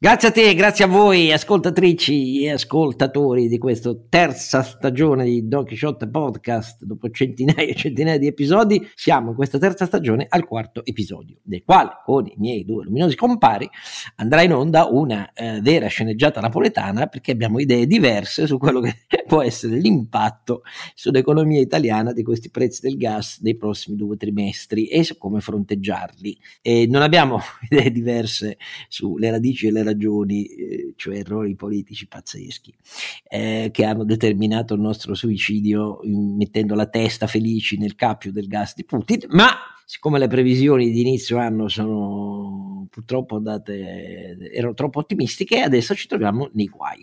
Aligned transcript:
Grazie 0.00 0.28
a 0.28 0.30
te, 0.30 0.54
grazie 0.54 0.84
a 0.84 0.86
voi 0.86 1.32
ascoltatrici 1.32 2.44
e 2.44 2.52
ascoltatori 2.52 3.48
di 3.48 3.58
questa 3.58 3.92
terza 4.08 4.62
stagione 4.62 5.24
di 5.24 5.48
Don 5.48 5.64
Quixote 5.64 6.06
Podcast. 6.06 6.84
Dopo 6.84 7.10
centinaia 7.10 7.66
e 7.66 7.74
centinaia 7.74 8.16
di 8.16 8.28
episodi, 8.28 8.88
siamo 8.94 9.30
in 9.30 9.34
questa 9.34 9.58
terza 9.58 9.86
stagione 9.86 10.26
al 10.28 10.46
quarto 10.46 10.84
episodio, 10.84 11.38
del 11.42 11.64
quale 11.64 12.00
con 12.04 12.28
i 12.28 12.34
miei 12.36 12.64
due 12.64 12.84
luminosi 12.84 13.16
compari 13.16 13.68
andrà 14.18 14.42
in 14.42 14.52
onda 14.52 14.86
una 14.86 15.32
eh, 15.32 15.60
vera 15.62 15.88
sceneggiata 15.88 16.40
napoletana 16.40 17.08
perché 17.08 17.32
abbiamo 17.32 17.58
idee 17.58 17.88
diverse 17.88 18.46
su 18.46 18.56
quello 18.56 18.78
che 18.78 18.94
può 19.26 19.42
essere 19.42 19.78
l'impatto 19.78 20.62
sull'economia 20.94 21.60
italiana 21.60 22.12
di 22.12 22.22
questi 22.22 22.50
prezzi 22.50 22.82
del 22.82 22.96
gas 22.96 23.40
nei 23.42 23.56
prossimi 23.56 23.96
due 23.96 24.16
trimestri 24.16 24.86
e 24.86 25.02
su 25.02 25.18
come 25.18 25.40
fronteggiarli. 25.40 26.38
E 26.62 26.86
non 26.88 27.02
abbiamo 27.02 27.40
idee 27.68 27.90
diverse 27.90 28.58
sulle 28.86 29.32
radici 29.32 29.66
e 29.66 29.72
le 29.72 29.86
ragioni, 29.88 30.46
eh, 30.46 30.92
cioè 30.96 31.18
errori 31.18 31.54
politici 31.54 32.06
pazzeschi, 32.06 32.74
eh, 33.28 33.70
che 33.72 33.84
hanno 33.84 34.04
determinato 34.04 34.74
il 34.74 34.80
nostro 34.80 35.14
suicidio 35.14 36.00
mettendo 36.04 36.74
la 36.74 36.86
testa 36.86 37.26
felici 37.26 37.76
nel 37.78 37.94
cappio 37.94 38.32
del 38.32 38.46
gas 38.46 38.74
di 38.74 38.84
Putin, 38.84 39.20
ma 39.28 39.50
siccome 39.88 40.18
le 40.18 40.28
previsioni 40.28 40.90
di 40.90 41.00
inizio 41.00 41.38
anno 41.38 41.66
sono 41.66 42.86
purtroppo 42.90 43.36
andate, 43.36 44.36
erano 44.52 44.74
troppo 44.74 44.98
ottimistiche, 44.98 45.60
adesso 45.60 45.94
ci 45.94 46.06
troviamo 46.06 46.50
nei 46.52 46.66
guai. 46.66 47.02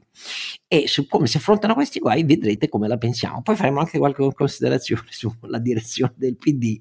E 0.67 0.88
su 0.88 1.08
come 1.08 1.25
si 1.25 1.38
affrontano 1.38 1.73
questi 1.73 1.98
guai 1.98 2.23
vedrete 2.23 2.70
come 2.70 2.88
la 2.88 2.98
pensiamo. 2.98 3.41
Poi 3.41 3.55
faremo 3.55 3.80
anche 3.80 3.98
qualche 3.98 4.31
considerazione 4.35 5.05
sulla 5.09 5.58
direzione 5.58 6.13
del 6.16 6.38
PD 6.38 6.77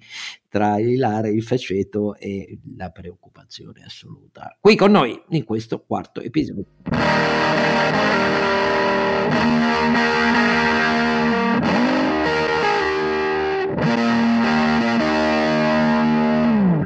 tra 0.47 0.79
il 0.79 0.91
Ilare, 0.91 1.31
il 1.31 1.43
faceto 1.43 2.17
e 2.17 2.59
la 2.77 2.91
preoccupazione 2.91 3.83
assoluta. 3.83 4.59
Qui 4.61 4.77
con 4.77 4.91
noi 4.91 5.19
in 5.31 5.45
questo 5.45 5.83
quarto 5.87 6.21
episodio. 6.21 6.67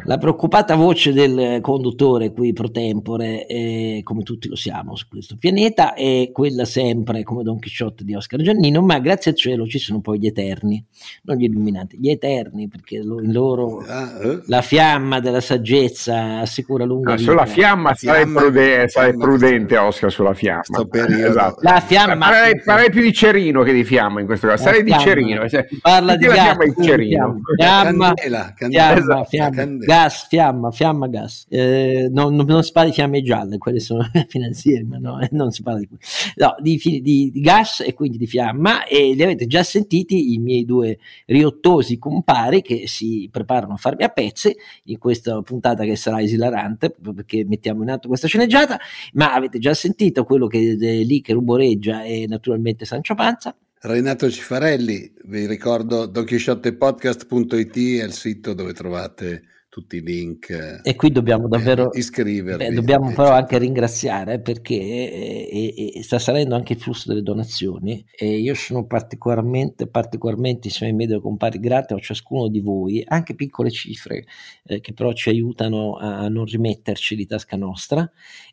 La 0.09 0.17
preoccupata 0.17 0.75
voce 0.75 1.13
del 1.13 1.59
conduttore 1.61 2.33
qui 2.33 2.55
pro 2.55 2.71
tempore, 2.71 3.47
eh, 3.47 4.01
come 4.03 4.23
tutti 4.23 4.49
lo 4.49 4.57
siamo 4.57 4.97
su 4.97 5.07
questo 5.07 5.37
pianeta, 5.39 5.93
è 5.93 6.31
quella 6.33 6.65
sempre 6.65 7.23
come 7.23 7.43
Don 7.43 7.59
Chisciotte 7.59 8.05
di 8.05 8.15
Oscar 8.15 8.41
Giannino, 8.41 8.81
ma 8.81 9.01
grazie 9.01 9.33
al 9.33 9.37
cielo 9.37 9.67
ci 9.67 9.79
sono 9.79 10.01
poi 10.01 10.19
gli 10.19 10.27
eterni, 10.27 10.83
non 11.25 11.37
gli 11.37 11.45
illuminati, 11.45 11.99
gli 12.01 12.09
eterni, 12.09 12.69
perché 12.69 12.97
in 12.97 13.33
loro 13.33 13.85
ah, 13.87 14.19
eh? 14.23 14.41
la 14.47 14.63
fiamma 14.63 15.21
della 15.21 15.43
saggezza 15.43 16.39
assicura 16.39 16.87
lunga 16.87 17.11
no, 17.11 17.17
vita. 17.17 17.31
Sulla 17.31 17.45
fiamma, 17.45 17.95
sarai, 17.95 18.27
prude- 18.33 18.89
sarai 18.89 19.15
prudente, 19.15 19.77
Oscar, 19.77 20.11
sulla 20.11 20.33
fiamma. 20.33 20.87
Esatto. 20.91 21.59
La 21.61 21.83
fiamma... 21.87 22.29
Farei, 22.29 22.59
farei, 22.61 22.89
più 22.89 23.03
di 23.03 23.13
Cerino 23.13 23.63
che 23.63 23.75
di 23.75 23.85
fiamma 23.85 24.21
in 24.21 24.27
questo 24.27 24.47
caso, 24.47 24.63
sarei 24.63 24.83
di 24.83 24.95
Cerino. 24.99 25.47
Cioè, 25.47 25.67
parla 25.83 26.17
di 26.17 26.27
fiamma, 26.27 26.65
in 26.65 26.75
Cerino. 26.83 27.41
Fiamma, 27.57 28.15
candela, 28.15 28.55
candela, 28.57 29.25
fiamma, 29.25 29.25
fiamma, 29.25 29.97
gas, 29.99 30.27
fiamma, 30.29 30.71
fiamma, 30.71 31.09
gas. 31.09 31.47
Eh, 31.49 32.09
non, 32.13 32.35
non, 32.35 32.47
non, 32.47 32.63
si 32.63 32.73
parla 32.73 32.91
di 32.91 32.95
fiamme 32.95 33.23
gialle, 33.23 33.59
quelle 33.59 33.81
sono 33.81 34.09
finanziarie, 34.29 34.85
ma 34.85 34.99
no, 34.99 35.21
eh, 35.21 35.29
non 35.33 35.51
si 35.51 35.63
parla 35.63 35.81
di, 35.81 35.89
no, 36.37 36.55
di, 36.61 36.81
di, 37.03 37.31
di, 37.33 37.41
gas 37.41 37.81
e 37.81 37.95
quindi 37.95 38.17
di 38.17 38.27
fiamma. 38.27 38.87
E 38.87 39.15
li 39.15 39.23
avete 39.23 39.47
già 39.47 39.63
sentiti 39.63 40.33
i 40.35 40.39
miei 40.39 40.65
due 40.65 40.99
riottosi 41.27 41.99
compari 41.99 42.63
che 42.63 42.87
si 42.87 43.29
preparano 43.31 43.75
a 43.75 43.77
farmi 43.77 44.05
a 44.05 44.09
pezzi 44.09 44.55
in 44.85 44.99
questa 44.99 45.41
puntata 45.43 45.85
che 45.85 45.97
sarà 45.97 46.23
esilarante 46.23 46.91
perché 46.91 47.45
mettiamo 47.45 47.83
in 47.83 47.91
atto 47.91 48.09
questa 48.09 48.29
sceneggiata. 48.29 48.79
Ma 49.15 49.35
avete 49.35 49.59
già 49.59 49.75
sentito 49.75 50.25
quello 50.25 50.47
che 50.47 50.77
è 50.79 51.03
lì 51.03 51.21
che 51.21 51.33
rumoreggia 51.33 52.03
è 52.03 52.27
naturalmente 52.27 52.85
Sancio 52.85 53.15
Panza. 53.15 53.57
Renato 53.81 54.29
Cifarelli, 54.29 55.13
vi 55.27 55.47
ricordo 55.47 56.07
donchisciottepodcast.it 56.07 57.77
è 58.01 58.05
il 58.05 58.13
sito 58.13 58.53
dove 58.53 58.73
trovate 58.73 59.43
tutti 59.79 59.97
i 59.97 60.03
link. 60.03 60.51
Eh, 60.51 60.81
e 60.83 60.97
qui 60.97 61.13
dobbiamo 61.13 61.47
davvero 61.47 61.91
iscrivervi. 61.93 62.65
Beh, 62.65 62.73
dobbiamo 62.73 63.13
però 63.13 63.31
anche 63.31 63.59
ringraziare 63.59 64.41
perché 64.41 64.75
eh, 64.75 65.93
eh, 65.95 66.03
sta 66.03 66.19
salendo 66.19 66.57
anche 66.57 66.73
il 66.73 66.81
flusso 66.81 67.09
delle 67.09 67.23
donazioni 67.23 68.05
e 68.11 68.39
io 68.39 68.55
sono 68.55 68.87
particolarmente, 68.87 69.87
particolarmente 69.87 70.67
insieme 70.67 70.91
ai 70.93 71.07
miei 71.07 71.21
compari 71.21 71.61
grato 71.61 71.95
a 71.95 72.01
ciascuno 72.01 72.49
di 72.49 72.61
voi, 72.61 73.05
anche 73.07 73.35
piccole 73.37 73.71
cifre 73.71 74.25
eh, 74.65 74.81
che 74.81 74.93
però 74.93 75.13
ci 75.13 75.29
aiutano 75.29 75.97
a 75.97 76.29
non 76.29 76.45
rimetterci 76.45 77.15
di 77.15 77.27
tasca 77.27 77.57
nostra 77.57 78.11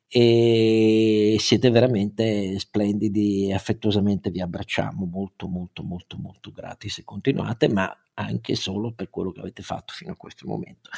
e 0.08 1.36
siete 1.40 1.70
veramente 1.70 2.58
splendidi 2.60 3.52
affettuosamente 3.52 4.32
vi 4.32 4.42
abbracciamo. 4.42 5.06
Molto 5.06 5.48
molto 5.48 5.84
molto 5.84 6.18
molto 6.18 6.52
grati 6.52 6.90
se 6.90 7.04
continuate 7.04 7.68
ma 7.68 7.96
anche 8.18 8.56
solo 8.56 8.94
per 8.94 9.10
quello 9.10 9.32
che 9.32 9.42
avete 9.42 9.62
fatto 9.62 9.94
fino 9.94 10.12
a 10.12 10.16
questo 10.16 10.48
momento. 10.48 10.90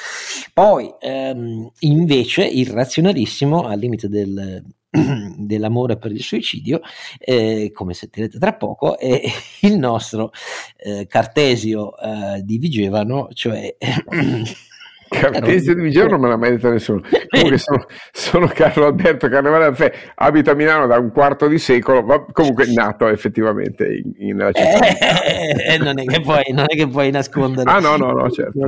Poi 0.54 0.94
ehm, 1.00 1.72
invece 1.80 2.46
il 2.46 2.70
razionalissimo 2.70 3.64
al 3.64 3.80
limite 3.80 4.08
del 4.08 4.64
dell'amore 5.38 5.98
per 5.98 6.12
il 6.12 6.22
suicidio, 6.22 6.82
eh, 7.20 7.72
come 7.74 7.94
sentirete 7.94 8.40
tra 8.40 8.54
poco, 8.54 8.98
è 8.98 9.22
il 9.62 9.78
nostro 9.78 10.32
eh, 10.78 11.08
Cartesio 11.08 11.98
eh, 11.98 12.42
di 12.44 12.58
Vigevano, 12.58 13.28
cioè 13.34 13.76
Cartesio 15.10 15.74
di 15.74 15.82
Vigero 15.82 16.10
non 16.10 16.20
me 16.20 16.28
l'ha 16.30 16.38
mai 16.38 16.52
detto 16.52 16.70
nessuno. 16.70 17.02
Comunque 17.30 17.58
sono, 17.58 17.86
sono 18.12 18.48
Carlo 18.48 18.88
Alberto 18.88 19.28
Carnevale 19.30 19.66
Alfè, 19.66 19.94
abito 20.16 20.52
a 20.52 20.54
Milano 20.54 20.88
da 20.88 20.98
un 20.98 21.12
quarto 21.12 21.48
di 21.48 21.58
secolo, 21.58 22.04
ma 22.04 22.26
comunque 22.32 22.72
nato 22.72 23.08
effettivamente 23.08 23.86
in, 23.86 24.14
in 24.18 24.36
nella 24.36 24.52
città. 24.52 24.80
Eh, 25.24 25.74
eh, 25.74 25.78
non, 25.78 26.00
è 26.00 26.04
che 26.04 26.22
puoi, 26.22 26.44
non 26.52 26.66
è 26.68 26.76
che 26.76 26.88
puoi 26.88 27.12
nascondere. 27.12 27.70
Ah 27.70 27.80
no, 27.80 27.96
no, 27.96 28.12
no, 28.12 28.30
certo. 28.30 28.60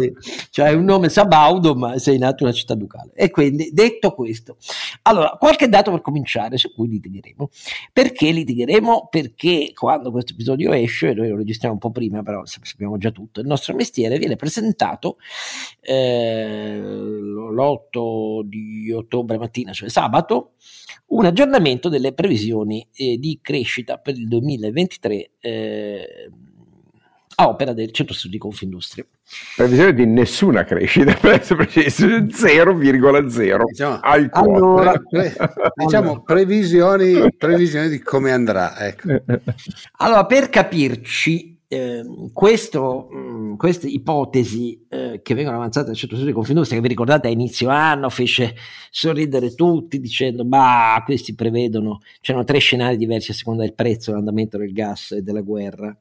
Cioè 0.50 0.72
un 0.74 0.84
nome 0.84 1.10
Sabaudo, 1.10 1.76
ma 1.76 1.98
sei 1.98 2.18
nato 2.18 2.44
in 2.44 2.50
una 2.50 2.58
città 2.58 2.74
ducale. 2.76 3.12
E 3.14 3.30
quindi, 3.30 3.72
detto 3.74 4.14
questo, 4.14 4.58
allora, 5.04 5.36
qualche 5.40 5.68
dato 5.68 5.92
per 5.92 6.02
cominciare 6.02 6.58
su 6.58 6.74
cui 6.74 6.88
litigheremo. 6.88 7.50
Perché 7.94 8.32
litigheremo? 8.32 9.08
Perché 9.10 9.72
quando 9.74 10.12
questo 10.12 10.34
episodio 10.34 10.74
esce, 10.74 11.14
noi 11.14 11.30
lo 11.30 11.36
registriamo 11.36 11.76
un 11.76 11.80
po' 11.80 11.92
prima, 11.92 12.24
però 12.24 12.44
sappiamo 12.46 12.98
già 12.98 13.12
tutto, 13.12 13.40
il 13.40 13.48
nostro 13.48 13.76
mestiere 13.76 14.18
viene 14.18 14.36
presentato... 14.36 15.18
Eh, 15.82 16.29
l'8 16.80 18.44
di 18.44 18.92
ottobre 18.92 19.38
mattina, 19.38 19.72
cioè 19.74 19.90
sabato, 19.90 20.54
un 21.08 21.26
aggiornamento 21.26 21.90
delle 21.90 22.14
previsioni 22.14 22.88
eh, 22.94 23.18
di 23.18 23.40
crescita 23.42 23.98
per 23.98 24.16
il 24.16 24.28
2023 24.28 25.32
eh, 25.40 26.30
a 27.36 27.48
opera 27.48 27.72
del 27.74 27.92
Centro 27.92 28.14
Studi 28.14 28.38
Confindustria. 28.38 29.06
Previsione 29.56 29.94
di 29.94 30.06
nessuna 30.06 30.66
crescita, 30.66 31.14
per 31.20 31.40
essere 31.40 31.66
preciso, 31.66 32.06
0,0 32.06 33.64
diciamo, 33.66 34.00
al 34.02 34.30
allora, 34.32 34.94
pre, 34.98 35.36
diciamo 35.76 36.22
previsioni, 36.22 37.34
previsioni 37.38 37.88
di 37.88 38.00
come 38.00 38.32
andrà. 38.32 38.78
Ecco. 38.78 39.22
Allora, 40.02 40.26
per 40.26 40.50
capirci, 40.50 41.59
eh, 41.72 42.04
questo, 42.34 43.08
mh, 43.12 43.18
mm, 43.18 43.56
queste 43.56 43.88
ipotesi 43.88 44.88
eh, 44.90 45.22
che 45.22 45.36
vengono 45.36 45.58
avanzate 45.58 45.88
dal 45.88 45.96
centro 45.96 46.16
studio 46.16 46.34
di 46.34 46.38
Confindustria, 46.38 46.78
che 46.78 46.84
vi 46.84 46.90
ricordate 46.90 47.28
a 47.28 47.32
inizio 47.32 47.70
anno 47.70 48.10
fece 48.10 48.56
sorridere 48.90 49.54
tutti 49.54 50.00
dicendo, 50.00 50.46
bah, 50.46 51.00
questi 51.06 51.36
prevedono, 51.36 52.00
c'erano 52.22 52.44
tre 52.44 52.58
scenari 52.58 52.98
diversi 52.98 53.32
a 53.32 53.36
seconda 53.36 53.62
del 53.62 53.76
prezzo, 53.76 54.10
dell'andamento 54.10 54.58
del 54.58 54.74
gas 54.74 55.12
e 55.12 55.22
della 55.22 55.42
guerra, 55.42 55.96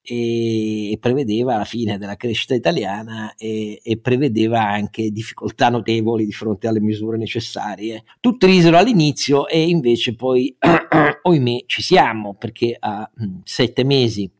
e, 0.00 0.92
e 0.92 0.98
prevedeva 0.98 1.56
la 1.56 1.64
fine 1.64 1.98
della 1.98 2.16
crescita 2.16 2.54
italiana 2.54 3.34
e, 3.36 3.80
e, 3.82 3.98
prevedeva 3.98 4.62
anche 4.62 5.10
difficoltà 5.10 5.70
notevoli 5.70 6.24
di 6.24 6.32
fronte 6.32 6.68
alle 6.68 6.80
misure 6.80 7.16
necessarie. 7.16 8.04
Tutti 8.20 8.46
risero 8.46 8.76
all'inizio 8.76 9.48
e 9.48 9.68
invece 9.68 10.14
poi, 10.14 10.54
ohimè, 11.22 11.64
ci 11.66 11.82
siamo, 11.82 12.34
perché 12.34 12.76
a 12.78 13.10
mh, 13.12 13.24
mm, 13.24 13.38
sette 13.42 13.82
mesi 13.82 14.30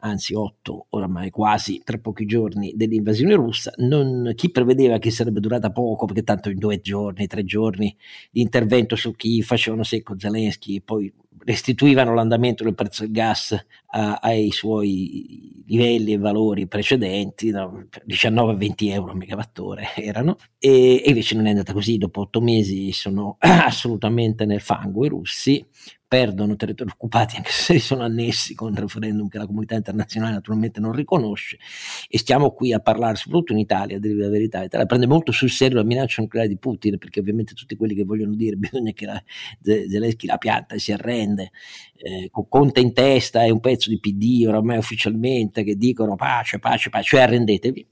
anzi 0.00 0.34
otto 0.34 0.86
oramai 0.90 1.30
quasi 1.30 1.80
tra 1.84 1.98
pochi 1.98 2.26
giorni 2.26 2.72
dell'invasione 2.74 3.34
russa, 3.34 3.72
non, 3.78 4.32
chi 4.34 4.50
prevedeva 4.50 4.98
che 4.98 5.10
sarebbe 5.10 5.40
durata 5.40 5.70
poco 5.70 6.06
perché 6.06 6.22
tanto 6.22 6.50
in 6.50 6.58
due 6.58 6.80
giorni, 6.80 7.26
tre 7.26 7.44
giorni 7.44 7.96
di 8.30 8.40
intervento 8.40 8.96
su 8.96 9.14
chi 9.16 9.42
facevano 9.42 9.82
secco 9.82 10.18
Zelensky 10.18 10.76
e 10.76 10.82
poi 10.82 11.12
restituivano 11.44 12.14
l'andamento 12.14 12.64
del 12.64 12.74
prezzo 12.74 13.02
del 13.02 13.12
gas 13.12 13.66
a, 13.90 14.18
ai 14.20 14.50
suoi 14.50 15.62
livelli 15.66 16.12
e 16.12 16.18
valori 16.18 16.66
precedenti, 16.66 17.50
no? 17.50 17.86
19-20 18.06 18.74
euro 18.90 19.12
a 19.12 19.14
megawattore 19.14 19.94
erano, 19.96 20.36
e, 20.58 21.02
e, 21.04 21.08
invece 21.08 21.34
non 21.36 21.46
è 21.46 21.50
andata 21.50 21.72
così, 21.72 21.98
dopo 21.98 22.22
otto 22.22 22.40
mesi 22.40 22.92
sono 22.92 23.36
assolutamente 23.40 24.44
nel 24.44 24.60
fango 24.60 25.04
i 25.04 25.08
russi, 25.08 25.64
perdono 26.08 26.56
territori 26.56 26.90
occupati 26.90 27.36
anche 27.36 27.50
se 27.52 27.78
sono 27.78 28.02
annessi 28.02 28.54
con 28.54 28.72
il 28.72 28.78
referendum 28.78 29.28
che 29.28 29.36
la 29.36 29.46
comunità 29.46 29.74
internazionale 29.74 30.32
naturalmente 30.32 30.80
non 30.80 30.92
riconosce 30.92 31.58
e 32.08 32.18
stiamo 32.18 32.50
qui 32.52 32.72
a 32.72 32.80
parlare 32.80 33.16
soprattutto 33.16 33.52
in 33.52 33.58
Italia, 33.58 33.98
di 33.98 34.14
la 34.14 34.30
verità, 34.30 34.62
l'Italia 34.62 34.86
prende 34.86 35.06
molto 35.06 35.32
sul 35.32 35.50
serio 35.50 35.76
la 35.76 35.84
minaccia 35.84 36.22
nucleare 36.22 36.48
di 36.48 36.56
Putin 36.56 36.96
perché 36.96 37.20
ovviamente 37.20 37.52
tutti 37.52 37.76
quelli 37.76 37.94
che 37.94 38.04
vogliono 38.04 38.34
dire 38.34 38.56
bisogna 38.58 38.92
che 38.92 39.04
la, 39.04 39.22
Zelensky 39.60 40.26
la 40.26 40.38
pianta 40.38 40.74
e 40.74 40.78
si 40.78 40.92
arrende 40.92 41.50
eh, 41.98 42.28
con 42.30 42.48
Conte 42.48 42.80
in 42.80 42.94
testa 42.94 43.44
e 43.44 43.50
un 43.50 43.60
pezzo 43.60 43.90
di 43.90 43.98
PD 43.98 44.46
oramai 44.46 44.78
ufficialmente 44.78 45.62
che 45.62 45.76
dicono 45.76 46.16
pace, 46.16 46.58
pace, 46.58 46.88
pace, 46.88 47.04
cioè 47.04 47.20
arrendetevi. 47.20 47.86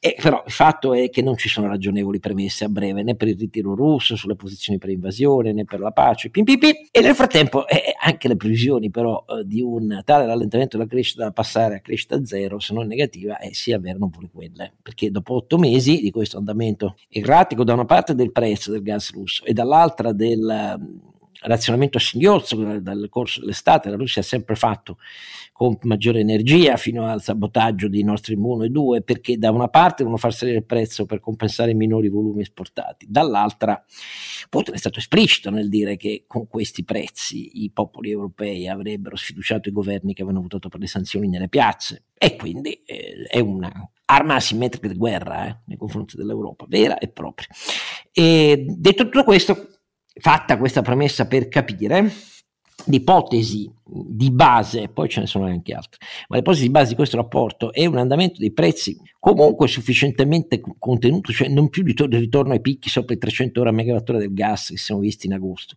E 0.00 0.16
però 0.20 0.42
il 0.44 0.52
fatto 0.52 0.94
è 0.94 1.08
che 1.10 1.22
non 1.22 1.36
ci 1.36 1.48
sono 1.48 1.68
ragionevoli 1.68 2.18
premesse 2.18 2.64
a 2.64 2.68
breve 2.68 3.02
né 3.02 3.14
per 3.14 3.28
il 3.28 3.38
ritiro 3.38 3.74
russo, 3.74 4.16
sulle 4.16 4.36
posizioni 4.36 4.78
per 4.78 4.90
invasione 4.90 5.52
né 5.52 5.64
per 5.64 5.80
la 5.80 5.90
pace, 5.90 6.30
pim, 6.30 6.44
pim, 6.44 6.58
pim. 6.58 6.72
e 6.90 7.00
nel 7.00 7.14
frattempo 7.14 7.35
eh, 7.40 7.94
anche 8.00 8.28
le 8.28 8.36
previsioni 8.36 8.90
però 8.90 9.24
eh, 9.28 9.44
di 9.44 9.60
un 9.60 10.00
tale 10.04 10.26
rallentamento 10.26 10.76
della 10.76 10.88
crescita 10.88 11.24
da 11.24 11.32
passare 11.32 11.76
a 11.76 11.80
crescita 11.80 12.24
zero, 12.24 12.58
se 12.58 12.72
non 12.72 12.86
negativa, 12.86 13.38
eh, 13.38 13.52
si 13.52 13.72
avverano 13.72 14.08
pure 14.08 14.28
quelle, 14.32 14.72
perché 14.82 15.10
dopo 15.10 15.34
otto 15.34 15.58
mesi 15.58 16.00
di 16.00 16.10
questo 16.10 16.38
andamento 16.38 16.96
erratico 17.08 17.64
da 17.64 17.74
una 17.74 17.84
parte 17.84 18.14
del 18.14 18.32
prezzo 18.32 18.70
del 18.70 18.82
gas 18.82 19.12
russo 19.12 19.44
e 19.44 19.52
dall'altra 19.52 20.12
del 20.12 21.04
razionamento 21.40 21.98
a 21.98 22.00
singhiozzo 22.00 22.56
dal 22.80 23.06
corso 23.08 23.40
dell'estate, 23.40 23.90
la 23.90 23.96
Russia 23.96 24.22
ha 24.22 24.24
sempre 24.24 24.54
fatto 24.54 24.98
con 25.52 25.78
maggiore 25.82 26.20
energia 26.20 26.76
fino 26.76 27.06
al 27.06 27.22
sabotaggio 27.22 27.88
di 27.88 28.02
Nord 28.02 28.18
Stream 28.18 28.44
1 28.44 28.64
e 28.64 28.68
2 28.68 29.02
perché 29.02 29.38
da 29.38 29.50
una 29.50 29.68
parte 29.68 30.02
devono 30.02 30.18
far 30.18 30.34
salire 30.34 30.58
il 30.58 30.64
prezzo 30.64 31.06
per 31.06 31.20
compensare 31.20 31.70
i 31.70 31.74
minori 31.74 32.08
volumi 32.08 32.42
esportati, 32.42 33.06
dall'altra 33.08 33.82
Putin 34.48 34.74
è 34.74 34.78
stato 34.78 34.98
esplicito 34.98 35.50
nel 35.50 35.68
dire 35.68 35.96
che 35.96 36.24
con 36.26 36.46
questi 36.46 36.84
prezzi 36.84 37.64
i 37.64 37.70
popoli 37.70 38.10
europei 38.10 38.68
avrebbero 38.68 39.16
sfiduciato 39.16 39.68
i 39.68 39.72
governi 39.72 40.14
che 40.14 40.22
avevano 40.22 40.42
votato 40.42 40.68
per 40.68 40.80
le 40.80 40.86
sanzioni 40.86 41.28
nelle 41.28 41.48
piazze 41.48 42.04
e 42.18 42.36
quindi 42.36 42.82
eh, 42.84 43.26
è 43.28 43.40
una 43.40 43.72
arma 44.06 44.36
asimmetrica 44.36 44.88
di 44.88 44.96
guerra 44.96 45.46
eh, 45.46 45.58
nei 45.66 45.76
confronti 45.76 46.16
dell'Europa, 46.16 46.64
vera 46.68 46.98
e 46.98 47.08
propria. 47.08 47.48
E 48.12 48.64
detto 48.68 49.04
tutto 49.04 49.24
questo, 49.24 49.75
fatta 50.18 50.58
questa 50.58 50.82
premessa 50.82 51.26
per 51.26 51.48
capire, 51.48 52.10
l'ipotesi 52.86 53.70
di 53.84 54.30
base, 54.30 54.88
poi 54.88 55.08
ce 55.08 55.20
ne 55.20 55.26
sono 55.26 55.46
anche 55.46 55.72
altre, 55.72 55.98
ma 56.28 56.36
l'ipotesi 56.36 56.64
di 56.64 56.70
base 56.70 56.90
di 56.90 56.94
questo 56.94 57.16
rapporto 57.16 57.72
è 57.72 57.86
un 57.86 57.96
andamento 57.96 58.38
dei 58.38 58.52
prezzi 58.52 58.96
comunque 59.18 59.66
sufficientemente 59.66 60.60
contenuto, 60.78 61.32
cioè 61.32 61.48
non 61.48 61.68
più 61.68 61.82
di 61.82 61.94
ritorno 61.96 62.52
ai 62.52 62.60
picchi 62.60 62.88
sopra 62.88 63.14
i 63.14 63.18
300 63.18 63.58
euro 63.58 63.70
a 63.70 63.74
megawattora 63.74 64.18
del 64.18 64.32
gas 64.32 64.68
che 64.68 64.76
siamo 64.76 65.00
visti 65.00 65.26
in 65.26 65.32
agosto, 65.32 65.74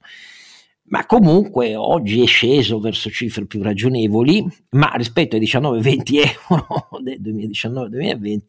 ma 0.90 1.06
comunque 1.06 1.76
oggi 1.76 2.22
è 2.22 2.26
sceso 2.26 2.80
verso 2.80 3.10
cifre 3.10 3.46
più 3.46 3.62
ragionevoli, 3.62 4.46
ma 4.72 4.92
rispetto 4.96 5.36
ai 5.36 5.42
19-20 5.42 6.02
euro 6.50 7.00
del 7.02 7.22
2019-2020 7.22 8.42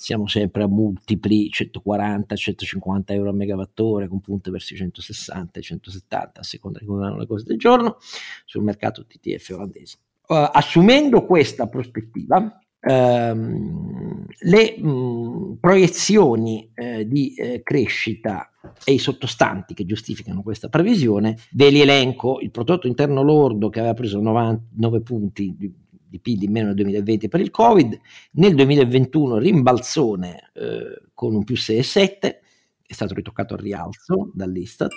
siamo 0.00 0.26
sempre 0.28 0.62
a 0.62 0.66
multipli 0.66 1.50
140-150 1.50 3.02
euro 3.08 3.28
a 3.28 3.32
megawattora 3.34 4.08
con 4.08 4.20
punte 4.20 4.50
verso 4.50 4.72
i 4.72 4.78
160 4.78 5.58
e 5.58 5.62
170 5.62 6.40
a 6.40 6.42
seconda 6.42 6.78
di 6.78 6.86
come 6.86 7.00
vanno 7.00 7.18
le 7.18 7.26
cose 7.26 7.44
del 7.44 7.58
giorno 7.58 7.98
sul 8.46 8.62
mercato 8.62 9.04
TTF 9.04 9.50
olandese. 9.50 9.98
Uh, 10.26 10.48
assumendo 10.52 11.26
questa 11.26 11.66
prospettiva, 11.66 12.60
ehm, 12.80 14.26
le 14.38 14.78
mh, 14.78 15.58
proiezioni 15.60 16.70
eh, 16.74 17.06
di 17.06 17.34
eh, 17.34 17.62
crescita 17.62 18.49
e 18.84 18.92
i 18.92 18.98
sottostanti 18.98 19.74
che 19.74 19.86
giustificano 19.86 20.42
questa 20.42 20.68
previsione, 20.68 21.36
ve 21.52 21.70
li 21.70 21.80
elenco, 21.80 22.40
il 22.40 22.50
prodotto 22.50 22.86
interno 22.86 23.22
lordo 23.22 23.68
che 23.68 23.78
aveva 23.78 23.94
preso 23.94 24.20
9 24.20 25.00
punti 25.02 25.54
di, 25.56 25.72
di 26.08 26.20
PIL 26.20 26.42
in 26.42 26.52
meno 26.52 26.66
nel 26.66 26.76
2020 26.76 27.28
per 27.28 27.40
il 27.40 27.50
Covid, 27.50 27.98
nel 28.32 28.54
2021 28.54 29.38
rimbalzone 29.38 30.50
eh, 30.54 31.02
con 31.14 31.34
un 31.34 31.44
più 31.44 31.54
6,7, 31.54 32.36
è 32.86 32.92
stato 32.92 33.14
ritoccato 33.14 33.54
al 33.54 33.60
rialzo 33.60 34.30
dall'Istat, 34.34 34.94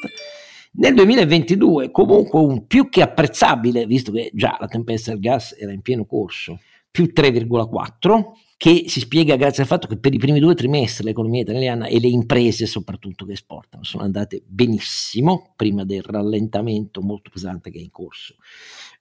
nel 0.75 0.95
2022 0.95 1.91
comunque 1.91 2.39
un 2.39 2.65
più 2.65 2.89
che 2.89 3.03
apprezzabile, 3.03 3.85
visto 3.85 4.11
che 4.11 4.31
già 4.33 4.57
la 4.59 4.67
tempesta 4.67 5.11
del 5.11 5.19
gas 5.19 5.55
era 5.57 5.71
in 5.71 5.81
pieno 5.81 6.05
corso, 6.05 6.59
più 6.89 7.11
3,4, 7.15 8.23
che 8.63 8.85
si 8.87 9.01
spiega 9.01 9.35
grazie 9.35 9.63
al 9.63 9.67
fatto 9.67 9.87
che 9.87 9.97
per 9.97 10.13
i 10.13 10.17
primi 10.17 10.39
due 10.39 10.55
trimestri 10.55 11.03
l'economia 11.03 11.41
italiana 11.41 11.87
e 11.87 11.99
le 11.99 12.07
imprese 12.07 12.65
soprattutto 12.65 13.25
che 13.25 13.33
esportano 13.33 13.83
sono 13.83 14.03
andate 14.03 14.41
benissimo, 14.47 15.51
prima 15.57 15.83
del 15.83 16.01
rallentamento 16.01 17.01
molto 17.01 17.29
pesante 17.29 17.71
che 17.71 17.79
è 17.79 17.81
in 17.81 17.91
corso 17.91 18.35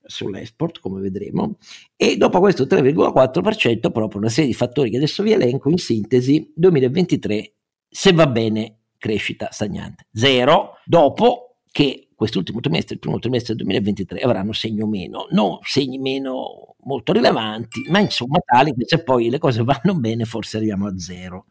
sull'export, 0.05 0.81
come 0.81 1.01
vedremo, 1.01 1.59
e 1.95 2.17
dopo 2.17 2.41
questo 2.41 2.65
3,4% 2.65 3.93
proprio 3.93 4.19
una 4.19 4.29
serie 4.31 4.51
di 4.51 4.57
fattori 4.57 4.91
che 4.91 4.97
adesso 4.97 5.23
vi 5.23 5.31
elenco 5.31 5.71
in 5.71 5.79
sintesi, 5.79 6.53
2023 6.57 7.55
se 7.89 8.13
va 8.13 8.27
bene 8.27 8.79
crescita 8.99 9.51
stagnante, 9.53 10.09
zero, 10.13 10.73
dopo 10.85 11.59
che 11.71 12.09
quest'ultimo 12.23 12.61
trimestre, 12.61 12.95
il 12.95 13.01
primo 13.01 13.19
trimestre 13.19 13.55
del 13.57 13.65
2023, 13.65 14.21
avranno 14.21 14.53
segno 14.53 14.87
meno, 14.87 15.27
non 15.31 15.59
segni 15.63 15.99
meno 15.99 16.77
molto 16.85 17.13
rilevanti, 17.13 17.83
ma 17.89 17.99
insomma 17.99 18.39
tali 18.45 18.73
che 18.75 18.85
se 18.87 19.03
poi 19.03 19.29
le 19.29 19.39
cose 19.39 19.65
vanno 19.65 19.99
bene 19.99 20.25
forse 20.25 20.59
arriviamo 20.59 20.87
a 20.87 20.97
zero 20.97 21.47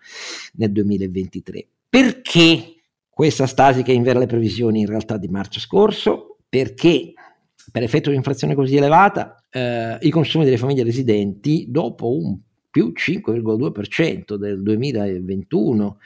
nel 0.53 0.71
2023. 0.71 1.67
Perché 1.89 2.83
questa 3.09 3.47
stasi 3.47 3.83
che 3.83 3.91
invera 3.91 4.17
le 4.17 4.27
previsioni 4.27 4.79
in 4.79 4.85
realtà 4.85 5.17
di 5.17 5.27
marzo 5.27 5.59
scorso? 5.59 6.37
Perché 6.47 7.15
per 7.69 7.83
effetto 7.83 8.05
di 8.05 8.11
un'inflazione 8.11 8.55
così 8.55 8.77
elevata 8.77 9.43
eh, 9.49 9.97
i 9.99 10.09
consumi 10.09 10.45
delle 10.45 10.57
famiglie 10.57 10.83
residenti 10.83 11.65
dopo 11.67 12.15
un 12.15 12.39
più 12.71 12.93
5,2% 12.95 14.35
del 14.35 14.63
2021 14.63 15.97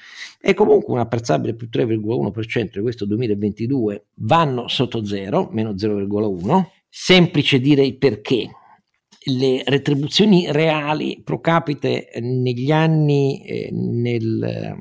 e 0.41 0.53
comunque 0.55 0.93
un 0.93 0.99
apprezzabile 0.99 1.53
più 1.53 1.69
3,1% 1.71 2.69
di 2.73 2.81
questo 2.81 3.05
2022 3.05 4.05
vanno 4.15 4.67
sotto 4.67 5.05
zero, 5.05 5.47
meno 5.51 5.71
0,1. 5.71 6.65
Semplice 6.89 7.59
dire 7.59 7.85
il 7.85 7.97
perché. 7.97 8.49
Le 9.27 9.63
retribuzioni 9.65 10.51
reali 10.51 11.21
pro 11.23 11.39
capite 11.39 12.09
negli 12.19 12.71
anni, 12.71 13.43
eh, 13.43 13.69
nel, 13.71 14.75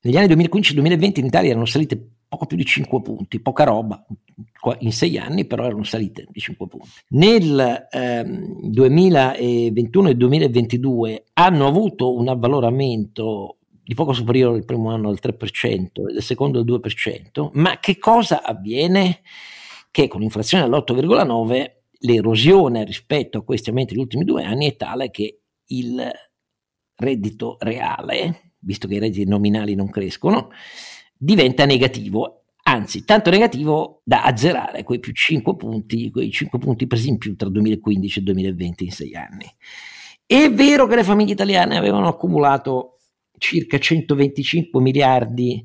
negli 0.00 0.16
anni 0.16 0.34
2015-2020 0.34 1.18
in 1.18 1.26
Italia 1.26 1.50
erano 1.50 1.66
salite 1.66 2.17
poco 2.28 2.46
più 2.46 2.56
di 2.56 2.64
5 2.64 3.00
punti, 3.00 3.40
poca 3.40 3.64
roba, 3.64 4.04
in 4.80 4.92
6 4.92 5.18
anni 5.18 5.46
però 5.46 5.64
erano 5.64 5.82
salite 5.82 6.26
di 6.28 6.40
5 6.40 6.68
punti. 6.68 6.88
Nel 7.10 7.88
ehm, 7.90 8.68
2021 8.68 10.08
e 10.08 10.14
2022 10.14 11.24
hanno 11.34 11.66
avuto 11.66 12.14
un 12.14 12.28
avvaloramento 12.28 13.56
di 13.82 13.94
poco 13.94 14.12
superiore 14.12 14.58
al 14.58 14.66
primo 14.66 14.90
anno 14.90 15.08
del 15.08 15.20
3% 15.22 16.08
e 16.08 16.12
del 16.12 16.22
secondo 16.22 16.62
del 16.62 16.80
2%, 16.80 17.50
ma 17.54 17.78
che 17.80 17.98
cosa 17.98 18.42
avviene? 18.42 19.22
Che 19.90 20.06
con 20.08 20.20
l'inflazione 20.20 20.64
all'8,9 20.64 21.70
l'erosione 22.00 22.84
rispetto 22.84 23.38
a 23.38 23.42
questi 23.42 23.70
aumenti 23.70 23.94
degli 23.94 24.02
ultimi 24.02 24.24
due 24.24 24.44
anni 24.44 24.66
è 24.66 24.76
tale 24.76 25.10
che 25.10 25.40
il 25.68 26.10
reddito 26.96 27.56
reale, 27.60 28.52
visto 28.58 28.86
che 28.86 28.96
i 28.96 28.98
redditi 28.98 29.24
nominali 29.24 29.74
non 29.74 29.88
crescono, 29.88 30.50
diventa 31.18 31.66
negativo, 31.66 32.44
anzi 32.62 33.04
tanto 33.04 33.30
negativo 33.30 34.00
da 34.04 34.22
azzerare 34.22 34.84
quei 34.84 35.00
più 35.00 35.12
5 35.12 35.56
punti, 35.56 36.10
quei 36.10 36.30
5 36.30 36.58
punti 36.58 36.86
presi 36.86 37.08
in 37.08 37.18
più 37.18 37.36
tra 37.36 37.48
2015 37.48 38.18
e 38.18 38.22
2020 38.22 38.84
in 38.84 38.90
6 38.90 39.14
anni. 39.14 39.54
È 40.24 40.50
vero 40.50 40.86
che 40.86 40.94
le 40.94 41.04
famiglie 41.04 41.32
italiane 41.32 41.76
avevano 41.76 42.06
accumulato 42.06 42.98
circa 43.38 43.78
125 43.78 44.80
miliardi, 44.80 45.64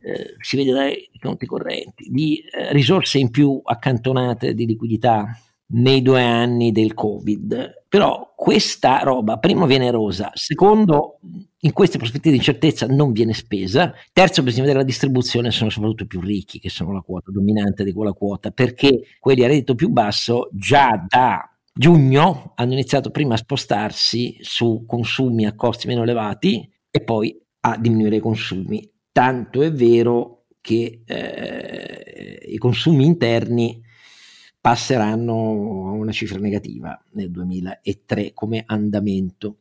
eh, 0.00 0.34
si 0.40 0.56
vede 0.56 0.72
dai 0.72 1.10
conti 1.20 1.46
correnti, 1.46 2.08
di 2.10 2.38
eh, 2.38 2.72
risorse 2.72 3.18
in 3.18 3.30
più 3.30 3.60
accantonate 3.62 4.54
di 4.54 4.66
liquidità 4.66 5.36
nei 5.72 6.02
due 6.02 6.22
anni 6.22 6.72
del 6.72 6.94
Covid. 6.94 7.84
Però 7.88 8.32
questa 8.34 8.98
roba, 9.00 9.38
primo, 9.38 9.66
viene 9.66 9.86
erosa, 9.86 10.30
secondo, 10.34 11.18
in 11.60 11.72
queste 11.72 11.98
prospettive 11.98 12.30
di 12.30 12.38
incertezza 12.38 12.86
non 12.86 13.12
viene 13.12 13.34
spesa, 13.34 13.92
terzo, 14.12 14.42
bisogna 14.42 14.62
vedere 14.62 14.80
la 14.80 14.86
distribuzione, 14.86 15.50
sono 15.50 15.70
soprattutto 15.70 16.04
i 16.04 16.06
più 16.06 16.20
ricchi 16.20 16.58
che 16.58 16.70
sono 16.70 16.92
la 16.92 17.00
quota 17.00 17.30
dominante 17.30 17.84
di 17.84 17.92
quella 17.92 18.12
quota, 18.12 18.50
perché 18.50 19.02
quelli 19.20 19.44
a 19.44 19.46
reddito 19.46 19.74
più 19.74 19.88
basso 19.90 20.48
già 20.52 21.04
da 21.06 21.46
giugno 21.74 22.52
hanno 22.56 22.72
iniziato 22.72 23.10
prima 23.10 23.34
a 23.34 23.38
spostarsi 23.38 24.36
su 24.40 24.84
consumi 24.86 25.46
a 25.46 25.54
costi 25.54 25.86
meno 25.86 26.02
elevati 26.02 26.70
e 26.90 27.00
poi 27.02 27.38
a 27.60 27.78
diminuire 27.78 28.16
i 28.16 28.20
consumi. 28.20 28.90
Tanto 29.10 29.62
è 29.62 29.72
vero 29.72 30.46
che 30.60 31.02
eh, 31.04 32.46
i 32.46 32.56
consumi 32.56 33.04
interni 33.04 33.81
passeranno 34.62 35.88
a 35.88 35.90
una 35.90 36.12
cifra 36.12 36.38
negativa 36.38 36.98
nel 37.14 37.32
2003 37.32 38.32
come 38.32 38.62
andamento. 38.64 39.56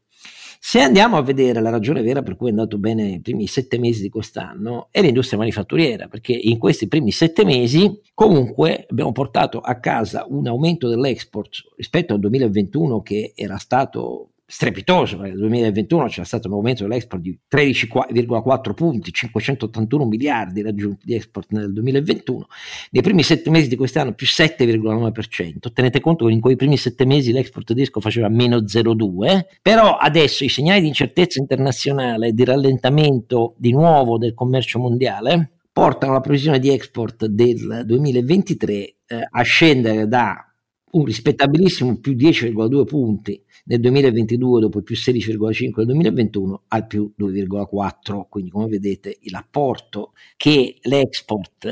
Se 0.60 0.79
andiamo 0.79 1.17
a 1.17 1.24
vedere 1.24 1.60
la 1.60 1.72
ragione 1.72 2.03
vera 2.03 2.22
per 2.22 2.36
cui 2.36 2.48
è 2.48 2.50
andato 2.51 2.77
bene 2.77 3.13
i 3.13 3.20
primi 3.20 3.48
sette 3.48 3.79
mesi 3.79 4.03
di 4.03 4.10
quest'anno 4.10 4.89
è 4.91 5.01
l'industria 5.01 5.39
manifatturiera, 5.39 6.08
perché 6.08 6.34
in 6.34 6.60
questi 6.60 6.88
primi 6.88 7.12
sette 7.12 7.43
mesi 7.43 8.00
comunque 8.13 8.86
abbiamo 8.88 9.12
portato 9.12 9.60
a 9.60 9.79
casa 9.79 10.24
un 10.29 10.46
aumento 10.46 10.88
dell'export 10.88 11.74
rispetto 11.77 12.13
al 12.13 12.20
2021 12.20 13.01
che 13.01 13.34
era 13.36 13.58
stato 13.58 14.31
strepitoso, 14.51 15.15
perché 15.15 15.31
nel 15.31 15.39
2021 15.39 16.08
c'era 16.08 16.25
stato 16.25 16.50
un 16.50 16.55
aumento 16.55 16.84
dell'export 16.84 17.22
di 17.22 17.39
13,4 17.50 18.74
punti, 18.74 19.13
581 19.13 20.05
miliardi 20.05 20.62
raggiunti 20.62 21.05
di 21.05 21.15
export 21.15 21.51
nel 21.51 21.72
2021, 21.72 22.48
nei 22.91 23.01
primi 23.01 23.24
sette 23.24 23.50
mesi 23.50 23.70
di 23.70 23.77
quest'anno 23.77 24.12
più 24.12 24.27
7,9%, 24.27 25.72
tenete 25.74 26.01
conto 26.01 26.25
che 26.25 26.34
in 26.34 26.41
quei 26.41 26.58
primi 26.58 26.75
sette 26.75 27.05
mesi 27.05 27.31
l'export 27.31 27.65
tedesco 27.65 28.01
faceva 28.01 28.27
meno 28.27 28.58
0,2, 28.58 29.46
però 29.62 29.96
adesso 29.96 30.43
i 30.43 30.50
segnali 30.50 30.81
di 30.81 30.88
incertezza 30.88 31.39
internazionale 31.39 32.34
di 32.34 32.43
rallentamento 32.43 33.55
di 33.58 33.72
nuovo 33.72 34.17
del 34.17 34.34
commercio 34.34 34.79
mondiale 34.79 35.60
portano 35.72 36.12
la 36.12 36.20
previsione 36.20 36.60
di 36.60 36.70
export 36.70 37.25
del 37.25 37.84
2023 37.86 38.74
eh, 38.74 38.96
a 39.29 39.41
scendere 39.43 40.10
da 40.10 40.50
un 40.92 41.06
rispettabilissimo 41.06 41.98
più 42.00 42.14
10,2 42.14 42.86
punti 42.86 43.42
nel 43.66 43.80
2022 43.80 44.62
dopo 44.62 44.82
più 44.82 44.96
16,5 44.96 45.72
nel 45.76 45.86
2021 45.86 46.64
al 46.68 46.88
più 46.88 47.14
2,4 47.20 48.24
quindi 48.30 48.50
come 48.50 48.68
vedete 48.68 49.18
l'apporto 49.30 50.14
che 50.36 50.78
l'export 50.82 51.68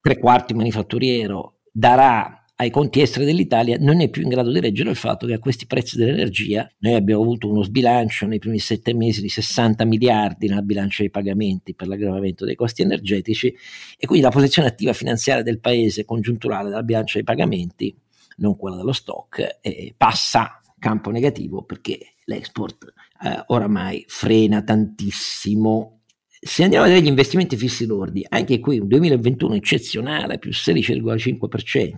tre 0.00 0.18
quarti 0.18 0.54
manifatturiero 0.54 1.60
darà 1.70 2.46
ai 2.58 2.70
conti 2.70 3.02
esteri 3.02 3.26
dell'Italia 3.26 3.76
non 3.78 4.00
è 4.00 4.08
più 4.08 4.22
in 4.22 4.28
grado 4.28 4.50
di 4.50 4.60
reggere 4.60 4.88
il 4.88 4.96
fatto 4.96 5.26
che 5.26 5.34
a 5.34 5.38
questi 5.38 5.66
prezzi 5.66 5.98
dell'energia 5.98 6.66
noi 6.78 6.94
abbiamo 6.94 7.20
avuto 7.20 7.50
uno 7.50 7.62
sbilancio 7.62 8.26
nei 8.26 8.38
primi 8.38 8.58
sette 8.58 8.94
mesi 8.94 9.20
di 9.20 9.28
60 9.28 9.84
miliardi 9.84 10.48
nella 10.48 10.62
bilancia 10.62 11.02
dei 11.02 11.10
pagamenti 11.10 11.74
per 11.74 11.86
l'aggravamento 11.86 12.46
dei 12.46 12.54
costi 12.54 12.80
energetici 12.80 13.54
e 13.98 14.06
quindi 14.06 14.24
la 14.24 14.30
posizione 14.30 14.68
attiva 14.68 14.94
finanziaria 14.94 15.42
del 15.42 15.60
paese 15.60 16.06
congiunturale 16.06 16.70
della 16.70 16.82
bilancia 16.82 17.14
dei 17.14 17.24
pagamenti 17.24 17.94
non 18.36 18.56
quella 18.56 18.76
dello 18.76 18.92
stock, 18.92 19.58
eh, 19.60 19.94
passa 19.96 20.60
campo 20.78 21.10
negativo 21.10 21.62
perché 21.64 22.14
l'export 22.24 22.92
eh, 23.24 23.42
oramai 23.46 24.04
frena 24.06 24.62
tantissimo. 24.62 26.02
Se 26.38 26.62
andiamo 26.62 26.84
a 26.84 26.88
vedere 26.88 27.04
gli 27.04 27.08
investimenti 27.08 27.56
fissi 27.56 27.86
lordi, 27.86 28.24
anche 28.28 28.60
qui 28.60 28.78
un 28.78 28.88
2021 28.88 29.54
eccezionale, 29.54 30.38
più 30.38 30.50
16,5%, 30.50 31.96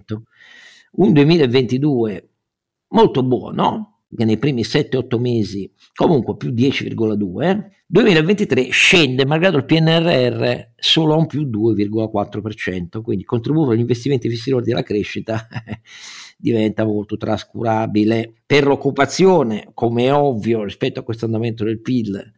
un 0.92 1.12
2022 1.12 2.30
molto 2.88 3.22
buono, 3.22 3.97
che 4.14 4.24
nei 4.24 4.38
primi 4.38 4.62
7-8 4.62 5.18
mesi 5.18 5.70
comunque 5.94 6.36
più 6.36 6.50
10,2, 6.50 7.70
2023 7.86 8.68
scende 8.70 9.26
malgrado 9.26 9.56
il 9.58 9.64
PNRR 9.64 10.70
solo 10.76 11.14
a 11.14 11.16
un 11.16 11.26
più 11.26 11.42
2,4%, 11.42 13.02
quindi 13.02 13.22
il 13.22 13.28
contributo 13.28 13.70
agli 13.70 13.80
investimenti 13.80 14.28
fissi 14.28 14.50
lordi 14.50 14.72
alla 14.72 14.82
crescita 14.82 15.46
diventa 16.36 16.84
molto 16.84 17.16
trascurabile. 17.16 18.32
Per 18.46 18.66
l'occupazione, 18.66 19.70
come 19.74 20.04
è 20.04 20.12
ovvio, 20.12 20.64
rispetto 20.64 21.00
a 21.00 21.02
questo 21.02 21.24
andamento 21.24 21.64
del 21.64 21.80
PIL, 21.80 22.32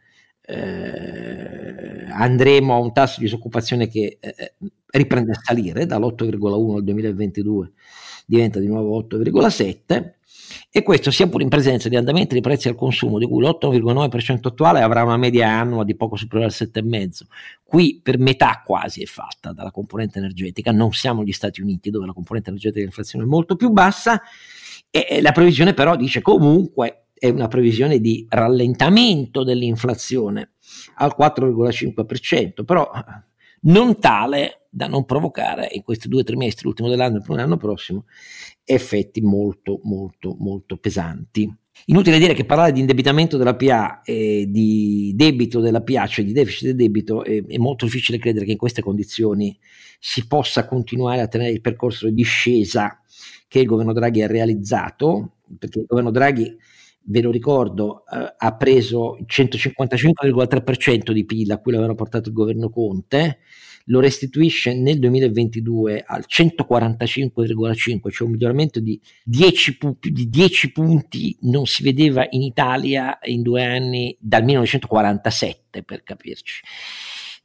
eh, 0.50 2.07
andremo 2.11 2.75
a 2.75 2.78
un 2.78 2.92
tasso 2.92 3.21
di 3.21 3.26
disoccupazione 3.26 3.88
che 3.88 4.19
eh, 4.21 4.54
riprende 4.87 5.33
a 5.33 5.40
salire 5.40 5.87
dall'8,1 5.87 6.76
al 6.76 6.85
2022 6.85 7.73
diventa 8.26 8.61
di 8.61 8.66
nuovo 8.66 9.00
8,7 9.00 10.12
e 10.71 10.83
questo 10.83 11.11
sia 11.11 11.28
pure 11.28 11.42
in 11.42 11.49
presenza 11.49 11.88
di 11.88 11.97
andamenti 11.97 12.35
di 12.35 12.40
prezzi 12.40 12.69
al 12.69 12.76
consumo 12.76 13.19
di 13.19 13.26
cui 13.26 13.42
l'8,9% 13.42 14.38
attuale 14.42 14.83
avrà 14.83 15.02
una 15.02 15.16
media 15.16 15.49
annua 15.49 15.85
di 15.85 15.97
poco 15.97 16.16
superiore 16.16 16.52
al 16.52 16.69
7,5%. 16.69 17.26
Qui 17.64 18.00
per 18.02 18.19
metà 18.19 18.62
quasi 18.64 19.02
è 19.02 19.07
fatta 19.07 19.52
dalla 19.52 19.71
componente 19.71 20.19
energetica, 20.19 20.71
non 20.71 20.92
siamo 20.92 21.25
gli 21.25 21.33
Stati 21.33 21.61
Uniti 21.61 21.90
dove 21.90 22.07
la 22.07 22.12
componente 22.12 22.50
energetica 22.50 22.80
dell'inflazione 22.80 23.25
è 23.25 23.28
molto 23.28 23.57
più 23.57 23.71
bassa 23.71 24.21
e 24.90 25.21
la 25.21 25.33
previsione 25.33 25.73
però 25.73 25.95
dice 25.97 26.21
comunque 26.21 27.07
è 27.21 27.29
una 27.29 27.49
previsione 27.49 28.00
di 28.00 28.25
rallentamento 28.31 29.45
dell'inflazione 29.45 30.53
al 30.95 31.15
4,5%, 31.17 32.65
però 32.65 32.91
non 33.62 33.99
tale 34.00 34.62
da 34.71 34.87
non 34.87 35.05
provocare 35.05 35.69
in 35.73 35.83
questi 35.83 36.09
due 36.09 36.25
trimestri, 36.25 36.65
l'ultimo 36.65 36.89
dell'anno 36.89 37.19
e 37.19 37.23
dell'anno 37.27 37.59
prossimo, 37.59 38.07
effetti 38.65 39.21
molto, 39.21 39.81
molto, 39.83 40.35
molto 40.39 40.79
pesanti. 40.79 41.53
Inutile 41.87 42.19
dire 42.19 42.33
che 42.33 42.47
parlare 42.47 42.73
di 42.73 42.81
indebitamento 42.81 43.37
della 43.37 43.55
PA 43.55 44.00
e 44.03 44.47
di 44.49 45.12
debito 45.15 45.61
della 45.61 45.83
PA, 45.83 46.07
cioè 46.07 46.25
di 46.25 46.33
deficit 46.33 46.69
del 46.69 46.77
debito, 46.77 47.23
è, 47.23 47.45
è, 47.45 47.59
molto 47.59 47.85
difficile 47.85 48.19
credere 48.19 48.47
che 48.47 48.53
in 48.53 48.59
queste 48.59 48.81
condizioni 48.81 49.59
si 49.99 50.27
possa 50.27 50.67
continuare 50.67 51.21
a 51.21 51.29
tenere 51.29 51.50
il 51.50 51.61
percorso 51.61 52.07
di 52.07 52.15
discesa 52.15 52.99
che 53.47 53.59
il 53.59 53.67
governo 53.67 53.93
Draghi 53.93 54.23
ha 54.23 54.27
realizzato, 54.27 55.37
perché 55.59 55.81
il 55.81 55.87
governo 55.87 56.11
Draghi, 56.11 56.57
ve 57.11 57.21
lo 57.21 57.31
ricordo, 57.31 58.05
eh, 58.07 58.35
ha 58.37 58.55
preso 58.55 59.17
il 59.19 59.26
155,3% 59.29 61.12
di 61.12 61.25
PIL 61.25 61.50
a 61.50 61.59
cui 61.59 61.73
l'aveva 61.73 61.95
portato 61.95 62.29
il 62.29 62.35
governo 62.35 62.71
Conte, 62.71 63.40
lo 63.87 63.99
restituisce 63.99 64.75
nel 64.75 65.00
2022 65.00 66.05
al 66.07 66.25
145,5, 66.29 68.11
cioè 68.11 68.26
un 68.26 68.33
miglioramento 68.33 68.79
di 68.79 69.00
10, 69.25 69.79
più 69.79 69.97
di 70.00 70.29
10 70.29 70.73
punti 70.73 71.37
non 71.43 71.67
si 71.67 71.83
vedeva 71.83 72.25
in 72.31 72.43
Italia 72.43 73.19
in 73.23 73.43
due 73.43 73.64
anni 73.64 74.17
dal 74.21 74.45
1947 74.45 75.83
per 75.83 76.05
capirci. 76.05 76.62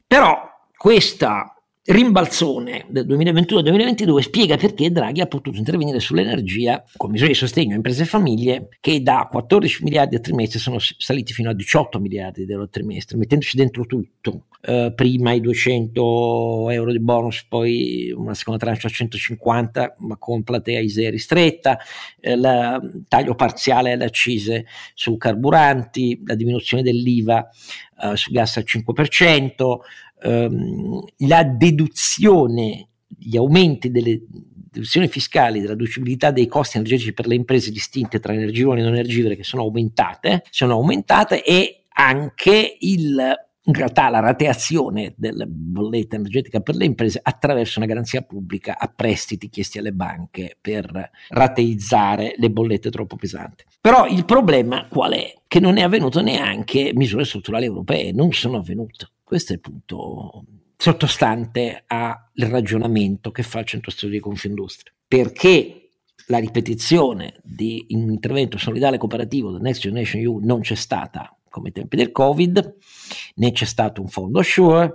Però 0.06 0.38
questa 0.76 1.55
rimbalzone 1.86 2.84
del 2.88 3.06
2021-2022 3.06 4.18
spiega 4.18 4.56
perché 4.56 4.90
Draghi 4.90 5.20
ha 5.20 5.26
potuto 5.26 5.56
intervenire 5.56 6.00
sull'energia 6.00 6.84
con 6.96 7.10
misure 7.10 7.30
di 7.30 7.36
sostegno 7.36 7.72
a 7.72 7.76
imprese 7.76 8.02
e 8.02 8.06
famiglie 8.06 8.68
che 8.80 9.02
da 9.02 9.28
14 9.30 9.84
miliardi 9.84 10.16
a 10.16 10.20
trimestre 10.20 10.58
sono 10.58 10.78
saliti 10.78 11.32
fino 11.32 11.50
a 11.50 11.54
18 11.54 12.00
miliardi 12.00 12.44
di 12.44 12.52
euro 12.52 12.64
a 12.64 12.68
trimestre, 12.68 13.16
mettendoci 13.16 13.56
dentro 13.56 13.86
tutto. 13.86 14.46
Eh, 14.68 14.92
prima 14.96 15.30
i 15.30 15.40
200 15.40 16.70
euro 16.70 16.90
di 16.90 16.98
bonus, 16.98 17.44
poi 17.44 18.12
una 18.12 18.34
seconda 18.34 18.58
tranche 18.58 18.88
a 18.88 18.90
150, 18.90 19.94
ma 19.98 20.16
con 20.16 20.42
platea 20.42 20.80
ISEE 20.80 21.10
ristretta, 21.10 21.78
eh, 22.18 22.36
taglio 23.06 23.36
parziale 23.36 23.92
alle 23.92 24.06
accise 24.06 24.66
su 24.92 25.16
carburanti, 25.18 26.20
la 26.26 26.34
diminuzione 26.34 26.82
dell'IVA 26.82 27.48
eh, 28.02 28.16
sul 28.16 28.32
gas 28.32 28.56
al 28.56 28.64
5%, 28.66 29.76
ehm, 30.22 31.04
la 31.18 31.44
deduzione, 31.44 32.88
gli 33.06 33.36
aumenti 33.36 33.92
delle 33.92 34.20
deduzioni 34.28 35.06
fiscali, 35.06 35.60
della 35.60 35.76
deducibilità 35.76 36.32
dei 36.32 36.48
costi 36.48 36.78
energetici 36.78 37.12
per 37.12 37.28
le 37.28 37.36
imprese 37.36 37.70
distinte 37.70 38.18
tra 38.18 38.32
energivore 38.32 38.80
e 38.80 38.82
non 38.82 38.94
energivore 38.94 39.36
che 39.36 39.44
sono 39.44 39.62
aumentate, 39.62 40.42
sono 40.50 40.72
aumentate 40.72 41.44
e 41.44 41.84
anche 41.88 42.78
il 42.80 43.44
in 43.66 43.74
realtà 43.74 44.08
la 44.08 44.20
rateazione 44.20 45.14
della 45.16 45.44
bolletta 45.46 46.16
energetica 46.16 46.60
per 46.60 46.76
le 46.76 46.84
imprese 46.84 47.20
attraverso 47.22 47.78
una 47.78 47.88
garanzia 47.88 48.22
pubblica 48.22 48.78
a 48.78 48.92
prestiti 48.94 49.48
chiesti 49.48 49.78
alle 49.78 49.92
banche 49.92 50.56
per 50.60 51.10
rateizzare 51.28 52.34
le 52.36 52.50
bollette 52.50 52.90
troppo 52.90 53.16
pesanti. 53.16 53.64
Però 53.80 54.06
il 54.06 54.24
problema 54.24 54.86
qual 54.88 55.12
è? 55.12 55.34
Che 55.46 55.60
non 55.60 55.76
è 55.76 55.82
avvenuto 55.82 56.22
neanche 56.22 56.92
misure 56.94 57.24
strutturali 57.24 57.64
europee, 57.64 58.12
non 58.12 58.32
sono 58.32 58.58
avvenute. 58.58 59.08
Questo 59.22 59.52
è 59.52 59.56
il 59.56 59.60
punto 59.60 60.44
sottostante 60.76 61.84
al 61.86 62.16
ragionamento 62.34 63.30
che 63.30 63.42
fa 63.42 63.60
il 63.60 63.66
Centro 63.66 63.90
Studio 63.90 64.16
di 64.16 64.22
Confindustria. 64.22 64.92
Perché 65.08 65.88
la 66.26 66.38
ripetizione 66.38 67.40
di 67.42 67.86
un 67.90 68.10
intervento 68.10 68.58
solidale 68.58 68.98
cooperativo 68.98 69.50
del 69.50 69.60
Next 69.60 69.80
Generation 69.80 70.22
EU 70.22 70.40
non 70.42 70.60
c'è 70.60 70.74
stata 70.74 71.35
come 71.56 71.68
ai 71.68 71.74
tempi 71.74 71.96
del 71.96 72.12
Covid, 72.12 72.76
né 73.36 73.52
c'è 73.52 73.64
stato 73.64 74.02
un 74.02 74.08
fondo 74.08 74.40
Assure. 74.40 74.92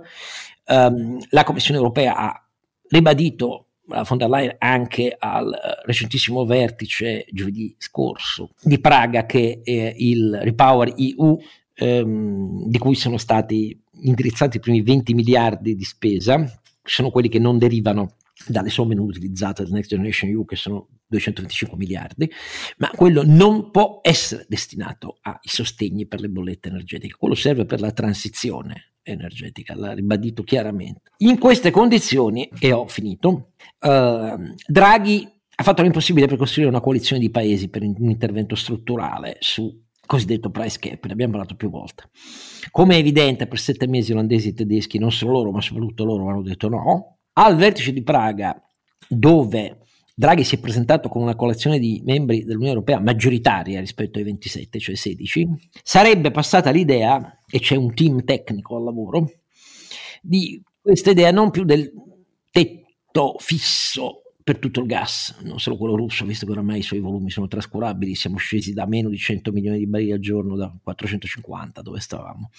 Um, 0.66 1.20
la 1.30 1.42
Commissione 1.42 1.78
europea 1.78 2.14
ha 2.14 2.48
ribadito 2.88 3.66
la 3.86 4.04
von 4.04 4.16
der 4.16 4.28
Leyen 4.28 4.54
anche 4.58 5.16
al 5.18 5.46
uh, 5.48 5.84
recentissimo 5.84 6.44
vertice 6.44 7.26
giovedì 7.32 7.74
scorso 7.78 8.50
di 8.62 8.78
Praga 8.78 9.26
che 9.26 9.60
è 9.64 9.92
il 9.96 10.38
Repower 10.40 10.94
EU 10.96 11.36
um, 11.80 12.68
di 12.68 12.78
cui 12.78 12.94
sono 12.94 13.18
stati 13.18 13.76
indirizzati 14.02 14.58
i 14.58 14.60
primi 14.60 14.82
20 14.82 15.14
miliardi 15.14 15.74
di 15.74 15.84
spesa, 15.84 16.44
sono 16.84 17.10
quelli 17.10 17.28
che 17.28 17.40
non 17.40 17.58
derivano 17.58 18.16
dalle 18.46 18.70
somme 18.70 18.94
non 18.94 19.06
utilizzate 19.06 19.62
del 19.62 19.72
Next 19.72 19.90
Generation 19.90 20.30
EU 20.30 20.44
che 20.44 20.56
sono 20.56 20.88
225 21.06 21.76
miliardi, 21.76 22.30
ma 22.78 22.90
quello 22.90 23.22
non 23.24 23.70
può 23.70 24.00
essere 24.02 24.46
destinato 24.48 25.18
ai 25.22 25.36
sostegni 25.42 26.06
per 26.06 26.20
le 26.20 26.28
bollette 26.28 26.68
energetiche, 26.68 27.16
quello 27.16 27.34
serve 27.34 27.66
per 27.66 27.80
la 27.80 27.92
transizione 27.92 28.94
energetica, 29.02 29.74
l'ha 29.74 29.92
ribadito 29.92 30.42
chiaramente. 30.42 31.10
In 31.18 31.38
queste 31.38 31.70
condizioni, 31.70 32.48
e 32.58 32.72
ho 32.72 32.86
finito, 32.86 33.52
eh, 33.80 34.54
Draghi 34.66 35.28
ha 35.54 35.62
fatto 35.62 35.82
l'impossibile 35.82 36.26
per 36.26 36.38
costruire 36.38 36.70
una 36.70 36.80
coalizione 36.80 37.20
di 37.20 37.30
paesi 37.30 37.68
per 37.68 37.82
un 37.82 38.10
intervento 38.10 38.54
strutturale 38.54 39.36
su 39.40 39.80
cosiddetto 40.06 40.50
price 40.50 40.78
cap, 40.78 41.04
ne 41.04 41.12
abbiamo 41.12 41.32
parlato 41.32 41.54
più 41.56 41.70
volte. 41.70 42.10
Come 42.70 42.96
è 42.96 42.98
evidente, 42.98 43.46
per 43.46 43.58
sette 43.58 43.86
mesi 43.86 44.12
olandesi 44.12 44.48
e 44.48 44.54
tedeschi, 44.54 44.98
non 44.98 45.12
solo 45.12 45.32
loro, 45.32 45.50
ma 45.52 45.60
soprattutto 45.60 46.04
loro, 46.04 46.28
hanno 46.28 46.42
detto 46.42 46.68
no. 46.68 47.18
Al 47.34 47.56
vertice 47.56 47.92
di 47.92 48.02
Praga, 48.02 48.62
dove 49.08 49.78
Draghi 50.14 50.44
si 50.44 50.56
è 50.56 50.60
presentato 50.60 51.08
con 51.08 51.22
una 51.22 51.34
coalizione 51.34 51.78
di 51.78 52.02
membri 52.04 52.44
dell'Unione 52.44 52.74
Europea 52.74 53.00
maggioritaria 53.00 53.80
rispetto 53.80 54.18
ai 54.18 54.24
27, 54.24 54.78
cioè 54.78 54.94
16, 54.94 55.48
sarebbe 55.82 56.30
passata 56.30 56.70
l'idea, 56.70 57.38
e 57.50 57.58
c'è 57.58 57.76
un 57.76 57.94
team 57.94 58.22
tecnico 58.24 58.76
al 58.76 58.84
lavoro, 58.84 59.30
di 60.20 60.62
questa 60.80 61.10
idea 61.10 61.30
non 61.30 61.50
più 61.50 61.64
del 61.64 61.90
tetto 62.50 63.36
fisso 63.38 64.22
per 64.42 64.58
tutto 64.58 64.80
il 64.80 64.86
gas, 64.86 65.36
non 65.42 65.58
solo 65.58 65.76
quello 65.76 65.96
russo, 65.96 66.24
visto 66.26 66.44
che 66.44 66.52
oramai 66.52 66.80
i 66.80 66.82
suoi 66.82 67.00
volumi 67.00 67.30
sono 67.30 67.48
trascurabili, 67.48 68.14
siamo 68.14 68.36
scesi 68.36 68.72
da 68.72 68.86
meno 68.86 69.08
di 69.08 69.16
100 69.16 69.52
milioni 69.52 69.78
di 69.78 69.86
barili 69.86 70.12
al 70.12 70.18
giorno, 70.18 70.56
da 70.56 70.72
450 70.82 71.80
dove 71.80 72.00
stavamo, 72.00 72.50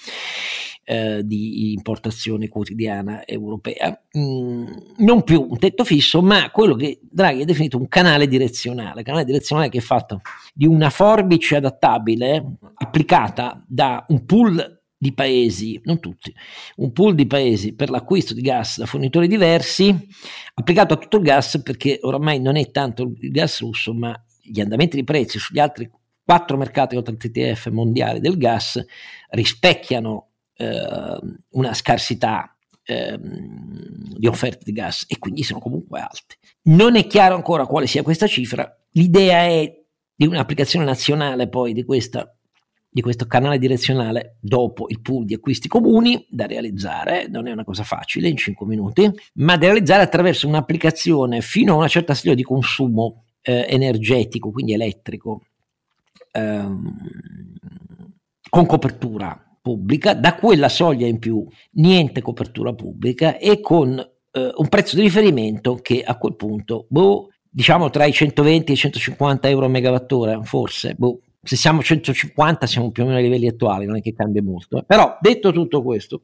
eh, 0.83 1.21
di 1.23 1.71
importazione 1.73 2.47
quotidiana 2.47 3.25
europea. 3.25 3.97
Mm, 4.17 4.65
non 4.97 5.23
più 5.23 5.47
un 5.49 5.57
tetto 5.57 5.83
fisso, 5.83 6.21
ma 6.21 6.51
quello 6.51 6.75
che 6.75 6.99
Draghi 7.01 7.41
ha 7.41 7.45
definito 7.45 7.77
un 7.77 7.87
canale 7.87 8.27
direzionale, 8.27 9.03
canale 9.03 9.25
direzionale 9.25 9.69
che 9.69 9.77
è 9.79 9.81
fatto 9.81 10.21
di 10.53 10.65
una 10.65 10.89
forbice 10.89 11.55
adattabile 11.55 12.57
applicata 12.75 13.63
da 13.67 14.05
un 14.09 14.25
pool 14.25 14.81
di 14.97 15.13
paesi, 15.13 15.79
non 15.83 15.99
tutti, 15.99 16.33
un 16.77 16.93
pool 16.93 17.13
di 17.13 17.27
paesi 17.27 17.73
per 17.75 17.89
l'acquisto 17.89 18.33
di 18.33 18.41
gas 18.41 18.77
da 18.77 18.85
fornitori 18.85 19.27
diversi, 19.27 19.93
applicato 20.53 20.93
a 20.93 20.97
tutto 20.97 21.17
il 21.17 21.23
gas 21.23 21.61
perché 21.61 21.99
oramai 22.01 22.39
non 22.39 22.55
è 22.55 22.71
tanto 22.71 23.11
il 23.19 23.31
gas 23.31 23.59
russo, 23.59 23.93
ma 23.93 24.17
gli 24.41 24.61
andamenti 24.61 24.95
di 24.95 25.03
prezzi 25.03 25.39
sugli 25.39 25.59
altri 25.59 25.89
quattro 26.23 26.55
mercati 26.55 26.95
oltre 26.95 27.13
al 27.13 27.19
TTF 27.19 27.69
mondiali 27.69 28.21
del 28.21 28.37
gas 28.37 28.81
rispecchiano 29.29 30.29
eh, 30.63 31.19
una 31.51 31.73
scarsità 31.73 32.55
eh, 32.85 33.17
di 33.19 34.27
offerte 34.27 34.63
di 34.63 34.71
gas 34.71 35.05
e 35.07 35.17
quindi 35.17 35.43
sono 35.43 35.59
comunque 35.59 35.99
alte. 35.99 36.37
Non 36.63 36.95
è 36.95 37.07
chiaro 37.07 37.35
ancora 37.35 37.65
quale 37.65 37.87
sia 37.87 38.03
questa 38.03 38.27
cifra, 38.27 38.69
l'idea 38.91 39.43
è 39.43 39.81
di 40.15 40.27
un'applicazione 40.27 40.85
nazionale 40.85 41.49
poi 41.49 41.73
di 41.73 41.83
questa 41.83 42.33
di 42.93 43.01
questo 43.01 43.25
canale 43.25 43.57
direzionale 43.57 44.37
dopo 44.39 44.85
il 44.87 45.01
pool 45.01 45.25
di 45.25 45.33
acquisti 45.33 45.67
comuni 45.67 46.27
da 46.29 46.45
realizzare, 46.45 47.27
non 47.27 47.47
è 47.47 47.51
una 47.51 47.63
cosa 47.63 47.81
facile 47.81 48.29
in 48.29 48.37
5 48.37 48.67
minuti, 48.67 49.11
ma 49.37 49.57
da 49.57 49.65
realizzare 49.65 50.03
attraverso 50.03 50.47
un'applicazione 50.47 51.41
fino 51.41 51.73
a 51.73 51.77
una 51.77 51.87
certa 51.87 52.13
soglia 52.13 52.35
di 52.35 52.43
consumo 52.43 53.23
eh, 53.41 53.65
energetico, 53.67 54.51
quindi 54.51 54.73
elettrico, 54.73 55.41
ehm, 56.33 56.97
con 58.47 58.65
copertura 58.67 59.42
pubblica, 59.63 60.13
da 60.13 60.35
quella 60.35 60.67
soglia 60.67 61.07
in 61.07 61.19
più 61.19 61.47
niente 61.75 62.21
copertura 62.21 62.73
pubblica 62.73 63.37
e 63.37 63.61
con 63.61 63.97
eh, 63.97 64.51
un 64.55 64.67
prezzo 64.67 64.97
di 64.97 65.03
riferimento 65.03 65.75
che 65.75 66.03
a 66.03 66.17
quel 66.17 66.35
punto, 66.35 66.85
boh, 66.89 67.29
diciamo 67.49 67.89
tra 67.89 68.05
i 68.05 68.11
120 68.11 68.71
e 68.71 68.73
i 68.73 68.77
150 68.77 69.47
euro 69.47 69.65
a 69.65 69.69
megawattora, 69.69 70.43
forse, 70.43 70.95
boh, 70.95 71.21
se 71.41 71.55
siamo 71.55 71.81
150 71.81 72.67
siamo 72.67 72.91
più 72.91 73.03
o 73.03 73.05
meno 73.05 73.17
ai 73.17 73.23
livelli 73.23 73.47
attuali, 73.47 73.85
non 73.85 73.95
è 73.95 74.01
che 74.01 74.13
cambia 74.13 74.43
molto. 74.43 74.79
Eh. 74.79 74.83
Però 74.83 75.17
detto 75.21 75.53
tutto 75.53 75.81
questo, 75.81 76.23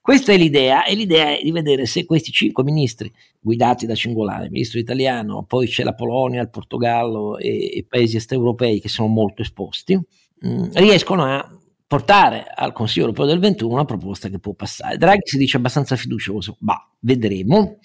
questa 0.00 0.32
è 0.32 0.38
l'idea 0.38 0.84
e 0.84 0.94
l'idea 0.94 1.36
è 1.36 1.42
di 1.42 1.52
vedere 1.52 1.84
se 1.84 2.06
questi 2.06 2.32
cinque 2.32 2.64
ministri 2.64 3.12
guidati 3.38 3.84
da 3.84 3.94
Cingolani, 3.94 4.44
il 4.44 4.50
ministro 4.50 4.78
italiano, 4.78 5.44
poi 5.44 5.66
c'è 5.66 5.84
la 5.84 5.94
Polonia, 5.94 6.40
il 6.40 6.48
Portogallo 6.48 7.36
e, 7.36 7.50
i 7.50 7.84
paesi 7.84 8.16
est 8.16 8.32
europei 8.32 8.80
che 8.80 8.88
sono 8.88 9.08
molto 9.08 9.42
esposti, 9.42 9.94
mh, 9.94 10.48
mm, 10.48 10.64
riescono 10.72 11.24
a 11.24 11.58
portare 11.88 12.44
al 12.54 12.72
Consiglio 12.72 13.06
europeo 13.06 13.24
del 13.24 13.38
21 13.38 13.72
una 13.72 13.86
proposta 13.86 14.28
che 14.28 14.38
può 14.38 14.52
passare. 14.52 14.98
Draghi 14.98 15.22
si 15.24 15.38
dice 15.38 15.56
abbastanza 15.56 15.96
fiducioso, 15.96 16.58
ma 16.60 16.78
vedremo. 17.00 17.78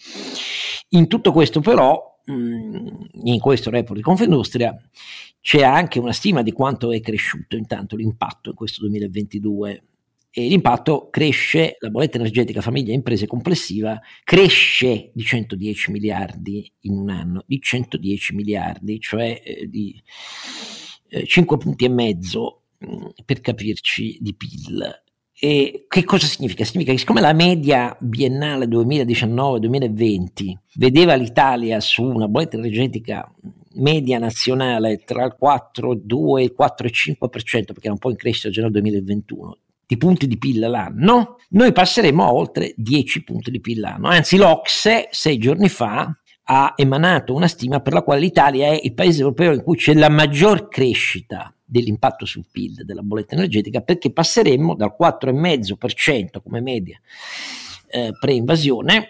In 0.89 1.07
tutto 1.07 1.31
questo 1.31 1.61
però, 1.61 2.19
mm, 2.29 2.87
in 3.23 3.39
questo 3.39 3.69
report 3.69 3.95
di 3.95 4.03
Confindustria, 4.03 4.77
c'è 5.39 5.63
anche 5.63 5.99
una 5.99 6.11
stima 6.11 6.41
di 6.41 6.51
quanto 6.51 6.91
è 6.91 6.99
cresciuto 6.99 7.55
intanto 7.55 7.95
l'impatto 7.95 8.49
in 8.49 8.55
questo 8.55 8.81
2022 8.81 9.83
e 10.29 10.47
l'impatto 10.47 11.09
cresce, 11.09 11.77
la 11.79 11.89
bolletta 11.89 12.17
energetica 12.17 12.59
famiglia 12.59 12.91
e 12.91 12.95
imprese 12.95 13.25
complessiva 13.25 13.99
cresce 14.23 15.11
di 15.13 15.23
110 15.23 15.91
miliardi 15.91 16.69
in 16.81 16.97
un 16.97 17.09
anno, 17.09 17.43
di 17.45 17.61
110 17.61 18.35
miliardi, 18.35 18.99
cioè 18.99 19.41
eh, 19.43 19.67
di 19.67 20.01
eh, 21.09 21.25
5 21.25 21.57
punti 21.57 21.85
e 21.85 21.89
mezzo 21.89 22.62
per 23.25 23.41
capirci 23.41 24.17
di 24.19 24.35
PIL. 24.35 25.01
E 25.39 25.85
che 25.87 26.03
cosa 26.03 26.25
significa? 26.25 26.63
Significa 26.63 26.93
che 26.93 26.99
siccome 26.99 27.19
la 27.19 27.33
media 27.33 27.97
biennale 27.99 28.65
2019-2020 28.65 30.53
vedeva 30.75 31.15
l'Italia 31.15 31.79
su 31.79 32.03
una 32.03 32.27
bolletta 32.27 32.55
energetica 32.57 33.29
media 33.73 34.19
nazionale 34.19 35.03
tra 35.03 35.25
il 35.25 35.35
4,2 35.41 36.39
e 36.39 36.43
il 36.43 36.55
4,5%, 36.57 37.17
perché 37.27 37.81
era 37.81 37.91
un 37.91 37.97
po' 37.97 38.11
in 38.11 38.15
crescita 38.15 38.49
già 38.49 38.61
nel 38.61 38.71
2021, 38.71 39.57
di 39.85 39.97
punti 39.97 40.27
di 40.27 40.37
PIL 40.37 40.59
l'anno, 40.59 41.37
noi 41.49 41.71
passeremo 41.71 42.23
a 42.23 42.33
oltre 42.33 42.73
10 42.77 43.23
punti 43.23 43.51
di 43.51 43.59
PIL 43.59 43.79
l'anno. 43.79 44.07
Anzi, 44.07 44.37
l'Ocse 44.37 45.07
sei 45.11 45.37
giorni 45.37 45.69
fa 45.69 46.15
ha 46.45 46.73
emanato 46.75 47.33
una 47.33 47.47
stima 47.47 47.79
per 47.79 47.93
la 47.93 48.01
quale 48.01 48.21
l'Italia 48.21 48.67
è 48.67 48.79
il 48.83 48.93
paese 48.93 49.21
europeo 49.21 49.53
in 49.53 49.63
cui 49.63 49.77
c'è 49.77 49.93
la 49.93 50.09
maggior 50.09 50.67
crescita 50.67 51.53
dell'impatto 51.73 52.25
sul 52.25 52.45
PIL 52.51 52.85
della 52.85 53.01
bolletta 53.01 53.33
energetica 53.33 53.81
perché 53.81 54.11
passeremmo 54.11 54.75
dal 54.75 54.95
4,5% 54.99 56.41
come 56.43 56.61
media 56.61 56.99
eh, 57.87 58.11
pre-invasione 58.19 59.09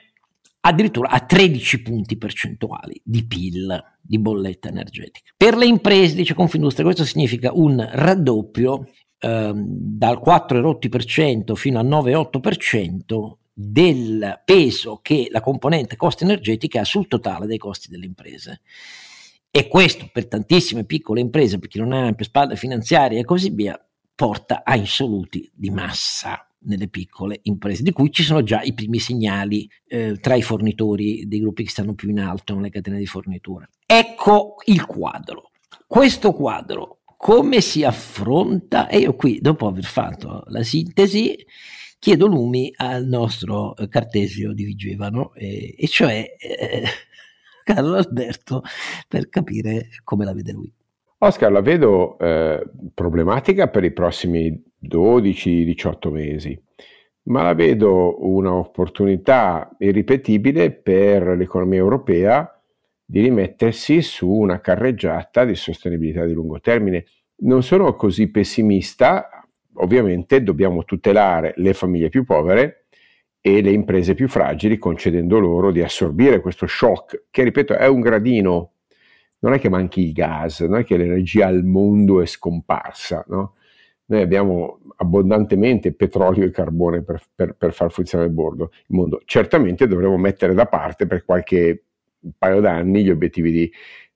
addirittura 0.62 1.10
a 1.10 1.20
13 1.20 1.82
punti 1.82 2.18
percentuali 2.18 3.00
di 3.04 3.26
PIL 3.26 3.84
di 4.00 4.18
bolletta 4.18 4.70
energetica. 4.70 5.32
Per 5.36 5.58
le 5.58 5.66
imprese, 5.66 6.16
dice 6.16 6.34
Confindustria, 6.34 6.86
questo 6.86 7.04
significa 7.04 7.52
un 7.54 7.86
raddoppio 7.92 8.88
ehm, 9.20 9.66
dal 9.68 10.22
4,8% 10.26 11.56
fino 11.56 11.80
al 11.80 11.88
9,8% 11.88 13.32
del 13.54 14.42
peso 14.46 15.00
che 15.02 15.28
la 15.30 15.42
componente 15.42 15.98
costi 15.98 16.24
energetica 16.24 16.80
ha 16.80 16.86
sul 16.86 17.10
totale 17.10 17.46
dei 17.46 17.58
costi 17.58 17.90
delle 17.90 18.06
imprese. 18.06 18.62
E 19.56 19.68
questo 19.68 20.10
per 20.12 20.26
tantissime 20.26 20.84
piccole 20.84 21.20
imprese, 21.20 21.60
per 21.60 21.70
chi 21.70 21.78
non 21.78 21.92
ha 21.92 22.08
ampie 22.08 22.26
spalle 22.26 22.56
finanziarie 22.56 23.20
e 23.20 23.24
così 23.24 23.52
via, 23.52 23.80
porta 24.16 24.64
a 24.64 24.76
insoluti 24.76 25.48
di 25.54 25.70
massa 25.70 26.48
nelle 26.62 26.88
piccole 26.88 27.40
imprese, 27.44 27.84
di 27.84 27.92
cui 27.92 28.12
ci 28.12 28.24
sono 28.24 28.42
già 28.42 28.64
i 28.64 28.74
primi 28.74 28.98
segnali 28.98 29.70
eh, 29.90 30.18
tra 30.20 30.34
i 30.34 30.42
fornitori 30.42 31.28
dei 31.28 31.40
gruppi 31.40 31.66
che 31.66 31.70
stanno 31.70 31.94
più 31.94 32.10
in 32.10 32.20
alto 32.20 32.56
nelle 32.56 32.72
catene 32.72 32.98
di 32.98 33.06
fornitura. 33.06 33.70
Ecco 33.86 34.56
il 34.66 34.88
quadro. 34.88 35.52
Questo 35.86 36.34
quadro 36.34 37.02
come 37.16 37.62
si 37.62 37.84
affronta? 37.84 38.88
E 38.88 38.98
io 38.98 39.16
qui, 39.16 39.40
dopo 39.40 39.68
aver 39.68 39.86
fatto 39.86 40.46
la 40.48 40.64
sintesi, 40.64 41.38
chiedo 42.00 42.26
lumi 42.26 42.74
al 42.76 43.06
nostro 43.06 43.76
Cartesio 43.88 44.52
di 44.52 44.64
Vigevano, 44.64 45.32
eh, 45.36 45.76
e 45.78 45.88
cioè 45.88 46.36
eh, 46.40 46.84
Carlo 47.66 47.96
Alberto, 47.96 48.62
per 49.08 49.30
capire 49.30 49.90
come 50.04 50.26
la 50.26 50.34
vede 50.34 50.52
lui. 50.52 50.72
Oscar, 51.20 51.52
la 51.52 51.62
vedo 51.62 52.18
eh, 52.20 52.62
problematica 52.94 53.70
per 53.70 53.86
i 53.86 53.92
prossimi 53.92 54.62
12-18 54.82 56.12
mesi, 56.12 56.62
ma 57.24 57.44
la 57.44 57.54
vedo 57.54 58.26
un'opportunità 58.26 59.74
irripetibile 59.80 60.72
per 60.72 61.38
l'economia 61.38 61.80
europea 61.80 62.62
di 63.06 63.22
rimettersi 63.22 64.02
su 64.02 64.30
una 64.30 64.60
carreggiata 64.60 65.46
di 65.46 65.56
sostenibilità 65.56 66.26
di 66.26 66.34
lungo 66.34 66.60
termine. 66.60 67.06
Non 67.44 67.64
sono 67.64 67.96
così 67.96 68.30
pessimista, 68.30 69.30
ovviamente 69.76 70.44
dobbiamo 70.44 70.84
tutelare 70.84 71.54
le 71.56 71.74
famiglie 71.74 72.10
più 72.10 72.26
povere 72.26 72.83
e 73.46 73.62
le 73.62 73.72
imprese 73.72 74.14
più 74.14 74.30
fragili 74.30 74.78
concedendo 74.78 75.38
loro 75.38 75.72
di 75.72 75.82
assorbire 75.82 76.40
questo 76.40 76.66
shock 76.66 77.26
che, 77.30 77.44
ripeto, 77.44 77.76
è 77.76 77.88
un 77.88 78.00
gradino 78.00 78.72
non 79.40 79.52
è 79.52 79.60
che 79.60 79.68
manchi 79.68 80.06
il 80.06 80.14
gas, 80.14 80.62
non 80.62 80.80
è 80.80 80.86
che 80.86 80.96
l'energia 80.96 81.48
al 81.48 81.66
mondo 81.66 82.22
è 82.22 82.26
scomparsa, 82.26 83.26
no? 83.28 83.56
Noi 84.06 84.22
abbiamo 84.22 84.80
abbondantemente 84.96 85.94
petrolio 85.94 86.46
e 86.46 86.52
carbone 86.52 87.04
per, 87.04 87.22
per, 87.36 87.56
per 87.56 87.74
far 87.74 87.92
funzionare 87.92 88.30
il, 88.30 88.36
bordo, 88.36 88.72
il 88.72 88.96
mondo. 88.96 89.22
Certamente 89.26 89.88
dovremo 89.88 90.18
mettere 90.18 90.54
da 90.54 90.66
parte 90.66 91.08
per 91.08 91.26
qualche 91.26 91.84
paio 92.38 92.62
d'anni 92.62 93.04
gli 93.04 93.10
obiettivi 93.10 93.52
di, 93.52 93.72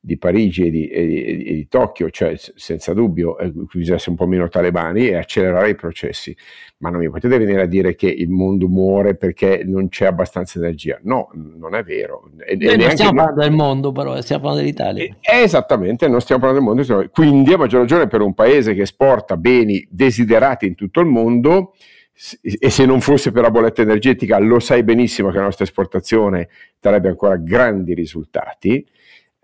di 0.08 0.18
Parigi 0.18 0.68
e 0.68 0.72
di, 0.72 0.88
e, 0.88 1.06
di, 1.06 1.24
e 1.44 1.54
di, 1.54 1.68
Tokyo, 1.68 2.10
cioè 2.10 2.34
senza 2.38 2.94
dubbio 2.94 3.38
eh, 3.38 3.52
bisogna 3.52 3.98
essere 3.98 4.12
un 4.12 4.16
po' 4.16 4.26
meno 4.26 4.48
talebani 4.48 5.10
e 5.10 5.18
accelerare 5.18 5.72
i 5.72 5.76
processi. 5.76 6.36
Ma 6.78 6.90
non 6.90 7.02
mi 7.02 7.10
potete 7.10 7.38
venire 7.38 7.64
a 7.64 7.66
dire 7.66 7.94
che 7.96 8.08
il 8.08 8.30
mondo 8.30 8.70
muore 8.70 9.16
perché 9.16 9.64
non 9.66 9.90
c'è 9.90 10.06
abbastanza 10.06 10.60
energia. 10.60 10.98
No, 11.04 11.30
non 11.34 11.76
è 11.76 11.84
vero. 11.84 12.30
E, 12.46 12.56
Noi 12.56 12.78
non 12.78 12.90
stiamo 12.92 13.16
parlando 13.16 13.42
del 13.42 13.52
mondo, 13.52 13.92
però, 13.92 14.22
stiamo 14.22 14.44
parlando 14.44 14.64
dell'Italia. 14.64 15.04
Eh, 15.04 15.42
esattamente, 15.42 16.08
non 16.08 16.22
stiamo 16.22 16.42
parlando 16.42 16.74
del 16.74 16.86
mondo. 16.86 17.10
Quindi, 17.10 17.52
a 17.52 17.58
maggior 17.58 17.82
ragione, 17.82 18.08
per 18.08 18.22
un 18.22 18.34
paese 18.34 18.74
che 18.74 18.84
esporta 18.84 19.36
beni 19.36 19.86
desiderati 19.90 20.68
in 20.68 20.76
tutto 20.76 21.02
il 21.02 21.08
mondo, 21.08 21.74
e 22.42 22.70
se 22.70 22.86
non 22.86 23.02
fosse 23.02 23.32
per 23.32 23.42
la 23.42 23.52
bolletta 23.52 23.82
energetica, 23.82 24.40
lo 24.40 24.60
sai 24.60 24.84
benissimo 24.84 25.32
che 25.32 25.38
la 25.38 25.44
nostra 25.44 25.66
esportazione 25.66 26.48
darebbe 26.80 27.10
ancora 27.10 27.36
grandi 27.36 27.94
risultati 27.94 28.86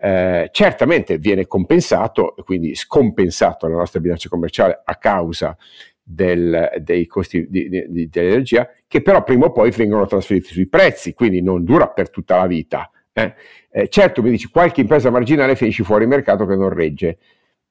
eh, 0.04 0.50
certamente 0.52 1.16
viene 1.16 1.46
compensato, 1.46 2.34
quindi 2.44 2.74
scompensato 2.74 3.66
la 3.68 3.76
nostra 3.76 4.00
bilancia 4.00 4.28
commerciale 4.28 4.82
a 4.84 4.96
causa 4.96 5.56
del, 6.02 6.72
dei 6.82 7.06
costi 7.06 7.48
di, 7.48 7.70
di, 7.88 8.08
dell'energia, 8.10 8.68
che 8.86 9.00
però 9.00 9.22
prima 9.22 9.46
o 9.46 9.52
poi 9.52 9.70
vengono 9.70 10.04
trasferiti 10.04 10.48
sui 10.48 10.68
prezzi, 10.68 11.14
quindi 11.14 11.40
non 11.40 11.64
dura 11.64 11.88
per 11.88 12.10
tutta 12.10 12.36
la 12.36 12.46
vita. 12.46 12.90
Eh. 13.14 13.34
Eh, 13.70 13.88
certo, 13.88 14.20
mi 14.22 14.28
dici, 14.28 14.48
qualche 14.48 14.82
impresa 14.82 15.08
marginale 15.08 15.56
finisce 15.56 15.84
fuori 15.84 16.06
mercato 16.06 16.44
che 16.44 16.54
non 16.54 16.68
regge. 16.68 17.16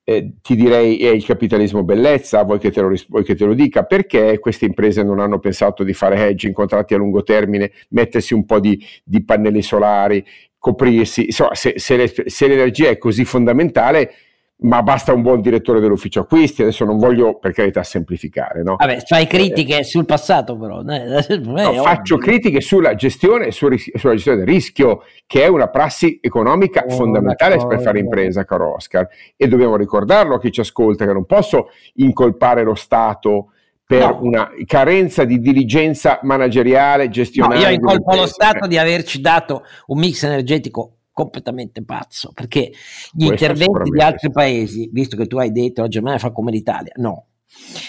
Eh, 0.03 0.33
ti 0.41 0.55
direi 0.55 0.97
è 0.97 1.09
il 1.09 1.23
capitalismo 1.23 1.83
bellezza, 1.83 2.43
vuoi 2.43 2.57
che, 2.57 2.71
te 2.71 2.81
lo, 2.81 2.91
vuoi 3.09 3.23
che 3.23 3.35
te 3.35 3.45
lo 3.45 3.53
dica, 3.53 3.83
perché 3.83 4.39
queste 4.39 4.65
imprese 4.65 5.03
non 5.03 5.19
hanno 5.19 5.37
pensato 5.37 5.83
di 5.83 5.93
fare 5.93 6.17
hedging, 6.17 6.51
contratti 6.51 6.95
a 6.95 6.97
lungo 6.97 7.21
termine, 7.21 7.71
mettersi 7.89 8.33
un 8.33 8.43
po' 8.43 8.59
di, 8.59 8.83
di 9.03 9.23
pannelli 9.23 9.61
solari, 9.61 10.25
coprirsi, 10.63 11.25
insomma, 11.25 11.55
se, 11.55 11.73
se, 11.75 11.97
le, 11.97 12.07
se 12.07 12.47
l'energia 12.47 12.87
è 12.87 12.97
così 12.97 13.25
fondamentale, 13.25 14.13
ma 14.59 14.81
basta 14.81 15.11
un 15.11 15.21
buon 15.21 15.41
direttore 15.41 15.81
dell'ufficio 15.81 16.21
acquisti. 16.21 16.61
Adesso 16.61 16.85
non 16.85 16.97
voglio 16.97 17.37
per 17.37 17.51
carità 17.51 17.83
semplificare. 17.83 18.63
No? 18.63 18.77
Vabbè, 18.77 18.99
fai 19.05 19.27
critiche 19.27 19.79
eh, 19.79 19.83
sul 19.83 20.05
passato, 20.05 20.57
però. 20.57 20.81
Eh, 20.93 21.37
no, 21.39 21.73
faccio 21.83 22.17
critiche 22.17 22.61
sulla 22.61 22.95
gestione 22.95 23.47
e 23.47 23.51
sulla 23.51 23.75
gestione 23.75 24.37
del 24.37 24.47
rischio, 24.47 25.03
che 25.27 25.43
è 25.43 25.47
una 25.47 25.67
prassi 25.67 26.19
economica 26.21 26.85
oh, 26.87 26.91
fondamentale 26.91 27.57
per 27.67 27.81
fare 27.81 27.99
impresa, 27.99 28.45
caro 28.45 28.75
Oscar. 28.75 29.05
E 29.35 29.47
dobbiamo 29.49 29.75
ricordarlo 29.75 30.35
a 30.35 30.39
chi 30.39 30.49
ci 30.49 30.61
ascolta, 30.61 31.05
che 31.05 31.11
non 31.11 31.25
posso 31.25 31.71
incolpare 31.95 32.63
lo 32.63 32.75
Stato 32.75 33.49
per 33.97 34.09
no. 34.09 34.19
una 34.21 34.49
carenza 34.65 35.23
di 35.23 35.39
dirigenza 35.39 36.19
manageriale, 36.23 37.09
gestionale. 37.09 37.55
No, 37.55 37.61
io 37.61 37.69
incolpo 37.69 38.15
lo 38.15 38.25
Stato 38.25 38.67
di 38.67 38.77
averci 38.77 39.21
dato 39.21 39.63
un 39.87 39.99
mix 39.99 40.23
energetico 40.23 40.97
completamente 41.11 41.83
pazzo, 41.83 42.31
perché 42.33 42.71
gli 43.11 43.27
Questo 43.27 43.45
interventi 43.45 43.91
di 43.91 44.01
altri 44.01 44.31
paesi, 44.31 44.89
visto 44.91 45.15
che 45.15 45.27
tu 45.27 45.37
hai 45.37 45.51
detto 45.51 45.81
la 45.81 45.87
Germania 45.87 46.19
fa 46.19 46.31
come 46.31 46.51
l'Italia, 46.51 46.93
no. 46.95 47.27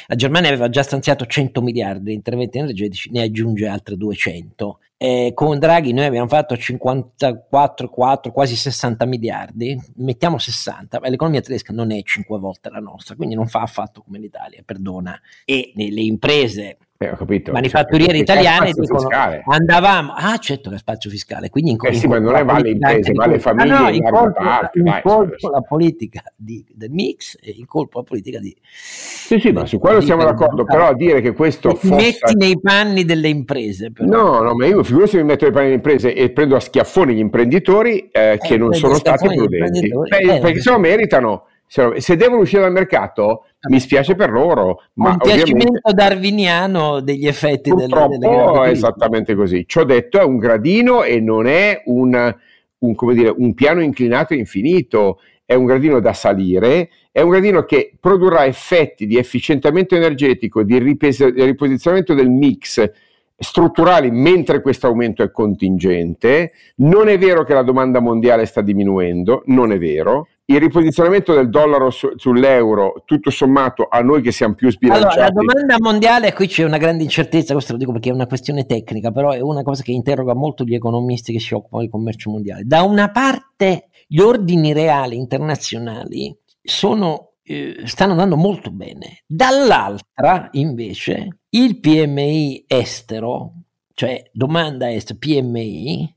La 0.09 0.15
Germania 0.15 0.51
aveva 0.51 0.69
già 0.69 0.83
stanziato 0.83 1.25
100 1.25 1.63
miliardi 1.63 2.05
di 2.11 2.15
interventi 2.15 2.59
energetici, 2.59 3.11
ne 3.11 3.23
aggiunge 3.23 3.67
altre 3.67 3.97
200 3.97 4.79
eh, 5.05 5.33
con 5.35 5.59
Draghi 5.59 5.93
noi 5.93 6.07
abbiamo 6.07 6.29
fatto 6.29 6.57
54, 6.57 7.91
4, 7.91 8.33
quasi 8.33 8.57
60 8.57 9.05
miliardi, 9.05 9.79
mettiamo 9.97 10.39
60, 10.39 10.99
l'economia 11.03 11.43
tedesca 11.43 11.75
non 11.75 11.93
è 11.93 12.01
5 12.03 12.39
volte 12.39 12.71
la 12.71 12.79
nostra, 12.79 13.15
quindi 13.15 13.35
non 13.35 13.47
fa 13.47 13.61
affatto 13.61 14.01
come 14.01 14.19
l'Italia, 14.19 14.63
perdona. 14.65 15.21
E 15.45 15.73
le 15.75 16.01
imprese 16.01 16.79
eh, 17.11 17.17
capito, 17.17 17.53
manifatturiere 17.53 18.19
italiane 18.19 18.73
dicono 18.73 19.09
andavamo 19.47 20.13
ah 20.13 20.37
certo 20.39 20.71
che 20.71 20.77
è 20.77 20.79
spazio 20.79 21.11
fiscale 21.11 21.51
quindi 21.51 21.73
in, 21.73 21.77
eh 21.81 21.95
sì, 21.95 22.07
ma 22.07 22.19
non 22.19 22.35
è 22.35 22.45
vale 22.45 22.71
imprese 22.71 23.13
ma 23.13 23.27
le 23.27 23.39
famiglie 23.39 23.73
ah, 23.73 23.81
no, 23.81 23.89
in 23.89 24.03
colpo, 24.03 24.43
parte, 24.43 24.79
in 24.79 25.01
colpo 25.03 25.51
la 25.51 25.61
politica 25.61 26.23
di, 26.37 26.65
del 26.73 26.91
mix 26.91 27.37
e 27.41 27.55
in 27.57 27.67
colpo 27.67 27.99
la 27.99 28.05
politica 28.05 28.39
di 28.39 28.55
sì 28.63 29.39
sì 29.39 29.51
ma 29.53 29.67
su 29.67 29.79
quello 29.79 30.01
siamo 30.01 30.25
d'accordo 30.25 30.65
però 30.65 30.89
a 30.89 30.95
dire 30.95 31.21
che 31.21 31.33
questo 31.33 31.75
fossa... 31.75 31.95
metti 31.95 32.35
nei 32.37 32.59
panni 32.61 33.05
delle 33.05 33.29
imprese 33.29 33.91
però. 33.91 34.09
no 34.09 34.41
no 34.43 34.55
ma 34.55 34.67
io 34.67 34.83
figurati 34.83 35.11
se 35.11 35.17
mi 35.19 35.25
metto 35.25 35.45
nei 35.45 35.53
panni 35.53 35.65
delle 35.67 35.77
imprese 35.77 36.15
e 36.15 36.31
prendo 36.31 36.57
a 36.57 36.61
schiaffoni 36.61 37.15
gli 37.15 37.19
imprenditori 37.19 38.09
eh, 38.11 38.39
che 38.41 38.55
eh, 38.55 38.59
non 38.59 38.73
sono 38.73 38.95
stati 38.95 39.27
prudenti. 39.27 39.89
Beh, 39.89 40.37
eh, 40.37 40.41
perché 40.41 40.61
se 40.61 40.71
lo 40.71 40.79
meritano 40.79 41.47
se 41.67 42.17
devono 42.17 42.43
uscire 42.43 42.63
dal 42.63 42.73
mercato 42.73 43.47
mi 43.69 43.81
spiace 43.81 44.15
per 44.15 44.31
loro 44.31 44.83
ma 44.95 45.11
un 45.11 45.19
piacimento 45.19 45.93
darwiniano 45.93 47.01
degli 47.01 47.27
effetti 47.27 47.71
purtroppo 47.71 48.17
delle, 48.19 48.69
è 48.69 48.71
esattamente 48.71 49.35
così 49.35 49.65
ciò 49.67 49.85
detto 49.85 50.21
è 50.21 50.25
un 50.25 50.39
gradino 50.39 51.03
e 51.03 51.21
non 51.21 51.47
è 51.47 51.83
un, 51.87 52.35
un, 52.79 52.95
dire, 53.15 53.35
un 53.37 53.55
piano 53.55 53.81
inclinato 53.81 54.35
infinito 54.35 55.21
è 55.45 55.55
un 55.55 55.65
gradino 55.65 56.01
da 56.01 56.13
salire 56.13 56.91
è 57.11 57.21
un 57.21 57.31
gradino 57.31 57.65
che 57.65 57.95
produrrà 57.99 58.45
effetti 58.45 59.07
di 59.07 59.17
efficientamento 59.17 59.95
energetico 59.95 60.63
di 60.63 60.79
ripes- 60.79 61.35
riposizionamento 61.35 62.13
del 62.13 62.29
mix 62.29 62.91
strutturali 63.37 64.11
mentre 64.11 64.61
questo 64.61 64.87
aumento 64.87 65.23
è 65.23 65.31
contingente. 65.31 66.53
Non 66.77 67.09
è 67.09 67.19
vero 67.19 67.45
che 67.45 67.55
la 67.55 67.63
domanda 67.63 68.01
mondiale 68.01 68.47
sta 68.47 68.63
diminuendo, 68.63 69.43
non 69.47 69.73
è 69.73 69.79
vero. 69.79 70.29
Il 70.47 70.61
riposizionamento 70.61 71.33
del 71.33 71.49
dollaro 71.49 71.91
su, 71.91 72.13
sull'euro, 72.17 73.03
tutto 73.07 73.31
sommato, 73.31 73.89
a 73.91 74.01
noi 74.01 74.21
che 74.21 74.31
siamo 74.31 74.55
più 74.55 74.71
sbilanciati. 74.71 75.19
Allora, 75.19 75.25
la 75.25 75.31
domanda 75.31 75.77
mondiale, 75.81 76.35
qui 76.35 76.47
c'è 76.47 76.65
una 76.65 76.77
grande 76.77 77.03
incertezza, 77.03 77.55
questo 77.55 77.73
lo 77.73 77.79
dico 77.79 77.93
perché 77.93 78.11
è 78.11 78.13
una 78.13 78.27
questione 78.27 78.67
tecnica, 78.67 79.11
però 79.11 79.31
è 79.31 79.41
una 79.41 79.63
cosa 79.63 79.83
che 79.83 79.93
interroga 79.93 80.35
molto 80.35 80.65
gli 80.65 80.75
economisti 80.75 81.33
che 81.33 81.41
si 81.41 81.55
occupano 81.55 81.83
di 81.83 81.89
commercio 81.89 82.31
mondiale. 82.31 82.65
Da 82.65 82.83
una 82.83 83.11
parte 83.11 83.89
gli 84.07 84.21
ordini 84.21 84.75
reali 84.75 85.17
internazionali 85.17 86.37
sono 86.63 87.35
eh, 87.45 87.83
stanno 87.85 88.13
andando 88.13 88.37
molto 88.37 88.71
bene. 88.71 89.23
Dall'altra, 89.27 90.49
invece, 90.53 91.41
il 91.51 91.79
PMI 91.79 92.65
estero, 92.67 93.53
cioè 93.95 94.29
domanda 94.33 94.91
est 94.91 95.17
PMI, 95.17 96.15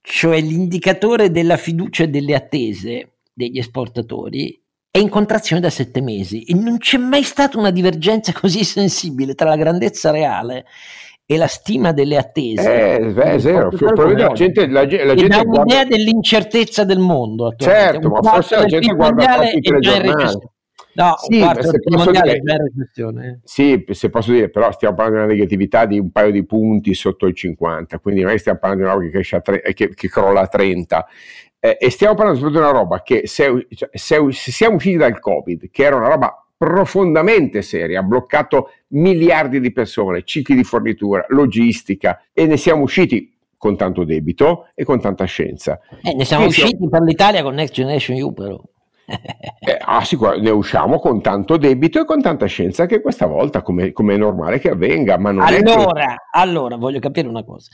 cioè 0.00 0.40
l'indicatore 0.40 1.30
della 1.30 1.56
fiducia 1.56 2.04
e 2.04 2.08
delle 2.08 2.34
attese 2.34 3.15
degli 3.36 3.58
esportatori, 3.58 4.58
è 4.90 4.98
in 4.98 5.10
contrazione 5.10 5.60
da 5.60 5.68
sette 5.68 6.00
mesi 6.00 6.44
e 6.44 6.54
non 6.54 6.78
c'è 6.78 6.96
mai 6.96 7.22
stata 7.22 7.58
una 7.58 7.70
divergenza 7.70 8.32
così 8.32 8.64
sensibile 8.64 9.34
tra 9.34 9.50
la 9.50 9.56
grandezza 9.56 10.10
reale 10.10 10.64
e 11.26 11.36
la 11.36 11.46
stima 11.46 11.92
delle 11.92 12.16
attese. 12.16 12.94
Eh, 12.94 13.12
beh, 13.12 13.22
è 13.22 13.38
vero, 13.38 13.70
la 13.70 14.32
gente, 14.32 14.66
la, 14.68 14.80
la 14.80 14.86
gente 14.86 15.26
dà 15.26 15.42
un'idea 15.44 15.44
guarda... 15.44 15.84
dell'incertezza 15.84 16.84
del 16.84 16.98
mondo. 16.98 17.52
Certo, 17.56 18.08
ma 18.08 18.22
forse 18.22 18.56
la 18.56 18.64
gente 18.64 18.94
guarda 18.94 19.34
troppi 19.34 19.60
telegiornali. 19.60 20.54
No, 20.96 21.14
sì, 21.18 21.40
se 21.40 21.78
posso 21.80 22.10
dire, 22.10 22.36
eh. 22.36 23.38
sì, 23.44 23.84
se 23.90 24.08
posso 24.08 24.32
dire, 24.32 24.48
però 24.48 24.72
stiamo 24.72 24.94
parlando 24.94 25.20
di 25.20 25.24
una 25.26 25.34
negatività 25.34 25.84
di 25.84 25.98
un 25.98 26.10
paio 26.10 26.30
di 26.30 26.46
punti 26.46 26.94
sotto 26.94 27.26
il 27.26 27.34
50, 27.34 27.98
quindi 27.98 28.22
noi 28.22 28.38
stiamo 28.38 28.58
parlando 28.58 28.84
di 28.84 28.90
una 28.90 28.98
roba 28.98 29.10
che, 29.10 29.12
cresce 29.12 29.36
a 29.36 29.40
tre, 29.42 29.60
che, 29.74 29.92
che 29.92 30.08
crolla 30.08 30.40
a 30.40 30.46
30. 30.46 31.06
Eh, 31.66 31.76
e 31.80 31.90
stiamo 31.90 32.14
parlando 32.14 32.38
soprattutto 32.38 32.64
di 32.64 32.70
una 32.70 32.80
roba 32.80 33.02
che 33.02 33.26
se, 33.26 33.66
cioè, 33.74 33.88
se, 33.92 34.20
se 34.30 34.52
siamo 34.52 34.76
usciti 34.76 34.96
dal 34.96 35.18
Covid, 35.18 35.68
che 35.70 35.82
era 35.82 35.96
una 35.96 36.06
roba 36.06 36.46
profondamente 36.56 37.60
seria, 37.62 38.00
ha 38.00 38.02
bloccato 38.04 38.70
miliardi 38.88 39.58
di 39.58 39.72
persone, 39.72 40.22
cicli 40.22 40.54
di 40.54 40.62
fornitura, 40.62 41.26
logistica 41.30 42.22
e 42.32 42.46
ne 42.46 42.56
siamo 42.56 42.82
usciti 42.82 43.34
con 43.56 43.76
tanto 43.76 44.04
debito 44.04 44.68
e 44.74 44.84
con 44.84 45.00
tanta 45.00 45.24
scienza. 45.24 45.80
Eh, 46.02 46.14
ne 46.14 46.24
siamo 46.24 46.44
e 46.44 46.48
usciti 46.48 46.68
siamo... 46.68 46.88
per 46.88 47.02
l'Italia 47.02 47.42
con 47.42 47.54
Next 47.54 47.74
Generation 47.74 48.16
EU 48.16 48.32
però 48.32 48.60
eh, 49.06 49.78
ah, 49.80 50.04
sicur- 50.04 50.38
ne 50.40 50.50
usciamo 50.50 50.98
con 50.98 51.20
tanto 51.22 51.56
debito 51.56 52.00
e 52.00 52.04
con 52.04 52.20
tanta 52.20 52.46
scienza 52.46 52.86
che 52.86 53.00
questa 53.00 53.26
volta, 53.26 53.62
come, 53.62 53.92
è 53.92 54.16
normale 54.16 54.58
che 54.58 54.70
avvenga, 54.70 55.16
ma 55.16 55.30
non 55.30 55.44
allora, 55.44 56.14
è... 56.14 56.16
allora, 56.32 56.76
voglio 56.76 56.98
capire 56.98 57.28
una 57.28 57.44
cosa. 57.44 57.70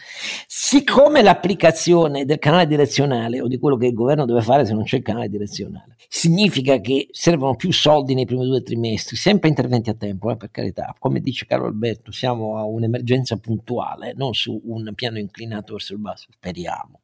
Siccome 0.47 1.23
l'applicazione 1.23 2.25
del 2.25 2.39
canale 2.39 2.67
direzionale 2.67 3.41
o 3.41 3.49
di 3.49 3.59
quello 3.59 3.77
che 3.77 3.87
il 3.87 3.95
governo 3.95 4.27
deve 4.27 4.43
fare 4.43 4.67
se 4.67 4.75
non 4.75 4.85
c'è 4.85 4.97
il 4.97 5.03
canale 5.03 5.29
direzionale, 5.29 5.97
significa 6.09 6.79
che 6.81 7.09
servono 7.11 7.57
più 7.57 7.73
soldi 7.73 8.15
nei 8.15 8.27
primi 8.27 8.45
due 8.45 8.63
trimestri, 8.63 9.17
sempre 9.17 9.49
interventi 9.49 9.89
a 9.91 9.95
tempo, 9.95 10.31
eh, 10.31 10.37
per 10.37 10.51
carità. 10.51 10.95
Come 10.99 11.21
dice 11.21 11.47
Carlo 11.47 11.67
Alberto, 11.67 12.13
siamo 12.13 12.59
a 12.59 12.65
un'emergenza 12.65 13.39
puntuale, 13.39 14.13
non 14.15 14.35
su 14.35 14.61
un 14.65 14.93
piano 14.95 15.19
inclinato 15.19 15.73
verso 15.73 15.95
il 15.95 15.99
basso, 16.01 16.29
speriamo. 16.31 17.01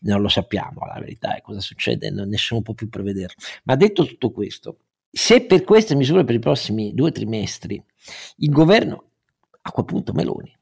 Non 0.00 0.20
lo 0.20 0.28
sappiamo, 0.28 0.84
la 0.86 1.00
verità 1.00 1.34
è 1.36 1.40
cosa 1.40 1.60
succede, 1.60 2.10
nessuno 2.10 2.62
può 2.62 2.74
più 2.74 2.88
prevederlo. 2.88 3.34
Ma 3.64 3.74
detto 3.74 4.04
tutto 4.04 4.30
questo, 4.30 4.78
se 5.10 5.44
per 5.44 5.64
queste 5.64 5.94
misure 5.94 6.24
per 6.24 6.34
i 6.36 6.38
prossimi 6.38 6.94
due 6.94 7.10
trimestri 7.10 7.82
il 8.36 8.50
governo, 8.50 9.04
a 9.60 9.72
quel 9.72 9.84
punto 9.84 10.12
Meloni, 10.12 10.56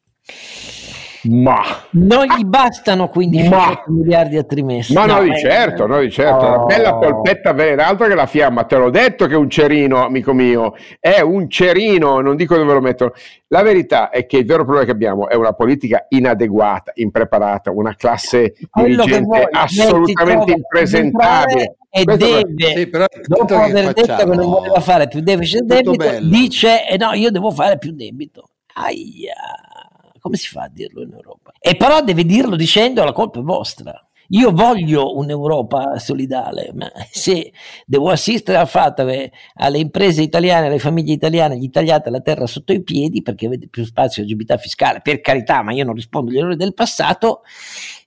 ma 1.29 1.63
non 1.91 2.25
gli 2.25 2.45
bastano 2.45 3.09
15 3.09 3.49
ma, 3.49 3.83
miliardi 3.87 4.37
a 4.37 4.45
trimestre. 4.45 4.95
Ma 4.95 5.07
no, 5.07 5.17
no 5.17 5.23
di 5.23 5.31
eh, 5.31 5.39
certo, 5.39 5.87
no 5.87 6.01
di 6.01 6.11
certo. 6.11 6.45
Oh. 6.45 6.55
Una 6.55 6.65
bella 6.65 6.95
polpetta 6.95 7.53
vera, 7.53 7.87
altro 7.87 8.07
che 8.07 8.15
la 8.15 8.27
fiamma. 8.27 8.65
Te 8.65 8.77
l'ho 8.77 8.91
detto 8.91 9.27
che 9.27 9.35
è 9.35 9.37
un 9.37 9.51
cerino, 9.51 10.05
amico 10.05 10.33
mio. 10.33 10.75
È 10.99 11.21
un 11.21 11.49
cerino, 11.49 12.21
non 12.21 12.37
dico 12.37 12.57
dove 12.57 12.73
lo 12.73 12.81
metto. 12.81 13.13
La 13.49 13.63
verità 13.63 14.11
è 14.11 14.27
che 14.27 14.39
il 14.39 14.47
vero 14.47 14.65
problema 14.65 14.85
che 14.85 14.93
abbiamo 14.93 15.29
è 15.29 15.35
una 15.35 15.53
politica 15.53 16.07
inadeguata, 16.09 16.93
impreparata, 16.95 17.71
una 17.71 17.95
classe 17.95 18.55
dirigente 18.73 19.49
assolutamente 19.51 20.53
impresentabile 20.53 21.77
e 21.97 22.05
deve, 22.05 22.43
sì, 22.59 22.91
dopo 23.27 23.55
aver 23.55 23.93
detto 23.95 24.17
che 24.17 24.25
non 24.25 24.51
voleva 24.51 24.81
fare 24.81 25.09
più 25.09 25.21
deficit 25.21 25.63
debito, 25.63 25.93
bello. 25.93 26.29
dice 26.29 26.87
eh 26.87 26.99
no, 26.99 27.13
io 27.13 27.31
devo 27.31 27.51
fare 27.51 27.79
più 27.79 27.93
debito. 27.93 28.51
Aia, 28.75 29.33
come 30.27 30.39
si 30.39 30.49
fa 30.49 30.63
a 30.63 30.69
dirlo 30.69 31.03
in 31.03 31.13
Europa? 31.13 31.53
E 31.61 31.77
però 31.77 32.03
deve 32.03 32.25
dirlo 32.25 32.57
dicendo 32.57 33.05
la 33.05 33.13
colpa 33.13 33.39
è 33.39 33.43
vostra. 33.43 34.01
Io 34.31 34.51
voglio 34.51 35.17
un'Europa 35.17 36.01
solidale, 36.01 36.73
ma 36.75 36.91
se 37.13 37.53
devo 37.87 38.11
assistere 38.11 38.59
al 38.59 38.67
fatto 38.67 39.05
che 39.05 39.31
alle 39.55 39.79
imprese 39.79 40.23
italiane, 40.23 40.67
alle 40.67 40.81
famiglie 40.81 41.13
italiane 41.13 41.57
gli 41.57 41.71
tagliate 41.71 42.11
la 42.11 42.21
terra 42.21 42.49
sotto 42.49 42.73
i 42.73 42.83
piedi 42.83 43.23
perché 43.23 43.47
avete 43.47 43.69
più 43.69 43.85
spazio 43.85 44.23
di 44.23 44.29
agibilità 44.31 44.57
fiscale, 44.57 45.01
per 45.01 45.21
carità, 45.21 45.63
ma 45.63 45.71
io 45.73 45.85
non 45.85 45.95
rispondo 45.95 46.33
agli 46.33 46.39
errori 46.39 46.57
del 46.57 46.75
passato, 46.75 47.43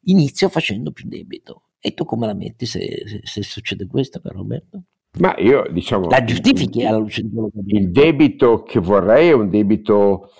inizio 0.03 0.49
facendo 0.49 0.91
più 0.91 1.07
debito. 1.07 1.61
E 1.79 1.93
tu 1.93 2.03
come 2.03 2.27
la 2.27 2.33
metti 2.33 2.65
se, 2.65 3.03
se, 3.05 3.21
se 3.23 3.41
succede 3.41 3.87
questo, 3.87 4.19
caro 4.19 4.39
Roberto? 4.39 4.81
Ma 5.19 5.33
io 5.37 5.69
diciamo... 5.71 6.09
La 6.09 6.25
giustifichi 6.25 6.85
alla 6.85 6.97
luce 6.97 7.21
di 7.21 7.29
quello 7.29 7.49
che 7.49 7.61
Il 7.65 7.91
debito 7.91 8.63
che 8.63 8.81
vorrei 8.81 9.29
è 9.29 9.33
un 9.33 9.49
debito 9.49 10.31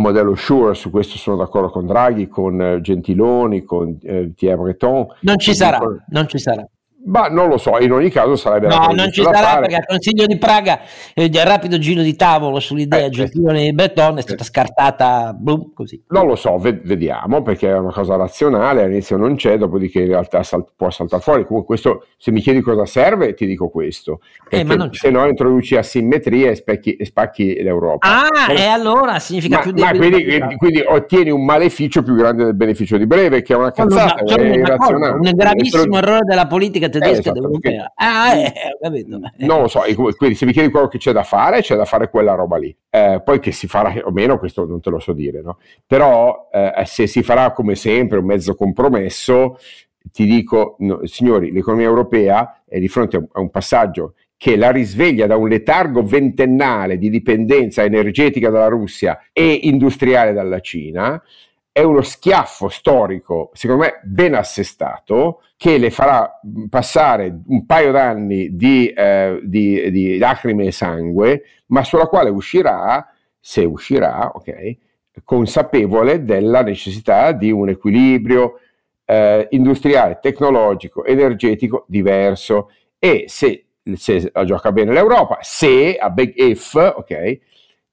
modello 0.00 0.34
Sure, 0.34 0.74
su 0.74 0.90
questo 0.90 1.16
sono 1.16 1.36
d'accordo 1.36 1.70
con 1.70 1.86
Draghi, 1.86 2.28
con 2.28 2.60
eh, 2.60 2.80
Gentiloni, 2.80 3.64
con 3.64 3.98
eh, 4.02 4.32
Thierry 4.34 4.62
Breton. 4.62 5.06
Non 5.20 5.38
ci 5.38 5.54
sarà, 5.54 5.78
non 6.08 6.28
ci 6.28 6.38
sarà. 6.38 6.66
Ma 7.06 7.28
non 7.28 7.48
lo 7.48 7.56
so, 7.56 7.78
in 7.78 7.92
ogni 7.92 8.10
caso 8.10 8.34
sarebbe 8.34 8.66
No, 8.66 8.88
non 8.92 9.12
ci 9.12 9.22
sarà 9.22 9.38
fare. 9.38 9.60
perché 9.60 9.76
al 9.76 9.86
Consiglio 9.86 10.26
di 10.26 10.36
Praga 10.38 10.80
eh, 11.14 11.24
il 11.24 11.44
rapido 11.44 11.78
giro 11.78 12.02
di 12.02 12.16
tavolo 12.16 12.58
sull'idea 12.58 13.06
eh, 13.06 13.10
Gentiloni 13.10 13.64
di 13.64 13.72
Breton 13.72 14.18
è 14.18 14.22
stata 14.22 14.42
eh. 14.42 14.46
scartata 14.46 15.32
boom, 15.32 15.72
così. 15.72 16.02
Non 16.08 16.26
lo 16.26 16.34
so, 16.34 16.58
ved- 16.58 16.82
vediamo 16.84 17.42
perché 17.42 17.68
è 17.68 17.78
una 17.78 17.92
cosa 17.92 18.16
razionale, 18.16 18.82
all'inizio 18.82 19.16
non 19.16 19.36
c'è, 19.36 19.56
dopodiché 19.56 20.00
in 20.00 20.08
realtà 20.08 20.42
sal- 20.42 20.66
può 20.74 20.90
saltare 20.90 21.22
fuori. 21.22 21.44
Comunque 21.44 21.76
questo, 21.76 22.06
se 22.16 22.32
mi 22.32 22.40
chiedi 22.40 22.60
cosa 22.60 22.86
serve, 22.86 23.34
ti 23.34 23.46
dico 23.46 23.68
questo. 23.68 24.20
Eh, 24.48 24.66
se 24.90 25.10
no 25.10 25.26
introduci 25.26 25.76
asimmetrie 25.76 26.50
e, 26.50 26.54
specchi, 26.56 26.96
e 26.96 27.04
spacchi 27.04 27.62
l'Europa. 27.62 28.08
Ah, 28.08 28.52
e 28.52 28.66
allora 28.66 29.20
significa 29.20 29.58
ma, 29.58 29.62
più 29.62 29.72
ma 29.76 29.90
quindi, 29.92 30.24
quindi, 30.56 30.82
ottieni 30.84 31.30
un 31.30 31.44
maleficio 31.44 32.02
più 32.02 32.16
grande 32.16 32.44
del 32.44 32.54
beneficio 32.54 32.96
di 32.96 33.06
breve, 33.06 33.42
che 33.42 33.52
è 33.52 33.56
una 33.56 33.70
cazzata, 33.70 34.22
no, 34.22 34.36
no, 34.36 34.42
è 34.42 34.56
irrazionale. 34.56 35.12
Un 35.14 35.32
gravissimo 35.34 35.98
errore 35.98 36.24
della 36.24 36.46
politica 36.48 36.88
tedesca 36.98 37.32
eh, 37.32 37.38
esatto, 37.38 37.92
Ah, 37.94 38.36
eh, 38.36 38.52
capito. 38.80 39.20
Non 39.38 39.62
lo 39.62 39.68
so, 39.68 39.80
quindi 40.16 40.34
se 40.36 40.46
mi 40.46 40.52
chiedi 40.52 40.70
quello 40.70 40.88
che 40.88 40.98
c'è 40.98 41.12
da 41.12 41.22
fare, 41.22 41.60
c'è 41.60 41.76
da 41.76 41.84
fare 41.84 42.10
quella 42.10 42.34
roba 42.34 42.56
lì. 42.56 42.76
Eh, 42.90 43.20
poi 43.24 43.40
che 43.40 43.52
si 43.52 43.66
farà 43.66 43.94
o 44.04 44.10
meno, 44.10 44.38
questo 44.38 44.66
non 44.66 44.80
te 44.80 44.90
lo 44.90 44.98
so 44.98 45.12
dire, 45.12 45.42
no? 45.42 45.58
Però 45.86 46.48
eh, 46.52 46.84
se 46.84 47.06
si 47.06 47.22
farà 47.22 47.52
come 47.52 47.74
sempre 47.74 48.18
un 48.18 48.24
mezzo 48.24 48.54
compromesso, 48.54 49.58
ti 50.12 50.24
dico, 50.26 50.76
no, 50.80 51.00
signori, 51.04 51.52
l'economia 51.52 51.86
europea 51.86 52.62
è 52.66 52.78
di 52.78 52.88
fronte 52.88 53.16
a 53.16 53.40
un 53.40 53.50
passaggio 53.50 54.14
che 54.36 54.56
la 54.56 54.70
risveglia 54.70 55.26
da 55.26 55.36
un 55.36 55.48
letargo 55.48 56.02
ventennale 56.02 56.98
di 56.98 57.08
dipendenza 57.08 57.82
energetica 57.84 58.50
dalla 58.50 58.68
Russia 58.68 59.18
e 59.32 59.60
industriale 59.62 60.32
dalla 60.32 60.60
Cina 60.60 61.22
è 61.76 61.82
uno 61.82 62.00
schiaffo 62.00 62.70
storico, 62.70 63.50
secondo 63.52 63.82
me, 63.82 64.00
ben 64.02 64.32
assestato, 64.32 65.42
che 65.58 65.76
le 65.76 65.90
farà 65.90 66.40
passare 66.70 67.40
un 67.48 67.66
paio 67.66 67.92
d'anni 67.92 68.56
di, 68.56 68.88
eh, 68.88 69.40
di, 69.42 69.90
di 69.90 70.16
lacrime 70.16 70.64
e 70.64 70.72
sangue, 70.72 71.42
ma 71.66 71.84
sulla 71.84 72.06
quale 72.06 72.30
uscirà, 72.30 73.06
se 73.38 73.62
uscirà, 73.66 74.30
ok, 74.32 74.76
consapevole 75.22 76.24
della 76.24 76.62
necessità 76.62 77.32
di 77.32 77.50
un 77.50 77.68
equilibrio 77.68 78.58
eh, 79.04 79.46
industriale, 79.50 80.18
tecnologico, 80.22 81.04
energetico 81.04 81.84
diverso. 81.88 82.70
E 82.98 83.24
se, 83.28 83.66
se 83.96 84.30
la 84.32 84.46
gioca 84.46 84.72
bene 84.72 84.94
l'Europa, 84.94 85.40
se 85.42 85.98
a 85.98 86.08
big 86.08 86.32
if, 86.36 86.72
ok, 86.72 87.38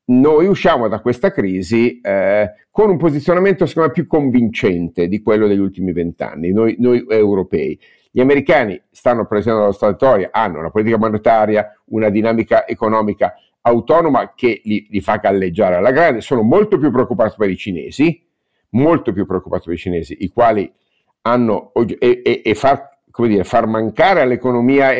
noi 0.05 0.47
usciamo 0.47 0.87
da 0.87 0.99
questa 0.99 1.31
crisi 1.31 2.01
eh, 2.01 2.51
con 2.69 2.89
un 2.89 2.97
posizionamento 2.97 3.65
secondo 3.65 3.89
me 3.89 3.93
più 3.93 4.07
convincente 4.07 5.07
di 5.07 5.21
quello 5.21 5.47
degli 5.47 5.59
ultimi 5.59 5.93
vent'anni, 5.93 6.51
noi, 6.51 6.75
noi, 6.79 7.05
europei. 7.07 7.79
Gli 8.11 8.19
americani 8.19 8.79
stanno 8.91 9.25
presentando 9.25 9.67
la 9.67 9.93
storia, 9.93 10.29
hanno 10.31 10.59
una 10.59 10.69
politica 10.69 10.97
monetaria, 10.97 11.73
una 11.85 12.09
dinamica 12.09 12.67
economica 12.67 13.33
autonoma 13.61 14.33
che 14.35 14.61
li, 14.65 14.87
li, 14.89 15.01
fa 15.01 15.17
galleggiare 15.17 15.75
alla 15.75 15.91
grande, 15.91 16.21
sono 16.21 16.41
molto 16.41 16.77
più 16.77 16.91
preoccupati 16.91 17.35
per 17.37 17.49
i 17.49 17.57
cinesi, 17.57 18.23
molto 18.71 19.13
più 19.13 19.25
preoccupati 19.25 19.65
per 19.65 19.73
i 19.73 19.77
cinesi, 19.77 20.17
i 20.19 20.29
quali 20.29 20.71
hanno 21.21 21.71
e, 21.73 22.21
e, 22.23 22.41
e 22.43 22.55
far, 22.55 22.99
dire, 23.19 23.43
far 23.45 23.65
mancare 23.67 24.21
all'economia 24.21 24.91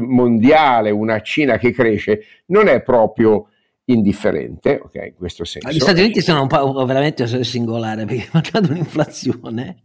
mondiale 0.00 0.90
una 0.90 1.20
Cina 1.20 1.58
che 1.58 1.72
cresce 1.72 2.22
non 2.46 2.68
è 2.68 2.80
proprio 2.82 3.48
indifferente, 3.84 4.80
ok, 4.80 4.94
in 4.94 5.14
questo 5.16 5.44
senso. 5.44 5.68
Gli 5.70 5.80
Stati 5.80 6.00
Uniti 6.00 6.20
sono 6.20 6.42
un 6.42 6.46
po' 6.46 6.84
veramente 6.84 7.26
singolare 7.42 8.04
perché 8.04 8.28
mancando 8.32 8.70
un'inflazione, 8.70 9.76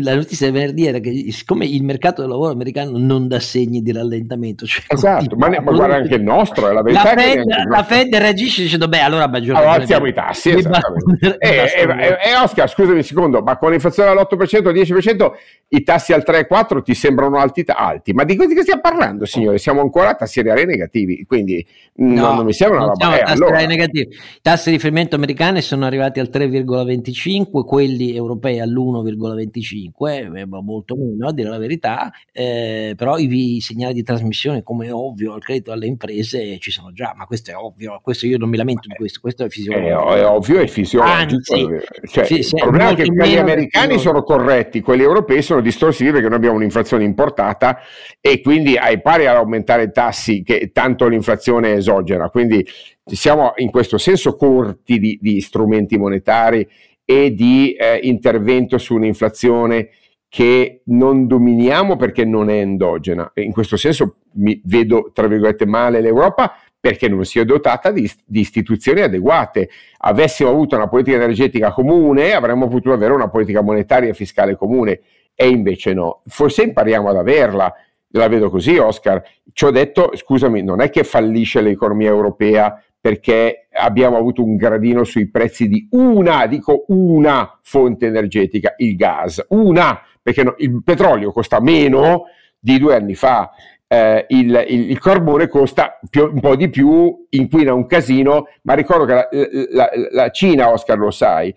la 0.00 0.14
notizia 0.14 0.50
del 0.50 0.60
venerdì 0.60 0.86
era 0.86 0.98
che 0.98 1.32
siccome 1.32 1.64
il 1.64 1.82
mercato 1.84 2.20
del 2.20 2.30
lavoro 2.30 2.52
americano 2.52 2.98
non 2.98 3.26
dà 3.26 3.40
segni 3.40 3.80
di 3.80 3.92
rallentamento, 3.92 4.66
cioè 4.66 4.84
esatto, 4.92 5.36
ma, 5.36 5.48
ne, 5.48 5.60
ma 5.60 5.72
guarda 5.72 5.96
anche 5.96 6.16
il 6.16 6.22
nostro, 6.22 6.68
è 6.68 6.72
la 6.72 6.82
verità. 6.82 7.14
La 7.14 7.20
Fed, 7.20 7.44
la 7.68 7.82
Fed 7.84 8.14
reagisce 8.14 8.62
dicendo 8.62 8.88
beh 8.88 9.00
allora 9.00 9.26
maggior 9.26 9.56
allora 9.56 9.72
alziamo 9.72 10.06
i 10.06 10.12
tassi, 10.12 10.50
esattamente. 10.50 11.36
e, 11.38 11.48
e, 11.48 12.18
e, 12.30 12.36
Oscar, 12.42 12.68
scusami 12.68 12.96
un 12.96 13.02
secondo, 13.02 13.40
ma 13.40 13.56
con 13.56 13.70
l'inflazione 13.70 14.10
all'8%, 14.10 14.66
al 14.66 14.74
10%, 14.74 15.30
i 15.68 15.82
tassi 15.82 16.12
al 16.12 16.24
3-4 16.26 16.82
ti 16.82 16.94
sembrano 16.94 17.38
alti, 17.38 17.64
alti, 17.66 18.12
ma 18.12 18.24
di 18.24 18.36
cosa 18.36 18.60
stiamo 18.60 18.82
parlando 18.82 19.24
signore? 19.24 19.56
Siamo 19.56 19.80
ancora 19.80 20.10
a 20.10 20.14
tassi 20.14 20.42
reali 20.42 20.66
negativi, 20.66 21.24
quindi 21.26 21.66
no, 21.94 22.34
non 22.34 22.44
mi 22.44 22.52
sembra 22.52 22.78
una 22.78 22.86
roba 22.88 22.97
diciamo, 22.98 23.16
eh, 23.16 23.20
tassi 23.20 23.32
allora. 23.32 23.60
I 23.60 24.08
tassi 24.42 24.70
di 24.70 24.76
riferimento 24.76 25.16
americani 25.16 25.62
sono 25.62 25.86
arrivati 25.86 26.20
al 26.20 26.28
3,25, 26.30 27.64
quelli 27.64 28.14
europei 28.14 28.60
all'1,25, 28.60 30.36
eh, 30.36 30.46
molto 30.46 30.96
meno 30.96 31.28
a 31.28 31.32
dire 31.32 31.48
la 31.48 31.58
verità, 31.58 32.10
eh, 32.32 32.94
però 32.96 33.16
i, 33.18 33.56
i, 33.56 33.60
segnali 33.60 33.94
di 33.94 34.02
trasmissione 34.02 34.62
come 34.62 34.86
è 34.86 34.92
ovvio 34.92 35.32
al 35.32 35.42
credito 35.42 35.72
alle 35.72 35.86
imprese 35.86 36.58
ci 36.58 36.70
sono 36.70 36.92
già, 36.92 37.14
ma 37.16 37.26
questo 37.26 37.50
è 37.50 37.56
ovvio, 37.56 38.00
questo 38.02 38.26
io 38.26 38.38
non 38.38 38.48
mi 38.48 38.56
lamento 38.56 38.88
di 38.88 38.94
questo, 38.94 39.20
questo 39.20 39.44
è 39.44 39.48
fisiologico. 39.48 40.14
È, 40.14 40.18
è 40.18 40.26
ovvio, 40.26 40.60
è 40.60 40.66
fisiologico. 40.66 41.54
Anzi, 41.54 41.68
cioè, 42.10 42.24
sì, 42.24 42.38
il 42.38 42.60
problema 42.60 42.90
è 42.90 42.94
che 42.94 43.06
quelli 43.06 43.36
americani 43.36 43.98
sono 43.98 44.22
corretti, 44.22 44.80
quelli 44.80 45.02
europei 45.02 45.42
sono 45.42 45.60
distorsivi 45.60 46.10
perché 46.10 46.28
noi 46.28 46.36
abbiamo 46.36 46.56
un'inflazione 46.56 47.04
importata 47.04 47.78
e 48.20 48.40
quindi 48.40 48.76
ai 48.76 49.00
pari 49.00 49.26
ad 49.26 49.36
aumentare 49.36 49.84
i 49.84 49.92
tassi 49.92 50.42
che 50.42 50.70
tanto 50.72 51.06
l'inflazione 51.08 51.72
è 51.72 51.76
esogena, 51.76 52.28
quindi 52.28 52.66
siamo 53.16 53.52
in 53.56 53.70
questo 53.70 53.98
senso 53.98 54.36
corti 54.36 54.98
di, 54.98 55.18
di 55.20 55.40
strumenti 55.40 55.96
monetari 55.96 56.68
e 57.04 57.32
di 57.32 57.72
eh, 57.72 58.00
intervento 58.02 58.78
su 58.78 58.94
un'inflazione 58.94 59.90
che 60.28 60.82
non 60.86 61.26
dominiamo 61.26 61.96
perché 61.96 62.24
non 62.24 62.50
è 62.50 62.58
endogena. 62.58 63.30
E 63.34 63.42
in 63.42 63.52
questo 63.52 63.76
senso 63.76 64.16
mi 64.34 64.60
vedo, 64.64 65.10
tra 65.12 65.26
virgolette, 65.26 65.64
male 65.66 66.00
l'Europa 66.00 66.54
perché 66.80 67.08
non 67.08 67.24
si 67.24 67.38
è 67.38 67.44
dotata 67.44 67.90
di, 67.90 68.08
di, 68.24 68.40
istituzioni 68.40 69.00
adeguate. 69.00 69.68
Avessimo 69.98 70.50
avuto 70.50 70.76
una 70.76 70.88
politica 70.88 71.16
energetica 71.16 71.72
comune, 71.72 72.32
avremmo 72.32 72.68
potuto 72.68 72.92
avere 72.92 73.14
una 73.14 73.28
politica 73.28 73.62
monetaria 73.62 74.10
e 74.10 74.14
fiscale 74.14 74.54
comune, 74.54 75.00
e 75.34 75.48
invece 75.48 75.92
no. 75.92 76.22
Forse 76.26 76.62
impariamo 76.62 77.08
ad 77.08 77.16
averla. 77.16 77.72
La 78.12 78.28
vedo 78.28 78.48
così, 78.48 78.76
Oscar. 78.78 79.22
Ci 79.52 79.64
ho 79.64 79.70
detto, 79.70 80.12
scusami, 80.14 80.62
non 80.62 80.80
è 80.80 80.88
che 80.88 81.04
fallisce 81.04 81.60
l'economia 81.60 82.08
europea 82.08 82.82
perché 83.00 83.68
abbiamo 83.72 84.16
avuto 84.16 84.42
un 84.42 84.56
gradino 84.56 85.04
sui 85.04 85.30
prezzi 85.30 85.68
di 85.68 85.88
una, 85.92 86.46
dico 86.46 86.84
una 86.88 87.58
fonte 87.62 88.06
energetica, 88.06 88.74
il 88.78 88.96
gas, 88.96 89.44
una, 89.50 90.00
perché 90.22 90.42
no, 90.42 90.54
il 90.58 90.82
petrolio 90.82 91.32
costa 91.32 91.60
meno 91.60 92.24
di 92.58 92.78
due 92.78 92.94
anni 92.96 93.14
fa, 93.14 93.50
eh, 93.86 94.26
il, 94.28 94.64
il, 94.68 94.90
il, 94.90 94.98
carbone 94.98 95.48
costa 95.48 95.98
più, 96.10 96.24
un 96.24 96.40
po' 96.40 96.56
di 96.56 96.68
più, 96.68 97.26
inquina 97.30 97.72
un 97.72 97.86
casino, 97.86 98.48
ma 98.62 98.74
ricordo 98.74 99.04
che 99.04 99.14
la, 99.14 99.28
la, 99.70 99.90
la 100.10 100.30
Cina, 100.30 100.70
Oscar 100.70 100.98
lo 100.98 101.10
sai, 101.10 101.54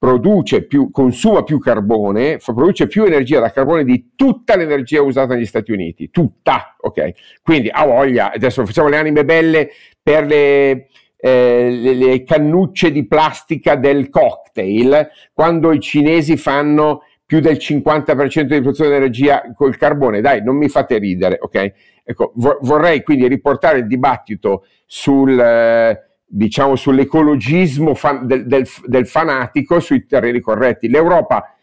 produce 0.00 0.64
più, 0.64 0.90
consuma 0.90 1.42
più 1.42 1.58
carbone, 1.58 2.38
produce 2.38 2.86
più 2.86 3.04
energia 3.04 3.38
da 3.38 3.50
carbone 3.50 3.84
di 3.84 4.12
tutta 4.16 4.56
l'energia 4.56 5.02
usata 5.02 5.34
negli 5.34 5.44
Stati 5.44 5.72
Uniti, 5.72 6.08
tutta, 6.08 6.74
ok? 6.78 7.10
Quindi 7.42 7.68
ha 7.70 7.84
voglia, 7.84 8.32
adesso 8.32 8.64
facciamo 8.64 8.88
le 8.88 8.96
anime 8.96 9.26
belle 9.26 9.70
per 10.02 10.26
le, 10.26 10.88
eh, 11.16 11.70
le, 11.70 11.94
le 11.94 12.22
cannucce 12.24 12.90
di 12.90 13.06
plastica 13.06 13.76
del 13.76 14.08
cocktail, 14.08 15.08
quando 15.32 15.72
i 15.72 15.80
cinesi 15.80 16.36
fanno 16.36 17.02
più 17.24 17.40
del 17.40 17.56
50% 17.56 18.40
di 18.40 18.46
produzione 18.46 18.90
di 18.90 18.96
energia 18.96 19.42
col 19.54 19.76
carbone, 19.76 20.20
dai, 20.20 20.42
non 20.42 20.56
mi 20.56 20.68
fate 20.68 20.98
ridere, 20.98 21.38
ok? 21.40 21.72
Ecco, 22.04 22.32
vorrei 22.34 23.02
quindi 23.02 23.28
riportare 23.28 23.78
il 23.78 23.86
dibattito 23.86 24.64
sul... 24.86 25.38
Eh, 25.38 26.04
diciamo, 26.32 26.76
sull'ecologismo 26.76 27.94
fan, 27.94 28.24
del, 28.26 28.46
del, 28.46 28.64
del, 28.86 29.06
fanatico 29.06 29.80
sui 29.80 30.06
terreni 30.06 30.38
corretti. 30.38 30.88
L'Europa, 30.88 31.56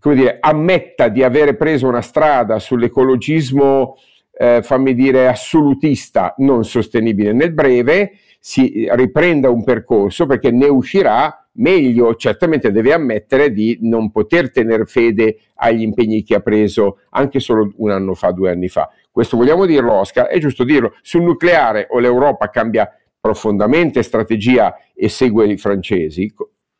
come 0.00 0.14
dire, 0.14 0.38
ammetta 0.40 1.08
di 1.08 1.22
avere 1.22 1.54
preso 1.56 1.86
una 1.86 2.00
strada 2.00 2.58
sull'ecologismo 2.58 3.96
eh, 4.36 4.62
fammi 4.62 4.94
dire, 4.94 5.28
assolutista 5.28 6.34
non 6.38 6.64
sostenibile 6.64 7.32
nel 7.32 7.52
breve, 7.52 8.12
si 8.38 8.86
riprenda 8.90 9.48
un 9.48 9.64
percorso 9.64 10.26
perché 10.26 10.50
ne 10.50 10.66
uscirà 10.66 11.48
meglio. 11.52 12.14
Certamente 12.14 12.72
deve 12.72 12.92
ammettere 12.92 13.52
di 13.52 13.78
non 13.82 14.10
poter 14.10 14.50
tenere 14.50 14.84
fede 14.84 15.38
agli 15.54 15.82
impegni 15.82 16.22
che 16.22 16.34
ha 16.34 16.40
preso 16.40 16.98
anche 17.10 17.40
solo 17.40 17.72
un 17.76 17.90
anno 17.90 18.14
fa, 18.14 18.32
due 18.32 18.50
anni 18.50 18.68
fa. 18.68 18.90
Questo 19.10 19.36
vogliamo 19.36 19.64
dirlo, 19.64 19.92
Oscar? 19.92 20.26
È 20.26 20.38
giusto 20.38 20.64
dirlo. 20.64 20.94
Sul 21.00 21.22
nucleare 21.22 21.86
o 21.90 21.98
l'Europa 22.00 22.50
cambia 22.50 22.90
profondamente 23.20 24.02
strategia 24.02 24.74
e 24.94 25.08
segue 25.08 25.46
i 25.46 25.56
francesi, 25.56 26.30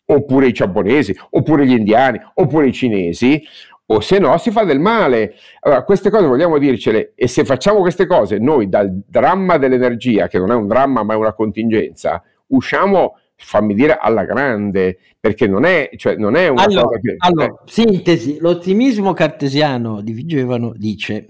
oppure 0.06 0.48
i 0.48 0.52
giapponesi, 0.52 1.16
oppure 1.30 1.66
gli 1.66 1.72
indiani, 1.72 2.20
oppure 2.34 2.66
i 2.66 2.72
cinesi, 2.72 3.42
o 3.86 4.00
se 4.00 4.18
no 4.18 4.36
si 4.38 4.50
fa 4.50 4.64
del 4.64 4.80
male. 4.80 5.34
Allora, 5.60 5.84
queste 5.84 6.10
cose 6.10 6.26
vogliamo 6.26 6.58
dircele 6.58 7.12
e 7.14 7.28
se 7.28 7.44
facciamo 7.44 7.80
queste 7.80 8.06
cose 8.06 8.38
noi 8.38 8.68
dal 8.68 8.90
dramma 9.06 9.58
dell'energia, 9.58 10.28
che 10.28 10.38
non 10.38 10.50
è 10.50 10.54
un 10.54 10.66
dramma 10.66 11.02
ma 11.02 11.14
è 11.14 11.16
una 11.16 11.34
contingenza, 11.34 12.22
usciamo 12.48 13.16
fammi 13.36 13.74
dire 13.74 13.96
alla 14.00 14.24
grande 14.24 14.98
perché 15.18 15.46
non 15.46 15.64
è, 15.64 15.90
cioè, 15.96 16.16
non 16.16 16.36
è 16.36 16.48
una 16.48 16.62
allora, 16.62 16.82
cosa 16.82 16.98
che 17.00 17.14
allora, 17.18 17.46
eh. 17.46 17.54
sintesi 17.66 18.38
l'ottimismo 18.38 19.12
cartesiano 19.12 20.00
di 20.00 20.12
Vigevano 20.12 20.72
dice 20.74 21.26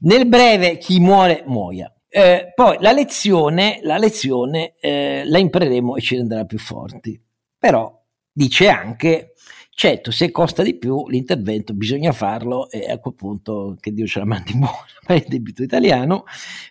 nel 0.00 0.26
breve 0.26 0.78
chi 0.78 0.98
muore 0.98 1.44
muoia 1.46 1.92
eh, 2.08 2.52
poi 2.54 2.78
la 2.80 2.92
lezione 2.92 3.80
la 3.82 3.98
lezione 3.98 4.74
eh, 4.80 5.22
la 5.26 5.38
impareremo 5.38 5.96
e 5.96 6.00
ci 6.00 6.16
renderà 6.16 6.44
più 6.44 6.58
forti 6.58 7.20
però 7.58 7.92
dice 8.32 8.68
anche 8.68 9.32
Certo, 9.78 10.10
se 10.10 10.30
costa 10.30 10.62
di 10.62 10.78
più 10.78 11.06
l'intervento 11.06 11.74
bisogna 11.74 12.10
farlo 12.12 12.70
e 12.70 12.90
a 12.90 12.98
quel 12.98 13.12
punto 13.12 13.76
che 13.78 13.92
Dio 13.92 14.06
ce 14.06 14.20
la 14.20 14.24
mandi 14.24 14.54
buona 14.54 14.86
per 15.04 15.18
il 15.18 15.26
debito 15.28 15.62
italiano, 15.62 16.24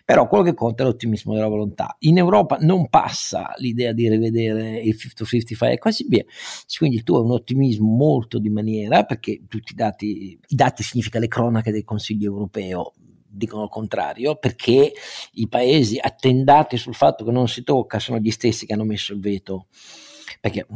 però 0.04 0.26
quello 0.26 0.42
che 0.42 0.54
conta 0.54 0.82
è 0.82 0.86
l'ottimismo 0.86 1.32
della 1.32 1.46
volontà. 1.46 1.94
In 2.00 2.18
Europa 2.18 2.56
non 2.62 2.88
passa 2.88 3.54
l'idea 3.58 3.92
di 3.92 4.08
rivedere 4.08 4.80
il 4.80 4.96
50-55 4.98 5.70
e 5.70 5.78
così 5.78 6.06
via, 6.08 6.24
quindi 6.78 7.04
tuo 7.04 7.20
è 7.20 7.22
un 7.22 7.30
ottimismo 7.30 7.86
molto 7.86 8.40
di 8.40 8.50
maniera, 8.50 9.04
perché 9.04 9.42
tutti 9.46 9.70
i 9.70 9.76
dati, 9.76 10.36
i 10.44 10.54
dati 10.56 10.82
significa 10.82 11.20
le 11.20 11.28
cronache 11.28 11.70
del 11.70 11.84
Consiglio 11.84 12.32
europeo, 12.32 12.92
dicono 13.24 13.62
il 13.62 13.70
contrario, 13.70 14.34
perché 14.34 14.92
i 15.34 15.46
paesi 15.46 15.96
attendati 16.00 16.76
sul 16.76 16.96
fatto 16.96 17.24
che 17.24 17.30
non 17.30 17.46
si 17.46 17.62
tocca 17.62 18.00
sono 18.00 18.18
gli 18.18 18.32
stessi 18.32 18.66
che 18.66 18.72
hanno 18.72 18.82
messo 18.82 19.12
il 19.12 19.20
veto 19.20 19.66
perché 20.40 20.66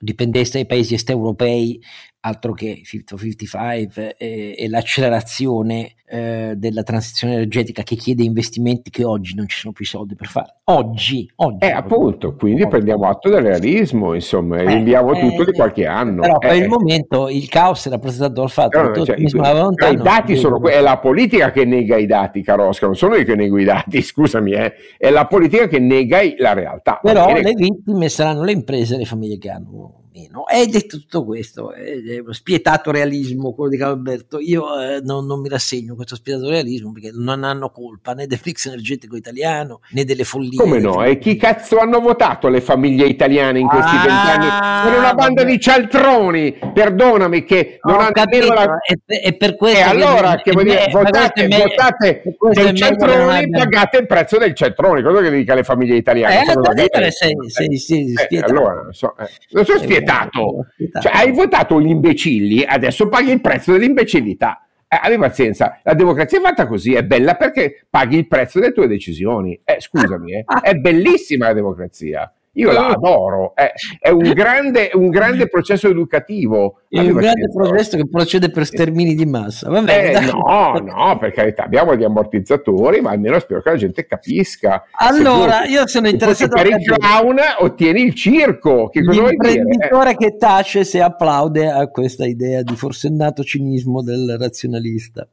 dipendesse 0.00 0.52
dai 0.52 0.64
paesi 0.66 0.94
est 0.94 1.10
europei 1.10 1.80
altro 2.24 2.52
che 2.52 2.82
50-55 2.84 4.14
e, 4.16 4.54
e 4.56 4.68
l'accelerazione 4.68 5.94
eh, 6.06 6.52
della 6.56 6.82
transizione 6.82 7.34
energetica 7.34 7.82
che 7.82 7.96
chiede 7.96 8.22
investimenti 8.22 8.90
che 8.90 9.04
oggi 9.04 9.34
non 9.34 9.48
ci 9.48 9.58
sono 9.58 9.72
più 9.72 9.84
soldi 9.84 10.14
per 10.14 10.28
fare. 10.28 10.56
Oggi, 10.64 11.28
oggi. 11.36 11.64
Eh, 11.66 11.70
appunto, 11.70 12.36
quindi 12.36 12.62
oggi. 12.62 12.70
prendiamo 12.70 13.08
atto 13.08 13.28
del 13.28 13.42
realismo, 13.42 14.14
insomma, 14.14 14.58
eh, 14.58 14.66
rinviamo 14.66 15.14
eh, 15.14 15.20
tutto 15.20 15.44
di 15.44 15.52
qualche 15.52 15.86
anno. 15.86 16.20
Però 16.20 16.38
per 16.38 16.54
il 16.54 16.64
eh. 16.64 16.68
momento 16.68 17.28
il 17.28 17.48
caos 17.48 17.86
è 17.86 17.90
rappresentato 17.90 18.40
dal 18.40 18.50
fatto 18.50 18.82
no, 18.82 18.90
che 18.90 19.04
cioè, 19.04 19.40
la 19.40 19.52
volontà 19.52 19.88
i 19.88 19.96
dati 19.96 20.36
sono 20.36 20.62
è 20.68 20.80
la 20.80 20.98
politica 20.98 21.50
che 21.50 21.64
nega 21.64 21.96
i 21.96 22.06
dati, 22.06 22.42
caro 22.42 22.68
Oscar, 22.68 22.88
non 22.88 22.96
sono 22.96 23.16
io 23.16 23.24
che 23.24 23.34
nego 23.34 23.58
i 23.58 23.64
dati, 23.64 24.00
scusami, 24.02 24.52
eh, 24.52 24.74
è 24.96 25.10
la 25.10 25.26
politica 25.26 25.66
che 25.66 25.80
nega 25.80 26.20
la 26.38 26.52
realtà. 26.52 27.00
Però 27.02 27.32
le 27.32 27.52
vittime 27.54 28.08
saranno 28.08 28.44
le 28.44 28.52
imprese 28.52 28.94
e 28.94 28.98
le 28.98 29.06
famiglie 29.06 29.38
che 29.38 29.50
hanno 29.50 30.01
meno. 30.12 30.46
È 30.46 30.64
detto 30.66 30.98
tutto 30.98 31.24
questo, 31.24 31.72
è, 31.72 32.18
uno 32.20 32.32
spietato 32.32 32.90
realismo 32.90 33.52
quello 33.54 33.70
di 33.70 33.78
Calberto. 33.78 34.38
Io 34.38 34.78
eh, 34.78 35.00
non, 35.02 35.26
non, 35.26 35.40
mi 35.40 35.48
rassegno 35.48 35.92
a 35.92 35.96
questo 35.96 36.16
spietato 36.16 36.48
realismo 36.48 36.92
perché 36.92 37.10
non 37.12 37.42
hanno 37.44 37.70
colpa 37.70 38.12
né 38.12 38.26
del 38.26 38.40
mix 38.44 38.66
energetico 38.66 39.16
italiano 39.16 39.80
né 39.90 40.04
delle 40.04 40.24
follie. 40.24 40.58
Come 40.58 40.78
no? 40.78 41.02
E 41.02 41.18
chi 41.18 41.36
cazzo 41.36 41.78
hanno 41.78 42.00
votato 42.00 42.48
le 42.48 42.60
famiglie 42.60 43.06
italiane 43.06 43.58
in 43.58 43.66
questi 43.66 43.96
ah, 43.96 44.02
vent'anni? 44.02 44.84
Sono 44.84 44.98
una 44.98 45.14
banda 45.14 45.42
vabbè. 45.42 45.52
di 45.52 45.60
cialtroni, 45.60 46.58
perdonami, 46.72 47.44
che 47.44 47.78
non 47.82 48.00
hanno 48.00 48.12
capito, 48.12 48.52
la... 48.52 48.78
è, 48.78 49.20
è, 49.20 49.34
per 49.34 49.56
questo. 49.56 49.78
E 49.78 49.82
allora, 49.82 50.36
che, 50.36 50.52
vuol 50.52 50.64
dire, 50.64 50.88
votate, 50.90 51.48
me, 51.48 51.58
votate 51.58 52.22
dei 52.52 52.74
cialtroni, 52.74 53.48
pagate 53.50 53.96
il 53.98 54.06
prezzo 54.06 54.38
del 54.38 54.54
cialtrone, 54.54 55.02
cosa 55.02 55.22
che 55.22 55.30
dica 55.30 55.54
le 55.54 55.64
famiglie 55.64 55.96
italiane? 55.96 56.42
Eh, 56.42 57.10
sei, 57.10 57.34
sei, 57.48 57.78
sei, 57.78 58.14
eh, 58.28 58.40
allora, 58.40 58.82
non 58.82 58.92
so, 58.92 59.14
eh. 59.18 59.28
non 59.50 59.64
so 59.64 59.78
spietato 59.78 60.01
spietato. 60.02 60.66
Cioè, 61.00 61.12
hai 61.14 61.32
votato 61.32 61.80
gli 61.80 61.88
imbecilli, 61.88 62.64
adesso 62.64 63.08
paghi 63.08 63.32
il 63.32 63.40
prezzo 63.40 63.72
dell'imbecillità. 63.72 64.66
Eh, 64.88 64.98
abbi 65.00 65.16
pazienza, 65.16 65.80
la 65.82 65.94
democrazia 65.94 66.38
è 66.38 66.42
fatta 66.42 66.66
così, 66.66 66.92
è 66.92 67.02
bella 67.02 67.34
perché 67.34 67.86
paghi 67.88 68.18
il 68.18 68.28
prezzo 68.28 68.60
delle 68.60 68.72
tue 68.72 68.86
decisioni. 68.86 69.58
Eh, 69.64 69.80
scusami, 69.80 70.32
eh, 70.32 70.44
è 70.62 70.74
bellissima 70.74 71.46
la 71.46 71.54
democrazia. 71.54 72.30
Io 72.54 72.70
la 72.70 72.88
adoro, 72.88 73.54
è, 73.54 73.72
è 73.98 74.10
un, 74.10 74.30
grande, 74.32 74.90
un, 74.92 75.08
grande, 75.08 75.48
processo 75.48 75.88
educativo. 75.88 76.82
È 76.86 77.00
un 77.00 77.12
grande 77.14 77.48
processo 77.50 77.96
che 77.96 78.06
procede 78.06 78.50
per 78.50 78.66
stermini 78.66 79.14
di 79.14 79.24
massa. 79.24 79.70
Vabbè, 79.70 80.16
eh, 80.16 80.20
no, 80.26 80.74
no, 80.74 81.16
per 81.18 81.32
carità, 81.32 81.64
abbiamo 81.64 81.96
gli 81.96 82.04
ammortizzatori, 82.04 83.00
ma 83.00 83.12
almeno 83.12 83.38
spero 83.38 83.62
che 83.62 83.70
la 83.70 83.76
gente 83.76 84.04
capisca. 84.04 84.84
Allora, 84.98 85.62
tu, 85.62 85.70
io 85.70 85.86
sono 85.86 86.08
interessato 86.08 86.54
per 86.54 86.66
il 86.66 86.82
clown 86.84 87.38
ottieni 87.60 88.02
il 88.02 88.14
circo. 88.14 88.88
Che 88.88 89.02
cosa 89.02 89.28
L'imprenditore 89.28 90.14
che 90.14 90.36
tace 90.36 90.84
se 90.84 91.00
applaude 91.00 91.70
a 91.70 91.88
questa 91.88 92.26
idea 92.26 92.62
di 92.62 92.76
forsennato 92.76 93.42
cinismo 93.44 94.02
del 94.02 94.36
razionalista. 94.38 95.26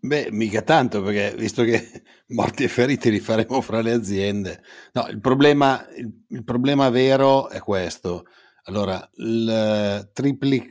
Beh, 0.00 0.28
mica 0.30 0.62
tanto, 0.62 1.02
perché 1.02 1.34
visto 1.36 1.64
che 1.64 1.86
morti 2.32 2.64
e 2.64 2.68
feriti 2.68 3.10
li 3.10 3.20
faremo 3.20 3.60
fra 3.60 3.82
le 3.82 3.92
aziende. 3.92 4.60
No, 4.92 5.06
il 5.10 5.20
problema, 5.20 5.86
il, 5.96 6.21
il 6.32 6.44
problema 6.44 6.88
vero 6.90 7.48
è 7.48 7.60
questo. 7.60 8.24
Allora, 8.64 9.08
il, 9.16 10.10
tripli, 10.12 10.68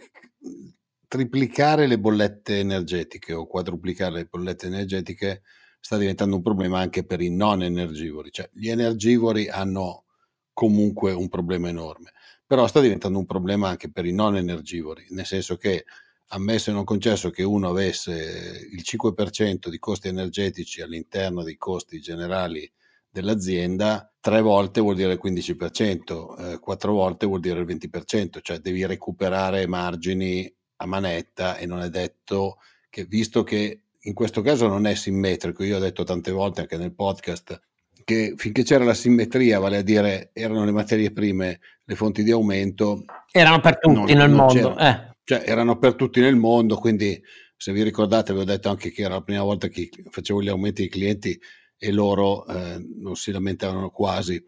triplicare 1.08 1.88
le 1.88 2.00
bollette 2.00 2.60
energetiche 2.60 3.34
o 3.34 3.47
quadruplicare 3.47 4.13
le 4.13 4.26
bollette 4.26 4.67
energetiche 4.67 5.43
sta 5.80 5.97
diventando 5.97 6.36
un 6.36 6.41
problema 6.41 6.80
anche 6.80 7.06
per 7.06 7.21
i 7.21 7.30
non 7.30 7.63
energivori. 7.63 8.32
Cioè, 8.32 8.50
gli 8.54 8.69
energivori 8.69 9.50
hanno 9.50 10.06
comunque 10.54 11.12
un 11.12 11.30
problema 11.30 11.69
enorme, 11.69 12.12
però 12.45 12.67
sta 12.67 12.80
diventando 12.80 13.17
un 13.17 13.26
problema 13.26 13.69
anche 13.69 13.91
per 13.91 14.06
i 14.06 14.13
non 14.13 14.36
energivori, 14.36 15.06
nel 15.10 15.26
senso 15.26 15.58
che 15.58 15.86
ammesso 16.34 16.69
e 16.69 16.74
non 16.74 16.84
concesso 16.84 17.30
che 17.30 17.43
uno 17.43 17.69
avesse 17.69 18.67
il 18.71 18.84
5% 18.84 19.69
di 19.69 19.80
costi 19.80 20.08
energetici 20.08 20.82
all'interno 20.82 21.43
dei 21.43 21.58
costi 21.58 22.00
generali 22.00 22.71
dell'azienda, 23.12 24.12
tre 24.19 24.41
volte 24.41 24.82
vuol 24.82 24.95
dire 24.95 25.13
il 25.13 25.19
15%, 25.21 26.54
eh, 26.54 26.60
quattro 26.60 26.93
volte 26.93 27.26
vuol 27.26 27.39
dire 27.39 27.60
il 27.60 27.65
20%, 27.65 28.39
cioè 28.41 28.60
devi 28.60 28.86
recuperare 28.86 29.67
margini 29.67 30.52
a 30.78 30.86
manetta 30.86 31.58
e 31.58 31.65
non 31.65 31.82
è 31.82 31.89
detto 31.89 32.58
che, 32.89 33.06
visto 33.06 33.43
che 33.43 33.82
in 34.00 34.13
questo 34.13 34.41
caso 34.41 34.67
non 34.67 34.88
è 34.88 34.95
simmetrico, 34.95 35.63
io 35.63 35.78
ho 35.78 35.80
detto 35.80 36.04
tante 36.04 36.32
volte 36.32 36.62
anche 36.62 36.78
nel 36.78 36.93
podcast 36.93 37.62
che 38.04 38.34
finché 38.36 38.63
c'era 38.63 38.84
la 38.84 38.95
simmetria, 38.95 39.60
vale 39.60 39.78
a 39.78 39.84
dire 39.84 40.32
erano 40.34 40.65
le 40.65 40.71
materie 40.71 41.12
prime 41.12 41.60
le 41.84 41.95
fonti 41.95 42.24
di 42.24 42.32
aumento, 42.32 43.04
erano 43.32 43.60
per 43.60 43.78
tutti 43.78 43.93
non, 43.93 44.06
nel 44.06 44.30
non 44.30 44.32
mondo. 44.32 44.78
Eh 44.78 45.10
cioè 45.24 45.43
erano 45.45 45.78
per 45.78 45.95
tutti 45.95 46.19
nel 46.19 46.36
mondo, 46.36 46.76
quindi 46.76 47.21
se 47.56 47.71
vi 47.71 47.84
ricordate 47.84 48.32
avevo 48.32 48.45
detto 48.45 48.69
anche 48.69 48.91
che 48.91 49.04
era 49.04 49.13
la 49.13 49.21
prima 49.21 49.43
volta 49.43 49.67
che 49.67 49.89
facevo 50.10 50.41
gli 50.41 50.50
aumenti 50.50 50.82
ai 50.82 50.89
clienti 50.89 51.39
e 51.83 51.91
loro 51.91 52.45
eh, 52.45 52.77
non 52.99 53.15
si 53.15 53.31
lamentavano 53.31 53.89
quasi. 53.89 54.39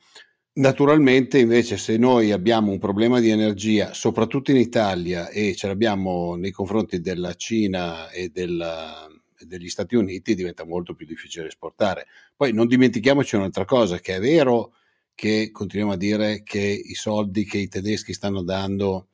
Naturalmente 0.55 1.39
invece 1.39 1.77
se 1.77 1.97
noi 1.97 2.31
abbiamo 2.31 2.71
un 2.71 2.77
problema 2.77 3.19
di 3.19 3.31
energia, 3.31 3.91
soprattutto 3.95 4.51
in 4.51 4.57
Italia 4.57 5.29
e 5.29 5.55
ce 5.55 5.65
l'abbiamo 5.65 6.35
nei 6.35 6.51
confronti 6.51 7.01
della 7.01 7.33
Cina 7.33 8.11
e 8.11 8.29
della, 8.29 9.07
degli 9.39 9.67
Stati 9.67 9.95
Uniti, 9.95 10.35
diventa 10.35 10.63
molto 10.63 10.93
più 10.93 11.07
difficile 11.07 11.47
esportare. 11.47 12.05
Poi 12.35 12.53
non 12.53 12.67
dimentichiamoci 12.67 13.35
un'altra 13.35 13.65
cosa, 13.65 13.97
che 13.97 14.17
è 14.17 14.19
vero 14.19 14.75
che 15.15 15.49
continuiamo 15.51 15.93
a 15.93 15.97
dire 15.97 16.43
che 16.43 16.59
i 16.59 16.93
soldi 16.93 17.45
che 17.45 17.57
i 17.57 17.67
tedeschi 17.67 18.13
stanno 18.13 18.43
dando 18.43 19.07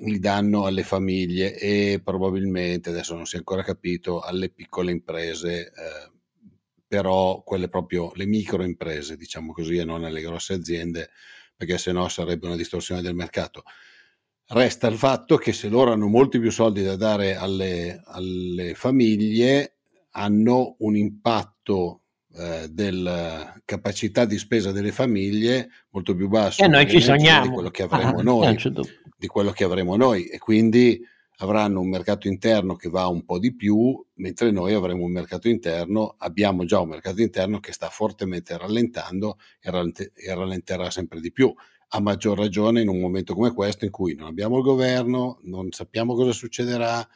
li 0.00 0.18
danno 0.18 0.66
alle 0.66 0.82
famiglie 0.82 1.58
e 1.58 2.00
probabilmente, 2.04 2.90
adesso 2.90 3.14
non 3.14 3.26
si 3.26 3.36
è 3.36 3.38
ancora 3.38 3.62
capito, 3.62 4.20
alle 4.20 4.50
piccole 4.50 4.92
imprese, 4.92 5.72
eh, 5.72 6.15
però 6.86 7.42
quelle 7.42 7.68
proprio 7.68 8.12
le 8.14 8.26
micro 8.26 8.62
imprese, 8.62 9.16
diciamo 9.16 9.52
così, 9.52 9.76
e 9.76 9.84
non 9.84 10.04
alle 10.04 10.20
grosse 10.20 10.54
aziende, 10.54 11.10
perché 11.56 11.78
sennò 11.78 12.08
sarebbe 12.08 12.46
una 12.46 12.56
distorsione 12.56 13.02
del 13.02 13.14
mercato. 13.14 13.62
Resta 14.48 14.86
il 14.86 14.96
fatto 14.96 15.36
che 15.36 15.52
se 15.52 15.68
loro 15.68 15.92
hanno 15.92 16.06
molti 16.06 16.38
più 16.38 16.50
soldi 16.50 16.82
da 16.82 16.96
dare 16.96 17.34
alle, 17.34 18.00
alle 18.04 18.74
famiglie, 18.74 19.76
hanno 20.10 20.76
un 20.78 20.96
impatto 20.96 22.02
eh, 22.38 22.68
della 22.70 23.58
capacità 23.64 24.24
di 24.24 24.38
spesa 24.38 24.70
delle 24.70 24.92
famiglie 24.92 25.70
molto 25.90 26.14
più 26.14 26.28
basso 26.28 26.62
e 26.62 26.68
noi 26.68 26.88
ci 26.88 27.00
sogniamo 27.00 27.46
di 27.46 27.52
quello 27.52 27.70
che 27.70 27.82
avremo 27.88 28.18
ah, 28.18 28.22
noi 28.22 28.58
di 29.16 29.26
quello 29.26 29.52
che 29.52 29.64
avremo 29.64 29.96
noi 29.96 30.26
e 30.26 30.38
quindi 30.38 31.00
avranno 31.38 31.80
un 31.80 31.88
mercato 31.88 32.28
interno 32.28 32.76
che 32.76 32.88
va 32.88 33.06
un 33.08 33.24
po' 33.24 33.38
di 33.38 33.54
più, 33.54 34.02
mentre 34.14 34.50
noi 34.50 34.72
avremo 34.72 35.04
un 35.04 35.12
mercato 35.12 35.48
interno, 35.48 36.14
abbiamo 36.18 36.64
già 36.64 36.80
un 36.80 36.88
mercato 36.88 37.20
interno 37.20 37.60
che 37.60 37.72
sta 37.72 37.88
fortemente 37.88 38.56
rallentando 38.56 39.38
e, 39.60 39.70
rallent- 39.70 40.12
e 40.14 40.34
rallenterà 40.34 40.90
sempre 40.90 41.20
di 41.20 41.32
più. 41.32 41.52
A 41.90 42.00
maggior 42.00 42.38
ragione 42.38 42.80
in 42.80 42.88
un 42.88 43.00
momento 43.00 43.34
come 43.34 43.52
questo 43.52 43.84
in 43.84 43.90
cui 43.90 44.14
non 44.14 44.28
abbiamo 44.28 44.56
il 44.56 44.62
governo, 44.62 45.38
non 45.42 45.70
sappiamo 45.72 46.14
cosa 46.14 46.32
succederà, 46.32 47.06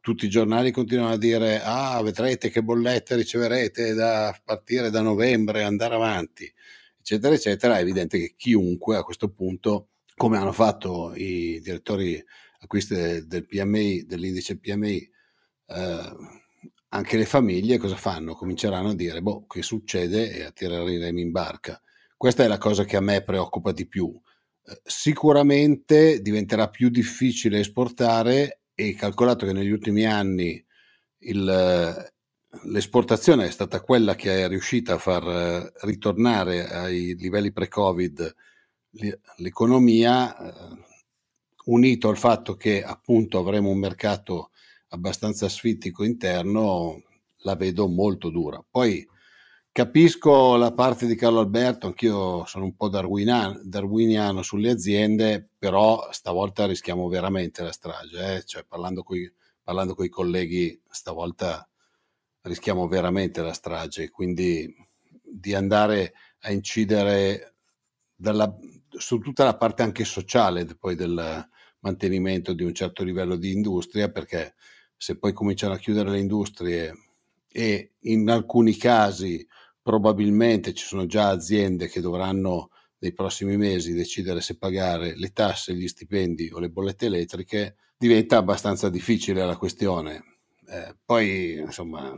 tutti 0.00 0.24
i 0.24 0.30
giornali 0.30 0.70
continuano 0.70 1.12
a 1.12 1.18
dire 1.18 1.60
ah 1.62 2.00
vedrete 2.02 2.48
che 2.48 2.62
bollette 2.62 3.16
riceverete 3.16 3.92
da 3.92 4.34
partire 4.42 4.88
da 4.88 5.02
novembre 5.02 5.62
andare 5.62 5.94
avanti 5.94 6.50
eccetera 6.98 7.34
eccetera 7.34 7.76
è 7.76 7.82
evidente 7.82 8.18
che 8.18 8.34
chiunque 8.34 8.96
a 8.96 9.02
questo 9.02 9.28
punto 9.28 9.88
come 10.16 10.38
hanno 10.38 10.52
fatto 10.52 11.12
i 11.14 11.60
direttori 11.62 12.22
acquisti 12.60 13.26
del, 13.26 13.46
PMI 13.46 14.04
dell'indice 14.06 14.58
PMI 14.58 15.10
eh, 15.66 16.16
anche 16.88 17.16
le 17.16 17.24
famiglie 17.24 17.78
cosa 17.78 17.96
fanno? 17.96 18.34
cominceranno 18.34 18.90
a 18.90 18.94
dire 18.94 19.22
boh 19.22 19.46
che 19.46 19.62
succede? 19.62 20.32
E 20.32 20.42
a 20.42 20.50
tirare 20.50 20.92
i 20.92 20.98
remi 20.98 21.22
in 21.22 21.30
barca. 21.30 21.80
Questa 22.16 22.44
è 22.44 22.48
la 22.48 22.58
cosa 22.58 22.84
che 22.84 22.96
a 22.96 23.00
me 23.00 23.22
preoccupa 23.22 23.72
di 23.72 23.86
più. 23.86 24.12
Eh, 24.64 24.80
sicuramente 24.84 26.20
diventerà 26.20 26.68
più 26.68 26.90
difficile 26.90 27.60
esportare 27.60 28.62
e 28.74 28.94
calcolato 28.94 29.46
che 29.46 29.52
negli 29.52 29.70
ultimi 29.70 30.04
anni 30.04 30.62
il, 31.20 32.12
l'esportazione 32.64 33.46
è 33.46 33.50
stata 33.50 33.80
quella 33.80 34.14
che 34.14 34.44
è 34.44 34.48
riuscita 34.48 34.94
a 34.94 34.98
far 34.98 35.26
eh, 35.28 35.72
ritornare 35.82 36.68
ai 36.68 37.14
livelli 37.16 37.52
pre-Covid 37.52 38.34
l'economia, 39.36 40.36
eh, 40.36 40.88
unito 41.72 42.08
al 42.08 42.18
fatto 42.18 42.56
che 42.56 42.82
appunto 42.82 43.38
avremo 43.38 43.70
un 43.70 43.78
mercato 43.78 44.50
abbastanza 44.88 45.48
sfittico 45.48 46.04
interno, 46.04 47.02
la 47.42 47.56
vedo 47.56 47.88
molto 47.88 48.30
dura. 48.30 48.62
Poi 48.68 49.06
Capisco 49.72 50.56
la 50.56 50.72
parte 50.72 51.06
di 51.06 51.14
Carlo 51.14 51.38
Alberto, 51.38 51.86
anch'io 51.86 52.44
sono 52.44 52.64
un 52.64 52.74
po' 52.74 52.88
darwiniano, 52.88 53.60
darwiniano 53.62 54.42
sulle 54.42 54.72
aziende, 54.72 55.48
però 55.56 56.08
stavolta 56.10 56.66
rischiamo 56.66 57.06
veramente 57.06 57.62
la 57.62 57.70
strage, 57.70 58.34
eh? 58.34 58.44
cioè, 58.44 58.64
parlando 58.64 59.04
con 59.04 60.04
i 60.04 60.08
colleghi 60.08 60.82
stavolta 60.90 61.68
rischiamo 62.42 62.88
veramente 62.88 63.42
la 63.42 63.52
strage, 63.52 64.10
quindi 64.10 64.74
di 65.22 65.54
andare 65.54 66.14
a 66.40 66.50
incidere 66.50 67.54
dalla, 68.12 68.52
su 68.88 69.20
tutta 69.20 69.44
la 69.44 69.56
parte 69.56 69.82
anche 69.84 70.04
sociale 70.04 70.64
poi 70.64 70.96
del 70.96 71.48
mantenimento 71.80 72.52
di 72.52 72.64
un 72.64 72.74
certo 72.74 73.02
livello 73.02 73.36
di 73.36 73.52
industria, 73.52 74.10
perché 74.10 74.54
se 74.96 75.18
poi 75.18 75.32
cominciano 75.32 75.74
a 75.74 75.78
chiudere 75.78 76.10
le 76.10 76.18
industrie 76.18 76.92
e 77.48 77.92
in 78.00 78.28
alcuni 78.28 78.76
casi 78.76 79.46
probabilmente 79.82 80.74
ci 80.74 80.86
sono 80.86 81.06
già 81.06 81.28
aziende 81.28 81.88
che 81.88 82.00
dovranno 82.00 82.70
nei 82.98 83.12
prossimi 83.12 83.56
mesi 83.56 83.94
decidere 83.94 84.40
se 84.40 84.58
pagare 84.58 85.16
le 85.16 85.32
tasse, 85.32 85.74
gli 85.74 85.88
stipendi 85.88 86.50
o 86.52 86.58
le 86.58 86.68
bollette 86.68 87.06
elettriche, 87.06 87.76
diventa 87.96 88.36
abbastanza 88.36 88.90
difficile 88.90 89.44
la 89.44 89.56
questione. 89.56 90.38
Eh, 90.68 90.96
poi, 91.04 91.54
insomma, 91.54 92.14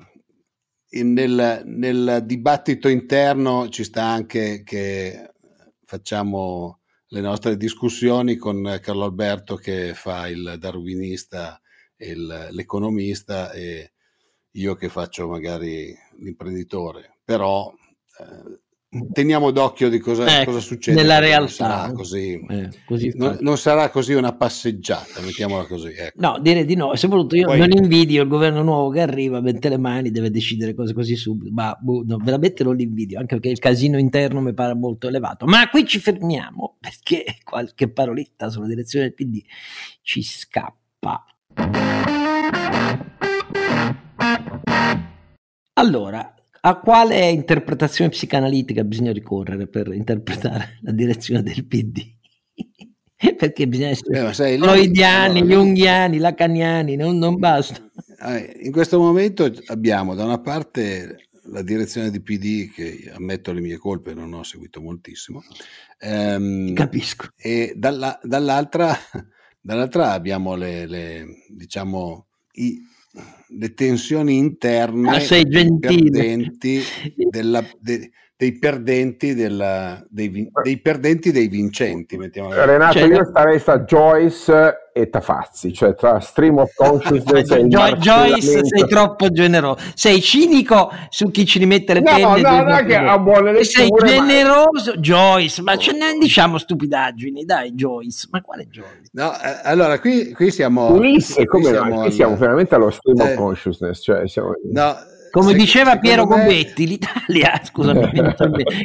in, 0.90 1.12
nel, 1.12 1.62
nel 1.64 2.22
dibattito 2.24 2.88
interno 2.88 3.68
ci 3.68 3.84
sta 3.84 4.02
anche 4.02 4.62
che 4.64 5.30
facciamo 5.84 6.80
le 7.12 7.20
nostre 7.20 7.58
discussioni 7.58 8.36
con 8.36 8.78
Carlo 8.80 9.04
Alberto 9.04 9.56
che 9.56 9.92
fa 9.92 10.28
il 10.28 10.56
darwinista 10.58 11.60
e 11.94 12.16
l'economista 12.16 13.52
e 13.52 13.92
io 14.52 14.74
che 14.74 14.88
faccio 14.88 15.28
magari 15.28 15.94
l'imprenditore, 16.20 17.18
però 17.22 17.70
eh, 18.18 18.61
teniamo 19.12 19.50
d'occhio 19.50 19.88
di 19.88 19.98
cosa, 19.98 20.40
ecco, 20.40 20.50
cosa 20.50 20.60
succede. 20.60 21.00
Nella 21.00 21.18
realtà. 21.18 21.42
Non 21.46 21.48
sarà 21.48 21.92
così, 21.92 22.46
eh, 22.48 22.70
così 22.84 23.12
non, 23.16 23.38
non, 23.40 23.56
sarà 23.56 23.88
così 23.88 24.12
una 24.12 24.34
passeggiata, 24.34 25.20
mettiamola 25.20 25.64
così. 25.64 25.94
Ecco. 25.96 26.20
No, 26.20 26.38
direi 26.40 26.64
di 26.64 26.74
no. 26.74 26.94
Soprattutto 26.94 27.36
io 27.36 27.46
Poi, 27.46 27.58
non 27.58 27.70
invidio 27.72 28.22
il 28.22 28.28
governo 28.28 28.62
nuovo 28.62 28.90
che 28.90 29.00
arriva, 29.00 29.40
mette 29.40 29.70
le 29.70 29.78
mani, 29.78 30.10
deve 30.10 30.30
decidere 30.30 30.74
cose 30.74 30.92
così 30.92 31.16
subito. 31.16 31.50
Ma 31.52 31.76
boh, 31.80 32.02
no, 32.06 32.18
veramente 32.22 32.62
non 32.64 32.76
l'invidio, 32.76 33.18
anche 33.18 33.34
perché 33.36 33.48
il 33.48 33.58
casino 33.58 33.98
interno 33.98 34.40
mi 34.40 34.52
pare 34.52 34.74
molto 34.74 35.08
elevato. 35.08 35.46
Ma 35.46 35.68
qui 35.70 35.86
ci 35.86 35.98
fermiamo 35.98 36.76
perché 36.78 37.38
qualche 37.42 37.88
paroletta 37.88 38.50
sulla 38.50 38.66
direzione 38.66 39.06
del 39.06 39.14
PD 39.14 39.42
ci 40.02 40.22
scappa. 40.22 41.24
Allora, 45.74 46.34
a 46.64 46.78
quale 46.78 47.28
interpretazione 47.30 48.10
psicanalitica 48.10 48.84
bisogna 48.84 49.12
ricorrere 49.12 49.66
per 49.66 49.92
interpretare 49.92 50.78
la 50.82 50.92
direzione 50.92 51.42
del 51.42 51.66
PD? 51.66 52.00
Perché 53.36 53.68
bisogna 53.68 53.90
essere 53.90 54.52
eh, 54.52 54.56
no, 54.56 54.74
junghiani, 54.74 56.18
lacaniani, 56.18 56.96
non, 56.96 57.18
non 57.18 57.36
basta. 57.36 57.80
Eh, 58.24 58.60
in 58.62 58.72
questo 58.72 58.98
momento 58.98 59.50
abbiamo 59.66 60.14
da 60.14 60.24
una 60.24 60.40
parte 60.40 61.28
la 61.46 61.62
direzione 61.62 62.10
di 62.10 62.20
PD 62.20 62.70
che 62.70 63.10
ammetto 63.12 63.52
le 63.52 63.60
mie 63.60 63.76
colpe, 63.76 64.14
non 64.14 64.32
ho 64.32 64.42
seguito 64.42 64.80
moltissimo. 64.80 65.42
Ehm, 65.98 66.74
Capisco. 66.74 67.28
E 67.36 67.74
dalla, 67.76 68.18
dall'altra, 68.22 68.96
dall'altra 69.60 70.12
abbiamo 70.12 70.54
le, 70.54 70.86
le 70.86 71.26
diciamo, 71.48 72.26
i, 72.52 72.80
le 73.48 73.74
tensioni 73.74 74.38
interne 74.38 75.16
ah, 75.16 75.20
sei 75.20 75.46
perdenti 75.46 76.82
della, 77.30 77.64
de, 77.78 78.10
dei 78.42 78.58
perdenti 78.58 79.34
della, 79.36 80.04
dei, 80.08 80.50
dei, 80.64 80.80
perdenti 80.80 81.30
dei 81.30 81.46
vincenti 81.46 82.18
Renato 82.18 82.98
cioè, 82.98 83.06
io 83.06 83.24
starei 83.24 83.60
sta 83.60 83.78
Joyce 83.82 84.90
e 84.92 85.08
Tafazzi 85.08 85.72
cioè 85.72 85.94
tra 85.94 86.18
stream 86.18 86.58
of 86.58 86.74
consciousness 86.74 87.48
e 87.52 87.68
Joy, 87.68 87.92
Joyce 87.98 88.64
sei 88.64 88.88
troppo 88.88 89.30
generoso 89.30 89.78
sei 89.94 90.20
cinico 90.20 90.90
su 91.08 91.30
chi 91.30 91.46
ci 91.46 91.60
rimette 91.60 91.94
le 91.94 92.00
no, 92.00 92.10
penne 92.10 92.40
no, 92.40 92.62
no, 92.64 92.84
che 92.84 92.96
ha 92.96 93.16
buone 93.20 93.52
letture, 93.52 93.64
sei 93.64 93.88
generoso 94.04 94.94
ma... 94.94 95.00
Joyce 95.00 95.62
ma 95.62 95.76
ce 95.76 95.92
ne 95.92 96.18
diciamo 96.18 96.58
stupidaggini 96.58 97.44
dai 97.44 97.74
Joyce 97.74 98.26
ma 98.32 98.40
quale 98.40 98.66
Joyce? 98.66 99.02
No, 99.12 99.32
eh, 99.34 99.60
allora 99.62 100.00
qui, 100.00 100.32
qui 100.32 100.50
siamo 100.50 100.90
Ulisse 100.90 101.46
come 101.46 101.62
qui 101.62 101.72
siamo, 101.72 101.94
no, 101.94 102.00
qui 102.00 102.10
siamo 102.10 102.36
veramente 102.36 102.74
allo 102.74 102.90
stream 102.90 103.20
eh, 103.20 103.22
of 103.22 103.34
consciousness 103.36 104.02
cioè 104.02 104.26
siamo... 104.26 104.54
no 104.72 105.10
come 105.32 105.52
Se, 105.52 105.56
diceva 105.56 105.96
Piero 105.96 106.26
me... 106.26 106.42
Gobetti, 106.42 106.86
l'Italia, 106.86 107.58
scusami, 107.64 108.10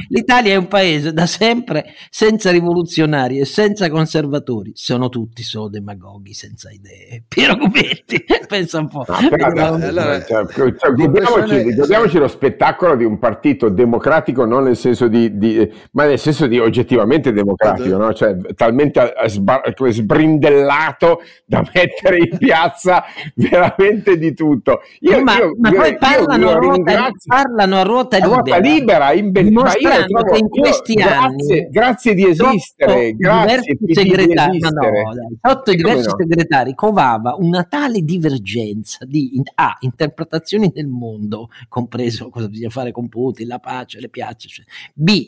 l'Italia 0.07 0.53
è 0.53 0.55
un 0.55 0.69
paese 0.69 1.11
da 1.11 1.25
sempre 1.25 1.93
senza 2.09 2.51
rivoluzionari 2.51 3.39
e 3.39 3.43
senza 3.43 3.89
conservatori, 3.89 4.71
sono 4.73 5.09
tutti 5.09 5.43
solo 5.43 5.67
demagoghi 5.67 6.33
senza 6.33 6.69
idee. 6.71 7.23
Piero 7.27 7.57
Gobetti, 7.57 8.23
pensa 8.47 8.79
un 8.79 8.87
po'. 8.87 9.03
No, 9.09 9.27
però, 9.27 9.73
allora, 9.73 10.23
cioè, 10.23 10.45
cioè, 10.47 10.93
godiamoci, 10.93 12.17
lo 12.17 12.29
spettacolo 12.29 12.95
di 12.95 13.03
un 13.03 13.19
partito 13.19 13.67
democratico, 13.67 14.45
non 14.45 14.63
nel 14.63 14.77
senso 14.77 15.09
di, 15.09 15.37
di 15.37 15.69
ma 15.91 16.05
nel 16.05 16.17
senso 16.17 16.47
di 16.47 16.59
oggettivamente 16.59 17.33
democratico, 17.33 17.97
no? 17.97 18.13
cioè, 18.13 18.37
talmente 18.55 19.13
sbrindellato 19.89 21.21
da 21.43 21.61
mettere 21.73 22.19
in 22.19 22.37
piazza 22.37 23.03
veramente 23.35 24.17
di 24.17 24.33
tutto. 24.33 24.79
Io, 25.01 25.21
ma, 25.21 25.35
io, 25.35 25.53
ma 25.59 25.69
io, 25.71 25.75
poi 25.75 25.97
parla 25.97 26.36
parlano, 26.39 26.49
a 26.49 26.59
ruota, 26.59 27.11
parlano 27.25 27.77
a 27.77 27.81
ruota 27.83 28.17
libera, 28.17 28.35
ruota 28.35 28.57
libera 28.59 29.11
in 29.13 29.31
be- 29.31 29.43
dimostrando 29.43 30.23
che 30.23 30.37
in 30.37 30.49
questi 30.49 30.93
io, 30.93 31.07
anni 31.07 31.45
grazie, 31.45 31.67
grazie 31.69 32.13
di 32.13 32.25
esistere 32.27 33.13
grazie 33.15 33.77
di 33.79 33.91
esistere. 33.91 34.59
No, 34.59 34.71
no, 34.71 35.37
sotto 35.41 35.71
i 35.71 35.75
diversi 35.75 36.07
no? 36.07 36.15
segretari 36.17 36.75
covava 36.75 37.35
una 37.37 37.63
tale 37.63 38.01
divergenza 38.01 39.05
di 39.05 39.41
A, 39.55 39.77
interpretazioni 39.79 40.71
del 40.73 40.87
mondo 40.87 41.49
compreso 41.67 42.29
cosa 42.29 42.47
bisogna 42.47 42.69
fare 42.69 42.91
con 42.91 43.09
Putin 43.09 43.47
la 43.47 43.59
pace, 43.59 43.99
le 43.99 44.09
piazze 44.09 44.47
cioè. 44.47 44.65
B, 44.93 45.27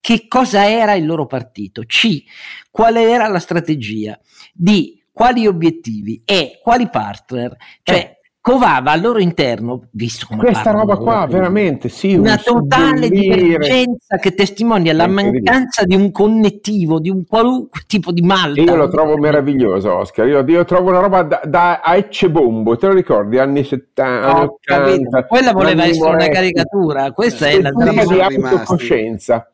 che 0.00 0.26
cosa 0.28 0.68
era 0.68 0.94
il 0.94 1.06
loro 1.06 1.26
partito 1.26 1.82
C, 1.86 2.22
quale 2.70 3.10
era 3.10 3.26
la 3.28 3.38
strategia 3.38 4.18
D, 4.52 5.02
quali 5.12 5.46
obiettivi 5.46 6.22
e 6.24 6.58
quali 6.62 6.88
partner 6.88 7.56
cioè 7.82 7.96
eh 7.96 8.13
covava 8.44 8.90
al 8.90 9.00
loro 9.00 9.20
interno, 9.20 9.84
visto 9.92 10.26
come 10.28 10.42
questa 10.42 10.70
roba 10.70 10.98
qua, 10.98 11.26
veramente 11.26 11.88
sì, 11.88 12.12
una 12.12 12.36
totale 12.36 13.08
divergenza 13.08 14.18
che 14.20 14.34
testimonia 14.34 14.92
la 14.92 15.06
mancanza 15.06 15.84
di 15.84 15.94
un 15.94 16.10
connettivo, 16.10 17.00
di 17.00 17.08
un 17.08 17.24
qualunque 17.24 17.80
tipo 17.86 18.12
di 18.12 18.20
malta. 18.20 18.60
Io 18.60 18.76
lo 18.76 18.88
trovo 18.88 19.16
meraviglioso, 19.16 19.94
Oscar. 19.94 20.28
Io, 20.28 20.44
io 20.46 20.64
trovo 20.66 20.90
una 20.90 21.00
roba 21.00 21.22
da, 21.22 21.40
da 21.42 21.80
a 21.80 21.96
Ecce 21.96 22.28
Bombo, 22.28 22.76
te 22.76 22.88
lo 22.88 22.92
ricordi? 22.92 23.38
Anni 23.38 23.64
70, 23.64 24.42
oh, 24.42 24.58
80, 24.62 25.24
Quella 25.24 25.52
voleva 25.52 25.86
essere 25.86 26.10
una 26.10 26.28
caricatura, 26.28 27.12
questa 27.12 27.46
è 27.46 27.62
la 27.62 27.70
di 27.70 28.20
autocoscienza. 28.20 29.48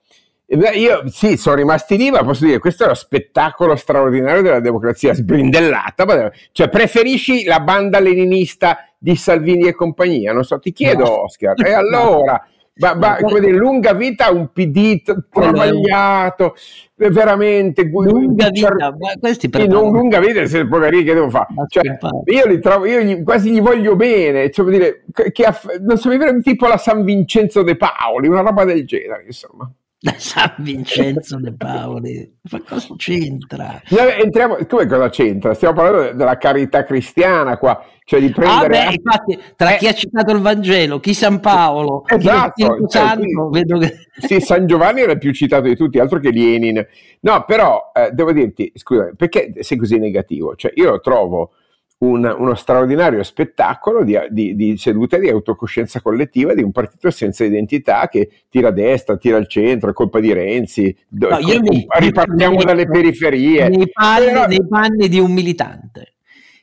Io 0.50 1.02
sì, 1.06 1.36
sono 1.36 1.56
rimasti 1.56 1.96
lì, 1.96 2.10
ma 2.10 2.24
posso 2.24 2.44
dire, 2.44 2.58
questo 2.58 2.84
è 2.84 2.88
lo 2.88 2.94
spettacolo 2.94 3.76
straordinario 3.76 4.42
della 4.42 4.58
democrazia 4.58 5.14
sbrindellata. 5.14 6.32
Cioè, 6.50 6.68
preferisci 6.68 7.44
la 7.44 7.60
banda 7.60 8.00
leninista 8.00 8.84
di 8.98 9.14
Salvini 9.14 9.68
e 9.68 9.74
compagnia? 9.74 10.32
Non 10.32 10.42
so, 10.42 10.58
ti 10.58 10.72
chiedo, 10.72 11.04
no. 11.04 11.22
Oscar. 11.22 11.54
E 11.64 11.72
allora, 11.72 12.44
ma, 12.74 12.94
ma, 12.94 13.16
come 13.20 13.38
dire, 13.38 13.52
lunga 13.52 13.92
vita 13.92 14.26
a 14.26 14.32
un 14.32 14.50
PD 14.52 15.02
travagliato, 15.30 16.56
veramente 16.96 17.84
lunga 17.84 18.48
vita, 18.48 18.96
ma 18.98 19.12
questi 19.20 19.48
sì, 19.52 19.66
non 19.68 19.92
lunga 19.92 20.18
vita, 20.18 20.44
se 20.46 20.66
poverini 20.66 21.04
che 21.04 21.14
devo 21.14 21.30
fare? 21.30 21.46
Cioè, 21.68 21.96
io 22.24 22.46
li 22.46 22.58
trovo, 22.58 22.86
io 22.86 23.00
gli, 23.02 23.22
quasi 23.22 23.52
gli 23.52 23.60
voglio 23.60 23.94
bene, 23.94 24.50
cioè, 24.50 24.68
dire, 24.68 25.04
che, 25.12 25.30
che 25.30 25.44
non 25.80 25.96
so, 25.96 26.10
tipo 26.42 26.66
la 26.66 26.76
San 26.76 27.04
Vincenzo 27.04 27.62
De 27.62 27.76
Paoli, 27.76 28.26
una 28.26 28.40
roba 28.40 28.64
del 28.64 28.84
genere, 28.84 29.24
insomma 29.26 29.70
da 30.02 30.14
San 30.16 30.54
Vincenzo 30.58 31.38
De 31.38 31.52
Paoli. 31.52 32.38
Ma 32.50 32.62
cosa 32.66 32.94
c'entra? 32.96 33.82
No, 33.90 33.98
entriamo, 33.98 34.56
come 34.66 34.86
cosa 34.86 35.10
c'entra? 35.10 35.52
Stiamo 35.52 35.74
parlando 35.74 36.16
della 36.16 36.38
carità 36.38 36.84
cristiana 36.84 37.58
qua, 37.58 37.84
cioè 38.04 38.18
di 38.18 38.30
prendere... 38.30 38.78
Ah 38.78 38.88
beh, 38.88 38.94
infatti, 38.94 39.38
tra 39.56 39.74
eh, 39.74 39.76
chi 39.76 39.88
ha 39.88 39.92
citato 39.92 40.32
il 40.32 40.40
Vangelo, 40.40 41.00
chi 41.00 41.12
San 41.12 41.38
Paolo, 41.40 42.02
esatto, 42.06 42.52
chi 42.54 42.62
cioè, 42.88 42.88
Santo, 42.88 43.50
vedo 43.50 43.78
che... 43.78 43.94
Sì, 44.20 44.40
San 44.40 44.66
Giovanni 44.66 45.02
era 45.02 45.12
il 45.12 45.18
più 45.18 45.34
citato 45.34 45.64
di 45.64 45.76
tutti, 45.76 45.98
altro 45.98 46.18
che 46.18 46.30
Lenin. 46.30 46.82
No, 47.20 47.44
però, 47.44 47.92
eh, 47.94 48.10
devo 48.12 48.32
dirti, 48.32 48.72
scusa, 48.76 49.12
perché 49.14 49.52
sei 49.58 49.76
così 49.76 49.98
negativo? 49.98 50.56
Cioè, 50.56 50.72
io 50.76 50.92
lo 50.92 51.00
trovo 51.00 51.52
un, 52.00 52.34
uno 52.38 52.54
straordinario 52.54 53.22
spettacolo 53.22 54.04
di, 54.04 54.18
di, 54.30 54.54
di 54.54 54.76
seduta 54.76 55.18
di 55.18 55.28
autocoscienza 55.28 56.00
collettiva 56.00 56.54
di 56.54 56.62
un 56.62 56.72
partito 56.72 57.10
senza 57.10 57.44
identità 57.44 58.08
che 58.08 58.30
tira 58.48 58.68
a 58.68 58.72
destra, 58.72 59.16
tira 59.16 59.36
al 59.36 59.48
centro, 59.48 59.90
è 59.90 59.92
colpa 59.92 60.20
di 60.20 60.32
Renzi, 60.32 60.96
no, 61.10 61.28
co- 61.28 61.60
mi, 61.60 61.86
ripartiamo 61.88 62.56
mi, 62.56 62.64
dalle 62.64 62.86
periferie. 62.86 63.68
Nei 63.68 63.90
panni, 63.90 64.24
Però... 64.26 64.46
nei 64.46 64.66
panni 64.66 65.08
di 65.08 65.18
un 65.18 65.32
militante 65.32 66.14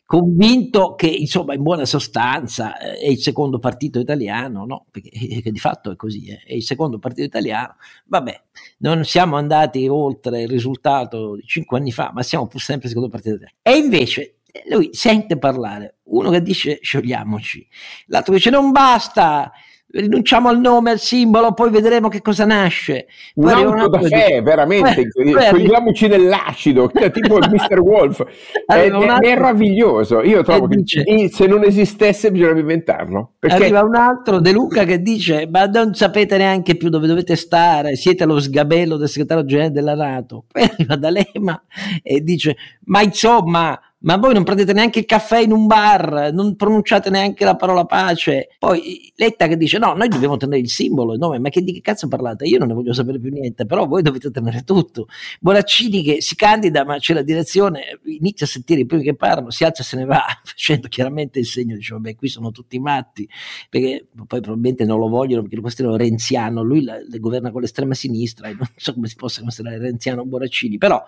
convinto 0.08 0.96
che 0.96 1.08
insomma 1.08 1.54
in 1.54 1.62
buona 1.62 1.84
sostanza 1.84 2.78
eh, 2.78 2.94
è 2.94 3.10
il 3.10 3.20
secondo 3.20 3.60
partito 3.60 4.00
italiano, 4.00 4.66
no? 4.66 4.86
Perché 4.90 5.10
eh, 5.10 5.52
di 5.52 5.60
fatto 5.60 5.92
è 5.92 5.98
così, 5.98 6.30
eh? 6.30 6.40
è 6.46 6.54
il 6.54 6.64
secondo 6.64 6.98
partito 6.98 7.24
italiano, 7.24 7.76
vabbè, 8.06 8.42
non 8.80 9.04
siamo 9.04 9.36
andati 9.36 9.86
oltre 9.90 10.44
il 10.44 10.48
risultato 10.48 11.36
di 11.36 11.44
cinque 11.46 11.78
anni 11.78 11.92
fa, 11.92 12.12
ma 12.14 12.24
siamo 12.24 12.48
pur 12.48 12.62
sempre 12.62 12.88
il 12.88 12.94
secondo 12.94 13.12
partito 13.12 13.36
italiano. 13.36 13.60
E 13.62 13.76
invece 13.76 14.37
lui 14.70 14.90
sente 14.92 15.38
parlare 15.38 15.98
uno 16.10 16.30
che 16.30 16.42
dice 16.42 16.80
sciogliamoci, 16.82 17.68
l'altro 18.08 18.34
dice 18.34 18.50
non 18.50 18.72
basta, 18.72 19.52
rinunciamo 19.90 20.50
al 20.50 20.60
nome, 20.60 20.92
al 20.92 21.00
simbolo, 21.00 21.54
poi 21.54 21.70
vedremo 21.70 22.10
che 22.10 22.22
cosa 22.22 22.46
nasce. 22.46 23.08
Un 23.36 23.50
auto 23.50 23.88
da 23.88 24.02
fè, 24.02 24.42
veramente, 24.42 25.08
togliamoci 25.08 26.08
nell'acido, 26.08 26.90
tipo 27.12 27.38
il 27.38 27.50
Mr. 27.52 27.80
Wolf, 27.80 28.24
è, 28.66 28.74
è 28.74 28.90
meraviglioso. 28.90 30.22
Io 30.22 30.44
trovo 30.44 30.68
che 30.68 30.78
dice, 30.78 31.04
se 31.30 31.48
non 31.48 31.64
esistesse 31.64 32.32
bisognerebbe 32.32 32.62
inventarlo. 32.62 33.34
Perché... 33.40 33.56
Arriva 33.56 33.82
un 33.82 33.96
altro, 33.96 34.40
De 34.40 34.52
Luca, 34.52 34.84
che 34.84 35.02
dice, 35.02 35.48
ma 35.50 35.66
non 35.66 35.94
sapete 35.94 36.38
neanche 36.38 36.76
più 36.76 36.90
dove 36.90 37.08
dovete 37.08 37.36
stare, 37.36 37.96
siete 37.96 38.26
lo 38.26 38.40
sgabello 38.40 38.98
del 38.98 39.10
segretario 39.10 39.46
generale 39.46 39.72
della 39.72 39.96
Nato. 39.96 40.46
Poi 40.52 40.64
arriva 40.64 40.96
D'Alema 40.96 41.64
e 42.04 42.22
dice, 42.22 42.56
ma 42.86 43.02
insomma 43.02 43.80
ma 44.00 44.18
voi 44.18 44.34
non 44.34 44.44
prendete 44.44 44.74
neanche 44.74 45.00
il 45.00 45.06
caffè 45.06 45.40
in 45.40 45.52
un 45.52 45.66
bar, 45.66 46.32
non 46.32 46.56
pronunciate 46.56 47.10
neanche 47.10 47.44
la 47.44 47.56
parola 47.56 47.86
pace. 47.86 48.50
Poi 48.60 49.12
Letta 49.16 49.48
che 49.48 49.58
dice: 49.58 49.80
No, 49.80 49.94
noi 49.94 50.08
dobbiamo 50.08 50.38
tenere 50.38 50.62
il 50.62 50.70
simbolo, 50.70 51.14
il 51.14 51.20
nome, 51.20 51.40
ma 51.40 51.50
che 51.50 51.62
di 51.62 51.74
che 51.74 51.82
cazzo 51.82 52.08
parlate? 52.08 52.46
Io 52.46 52.60
non 52.60 52.68
ne 52.68 52.74
voglio 52.76 52.94
sapere 52.94 53.20
più 53.20 53.32
niente, 53.32 53.66
però 53.66 53.88
voi 53.88 54.04
dovete 54.04 54.30
tenere 54.30 54.62
tutto. 54.64 55.08
Bonaccini 55.40 56.04
che 56.04 56.22
si 56.22 56.36
candida, 56.36 56.86
ma 56.86 56.98
c'è 56.98 57.16
la 57.16 57.24
direzione, 57.24 58.00
inizia 58.06 58.46
a 58.46 58.50
sentire 58.50 58.82
i 58.82 58.86
primi 58.86 59.02
che 59.02 59.16
parlano, 59.16 59.50
si 59.50 59.64
alza 59.64 59.82
e 59.82 59.86
se 59.86 59.98
ne 59.98 60.06
va, 60.06 60.24
facendo 60.44 60.88
chiaramente 60.88 61.40
il 61.40 61.48
segno, 61.48 61.76
dice: 61.76 61.94
Vabbè, 61.94 62.16
qui 62.16 62.28
sono 62.28 62.52
tutti 62.52 62.78
matti, 62.78 63.28
perché 63.68 64.06
poi 64.14 64.42
probabilmente 64.42 64.86
non 64.86 65.00
lo 65.00 65.08
vogliono 65.10 65.42
perché 65.42 65.60
questo 65.60 65.96
è 65.96 65.98
renziano, 65.98 66.62
lui 66.62 66.84
la, 66.84 66.98
la 67.10 67.18
governa 67.18 67.50
con 67.50 67.62
l'estrema 67.62 67.96
sinistra 67.96 68.48
e 68.50 68.54
non 68.54 68.68
so 68.76 68.94
come 68.94 69.08
si 69.08 69.16
possa 69.16 69.42
considerare 69.42 69.82
renziano 69.82 70.24
Bonaccini, 70.24 70.78
però 70.78 71.04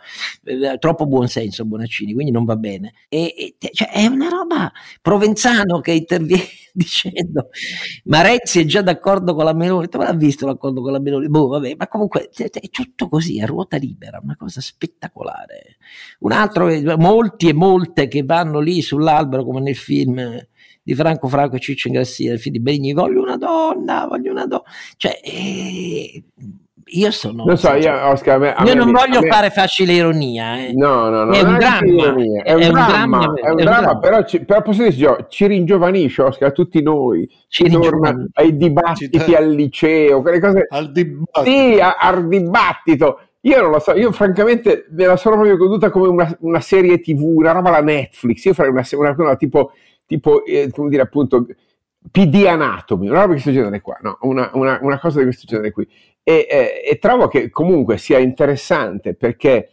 eh, 0.46 0.78
troppo 0.80 1.06
buon 1.06 1.28
senso 1.28 1.66
Bonaccini, 1.66 2.14
quindi 2.14 2.32
non 2.32 2.46
va 2.46 2.56
bene 2.56 2.79
bene. 2.80 2.94
E, 3.10 3.56
e 3.58 3.70
cioè, 3.72 3.90
è 3.92 4.06
una 4.06 4.30
roba 4.30 4.72
Provenzano 5.02 5.82
che 5.82 5.92
interviene 5.92 6.44
dicendo 6.74 7.50
ma 8.06 8.22
Renzi 8.22 8.62
è 8.62 8.66
già 8.66 8.82
d'accordo 8.82 9.36
con 9.36 9.44
la 9.44 9.54
Meloni, 9.54 9.88
ma 9.94 10.06
l'ha 10.06 10.14
visto 10.14 10.46
l'accordo 10.46 10.82
con 10.82 10.92
la 10.92 11.00
Meloni? 11.00 11.28
Boh, 11.28 11.48
vabbè, 11.48 11.76
ma 11.78 11.88
comunque 11.88 12.30
è 12.30 12.50
tutto 12.70 13.10
così, 13.10 13.40
a 13.40 13.46
ruota 13.46 13.78
libera, 13.78 14.20
una 14.24 14.36
cosa 14.38 14.62
spettacolare. 14.62 15.78
Un 16.20 16.32
altro, 16.32 16.68
molti 16.98 17.50
e 17.50 17.54
molte 17.54 18.08
che 18.08 18.24
vanno 18.24 18.60
lì 18.60 18.82
sull'albero 18.82 19.44
come 19.44 19.60
nel 19.60 19.76
film 19.76 20.48
di 20.82 20.96
Franco 20.96 21.28
Franco 21.28 21.56
e 21.56 21.60
Ciccio 21.60 21.88
Ingrassia, 21.88 22.34
il 22.34 22.40
film 22.40 22.56
di 22.56 22.62
Begni, 22.62 22.94
voglio 22.94 23.22
una 23.22 23.38
donna, 23.38 24.08
voglio 24.08 24.32
una 24.32 24.46
donna, 24.46 24.64
cioè... 24.98 25.20
Eh, 25.24 26.24
io 26.92 27.12
sono. 27.12 27.44
Non 27.46 27.58
so, 27.58 27.74
io, 27.74 27.92
Oscar, 28.08 28.36
a 28.36 28.40
me, 28.40 28.54
a 28.54 28.64
io 28.66 28.74
non 28.74 28.92
me, 28.92 29.00
voglio 29.00 29.22
me... 29.22 29.28
fare 29.28 29.50
facile 29.50 29.94
ironia. 29.94 30.58
Eh. 30.58 30.74
No, 30.74 31.10
no, 31.10 31.26
no. 31.26 31.34
È 31.34 31.42
un 31.42 31.58
dramma. 31.58 32.16
È, 32.44 32.54
un, 32.54 32.72
dramma, 32.72 33.34
è 33.34 33.50
un 33.50 33.56
dramma, 33.56 34.00
però, 34.00 34.24
ci, 34.24 34.44
però 34.44 34.62
posso 34.62 34.88
dire, 34.88 35.26
ci 35.30 35.48
ringiovanisce, 35.48 36.22
Oscar, 36.22 36.50
a 36.50 36.52
tutti 36.52 36.82
noi. 36.82 37.30
Ci 37.48 37.70
torna 37.70 38.16
ai 38.34 38.56
dibattiti 38.56 39.34
al 39.34 39.50
liceo, 39.50 40.22
quelle 40.22 40.40
cose. 40.40 40.66
Al 40.70 40.92
dibattito. 40.92 41.44
Sì, 41.44 41.80
a, 41.80 41.98
al 42.00 42.28
dibattito. 42.28 43.20
Io 43.42 43.62
non 43.62 43.72
lo 43.72 43.80
so, 43.80 43.94
io 43.94 44.12
francamente 44.12 44.86
me 44.90 45.06
la 45.06 45.16
sono 45.16 45.36
proprio 45.36 45.56
goduta 45.56 45.90
come 45.90 46.10
una, 46.10 46.38
una 46.42 46.60
serie 46.60 47.00
tv, 47.00 47.22
una 47.24 47.52
roba 47.52 47.72
da 47.72 47.82
Netflix. 47.82 48.44
Io 48.46 48.54
farei 48.54 48.72
una, 48.72 48.86
una, 48.92 49.16
una 49.18 49.36
tipo, 49.36 49.72
tipo 50.06 50.44
eh, 50.46 50.70
come 50.72 50.90
dire 50.90 51.04
appunto, 51.04 51.46
PD 52.12 52.46
Anatomy, 52.48 53.08
una 53.08 53.22
roba 53.22 53.34
di 53.34 53.42
questo 53.42 53.52
genere 53.52 53.82
qua, 53.82 53.98
no? 54.02 54.18
una, 54.22 54.50
una, 54.54 54.80
una 54.82 55.00
cosa 55.00 55.20
di 55.20 55.26
questo 55.26 55.46
genere 55.46 55.72
qui 55.72 55.88
e, 56.30 56.46
e, 56.48 56.84
e 56.86 57.00
trovo 57.00 57.28
che 57.28 57.50
comunque 57.50 57.98
sia 57.98 58.20
interessante 58.20 59.16
perché 59.16 59.72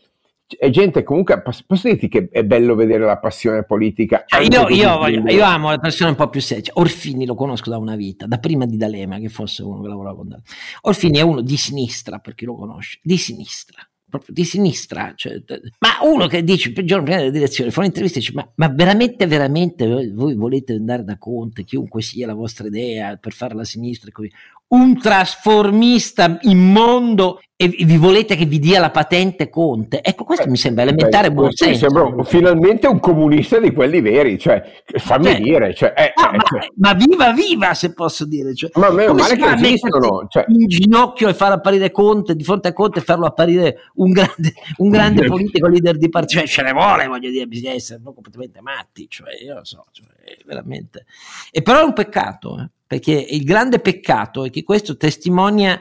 è 0.59 0.71
gente 0.71 1.03
comunque 1.03 1.43
posso 1.43 1.89
dirti 1.89 2.09
che 2.09 2.29
è 2.33 2.45
bello 2.45 2.75
vedere 2.75 3.05
la 3.05 3.19
passione 3.19 3.65
politica 3.65 4.25
cioè 4.27 4.41
io, 4.41 4.69
io, 4.69 4.97
voglio, 4.97 5.31
io, 5.31 5.45
amo 5.45 5.69
la 5.69 5.79
passione 5.79 6.13
un 6.13 6.17
po' 6.17 6.31
più 6.31 6.41
seria 6.41 6.73
Orfini 6.77 7.27
lo 7.27 7.35
conosco 7.35 7.69
da 7.69 7.77
una 7.77 7.95
vita 7.95 8.27
da 8.27 8.39
prima 8.39 8.65
di 8.65 8.79
D'Alema 8.79 9.19
che 9.19 9.29
fosse 9.29 9.63
uno 9.63 9.83
che 9.83 9.89
lavorava 9.89 10.17
con 10.17 10.29
D'Alema. 10.29 10.47
Orfini 10.83 11.19
è 11.19 11.23
uno 11.23 11.43
di 11.43 11.57
sinistra 11.59 12.21
per 12.21 12.35
chi 12.35 12.47
lo 12.47 12.55
conosce 12.55 13.01
di 13.03 13.19
sinistra 13.19 13.87
proprio 14.09 14.33
di 14.33 14.45
sinistra 14.45 15.13
cioè, 15.15 15.43
ma 15.81 16.09
uno 16.09 16.27
che 16.27 16.43
dice 16.43 16.73
il 16.75 16.87
giorno 16.87 17.05
prima 17.05 17.19
della 17.19 17.33
direzione 17.33 17.71
fa 17.71 17.81
un'intervista 17.81 18.19
e 18.19 18.21
dice 18.21 18.33
ma, 18.35 18.49
ma 18.55 18.69
veramente 18.69 19.27
veramente 19.27 20.11
voi 20.15 20.35
volete 20.37 20.75
andare 20.75 21.03
da 21.05 21.19
Conte 21.19 21.65
chiunque 21.65 22.01
sia 22.01 22.27
la 22.27 22.35
vostra 22.35 22.69
idea 22.69 23.17
per 23.17 23.33
fare 23.33 23.55
la 23.55 23.65
sinistra 23.65 24.09
e 24.09 24.13
così 24.13 24.31
un 24.69 24.99
trasformista 24.99 26.39
immondo 26.43 27.41
e 27.59 27.69
vi 27.69 27.97
volete 27.97 28.37
che 28.37 28.45
vi 28.45 28.59
dia 28.59 28.81
la 28.81 28.91
patente 28.91 29.49
Conte? 29.49 30.03
Ecco, 30.03 30.25
questo 30.25 30.45
eh, 30.45 30.51
mi 30.51 30.59
sembra 30.59 30.83
elementare 30.83 31.33
buon 31.33 31.53
senso. 31.53 31.89
Sembra 31.89 32.23
finalmente 32.25 32.87
un 32.87 33.01
comunista 33.01 33.59
di 33.59 33.73
quelli 33.73 34.03
veri, 34.03 34.39
cioè, 34.39 34.63
fammi 34.97 35.25
cioè, 35.25 35.41
dire. 35.41 35.75
Cioè, 35.75 35.95
eh, 35.97 36.13
ah, 36.15 36.33
eh, 36.35 36.37
ma, 36.37 36.43
cioè. 36.43 36.69
ma, 36.77 36.93
viva 36.93 37.33
viva, 37.33 37.73
se 37.73 37.95
posso 37.95 38.27
dire. 38.27 38.55
Cioè, 38.55 38.71
ma 38.75 38.91
meno 38.91 39.15
male 39.15 39.37
che 39.37 39.53
esistono. 39.55 40.27
Cioè. 40.29 40.45
In 40.49 40.67
ginocchio 40.67 41.29
e 41.29 41.35
far 41.35 41.53
apparire 41.53 41.91
Conte, 41.91 42.37
di 42.37 42.45
fronte 42.45 42.69
a 42.69 42.73
Conte 42.75 42.99
e 42.99 43.03
farlo 43.03 43.25
apparire 43.25 43.91
un 43.95 44.11
grande, 44.11 44.53
un 44.77 44.91
grande 44.91 45.25
politico 45.27 45.67
leader 45.67 45.97
di 45.97 46.11
partito. 46.11 46.41
Cioè, 46.41 46.49
ce 46.49 46.63
ne 46.63 46.73
vuole, 46.73 47.07
voglio 47.07 47.31
dire, 47.31 47.47
bisogna 47.47 47.73
essere 47.73 48.01
no, 48.05 48.13
completamente 48.13 48.61
matti, 48.61 49.07
cioè, 49.09 49.29
io 49.43 49.55
lo 49.55 49.65
so, 49.65 49.87
cioè, 49.93 50.07
veramente. 50.45 51.07
E 51.51 51.63
però 51.63 51.81
è 51.81 51.85
un 51.85 51.95
peccato, 51.95 52.59
eh 52.59 52.69
perché 52.87 53.13
il 53.13 53.45
grande 53.45 53.81
peccato 53.81 54.45
è 54.45 54.51
che 54.51 54.63
questo 54.63 54.97
testimonia 54.97 55.81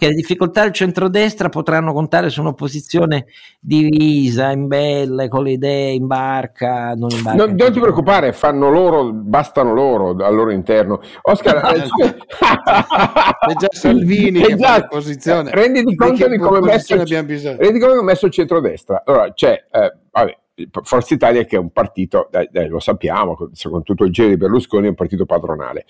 che 0.00 0.08
le 0.08 0.14
difficoltà 0.14 0.62
del 0.62 0.72
centrodestra 0.72 1.50
potranno 1.50 1.92
contare 1.92 2.30
su 2.30 2.40
un'opposizione 2.40 3.26
divisa, 3.60 4.50
in 4.50 4.66
belle, 4.66 5.28
con 5.28 5.42
le 5.42 5.50
idee 5.50 5.92
in 5.92 6.06
barca, 6.06 6.94
non 6.94 7.10
in 7.10 7.22
barca. 7.22 7.44
Non, 7.44 7.54
non 7.54 7.70
ti 7.70 7.80
preoccupare, 7.80 8.32
fanno 8.32 8.70
loro, 8.70 9.12
bastano 9.12 9.74
loro 9.74 10.16
al 10.24 10.34
loro 10.34 10.52
interno. 10.52 11.02
Oscar, 11.20 11.56
è 11.76 11.82
già 13.58 13.68
Salvini 13.68 14.40
che 14.40 14.56
fa 14.56 14.78
l'opposizione. 14.78 15.50
Renditi 15.50 15.94
conto 15.94 16.26
di 16.28 16.38
come 16.38 16.60
messo, 16.60 16.96
rendi 16.96 17.82
ho 17.82 18.02
messo 18.02 18.24
il 18.24 18.32
centrodestra. 18.32 19.02
Allora, 19.04 19.30
c'è, 19.34 19.66
eh, 19.70 19.96
vabbè, 20.10 20.38
Forza 20.82 21.12
Italia 21.12 21.44
che 21.44 21.56
è 21.56 21.58
un 21.58 21.72
partito, 21.72 22.30
eh, 22.32 22.68
lo 22.68 22.80
sappiamo, 22.80 23.36
con 23.36 23.82
tutto 23.82 24.04
il 24.04 24.12
giro 24.12 24.28
di 24.28 24.38
Berlusconi, 24.38 24.86
è 24.86 24.88
un 24.88 24.94
partito 24.94 25.26
padronale 25.26 25.84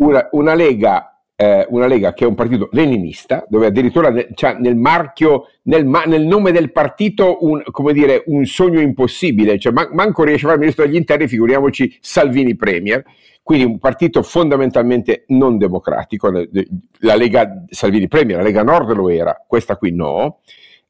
una, 0.00 0.28
una 0.32 0.54
Lega 0.54 1.10
eh, 1.40 1.66
una 1.70 1.86
Lega 1.86 2.12
che 2.12 2.24
è 2.24 2.26
un 2.26 2.34
partito 2.34 2.68
leninista, 2.72 3.46
dove 3.48 3.64
addirittura 3.64 4.10
ne, 4.10 4.28
cioè, 4.34 4.56
nel 4.58 4.76
marchio, 4.76 5.46
nel, 5.62 5.86
nel, 5.86 6.26
nome 6.26 6.52
del 6.52 6.70
partito, 6.70 7.38
un, 7.46 7.62
come 7.70 7.94
dire, 7.94 8.24
un 8.26 8.44
sogno 8.44 8.78
impossibile, 8.78 9.58
cioè 9.58 9.72
man, 9.72 9.88
manco 9.92 10.22
riesce 10.22 10.44
a 10.44 10.48
fare 10.48 10.56
il 10.56 10.60
ministro 10.60 10.84
degli 10.84 10.96
interni, 10.96 11.28
figuriamoci 11.28 11.96
Salvini 11.98 12.56
Premier, 12.56 13.02
quindi 13.42 13.64
un 13.64 13.78
partito 13.78 14.22
fondamentalmente 14.22 15.24
non 15.28 15.56
democratico, 15.56 16.30
la 16.30 17.14
Lega 17.14 17.64
Salvini 17.70 18.06
Premier, 18.06 18.36
la 18.36 18.44
Lega 18.44 18.62
Nord 18.62 18.92
lo 18.92 19.08
era, 19.08 19.42
questa 19.46 19.78
qui 19.78 19.92
no, 19.92 20.40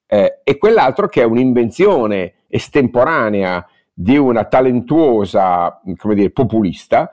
eh, 0.08 0.40
e 0.42 0.58
quell'altro 0.58 1.06
che 1.06 1.20
è 1.20 1.24
un'invenzione 1.24 2.34
estemporanea 2.48 3.64
di 3.94 4.16
una 4.16 4.46
talentuosa, 4.46 5.80
come 5.96 6.16
dire, 6.16 6.30
populista, 6.30 7.12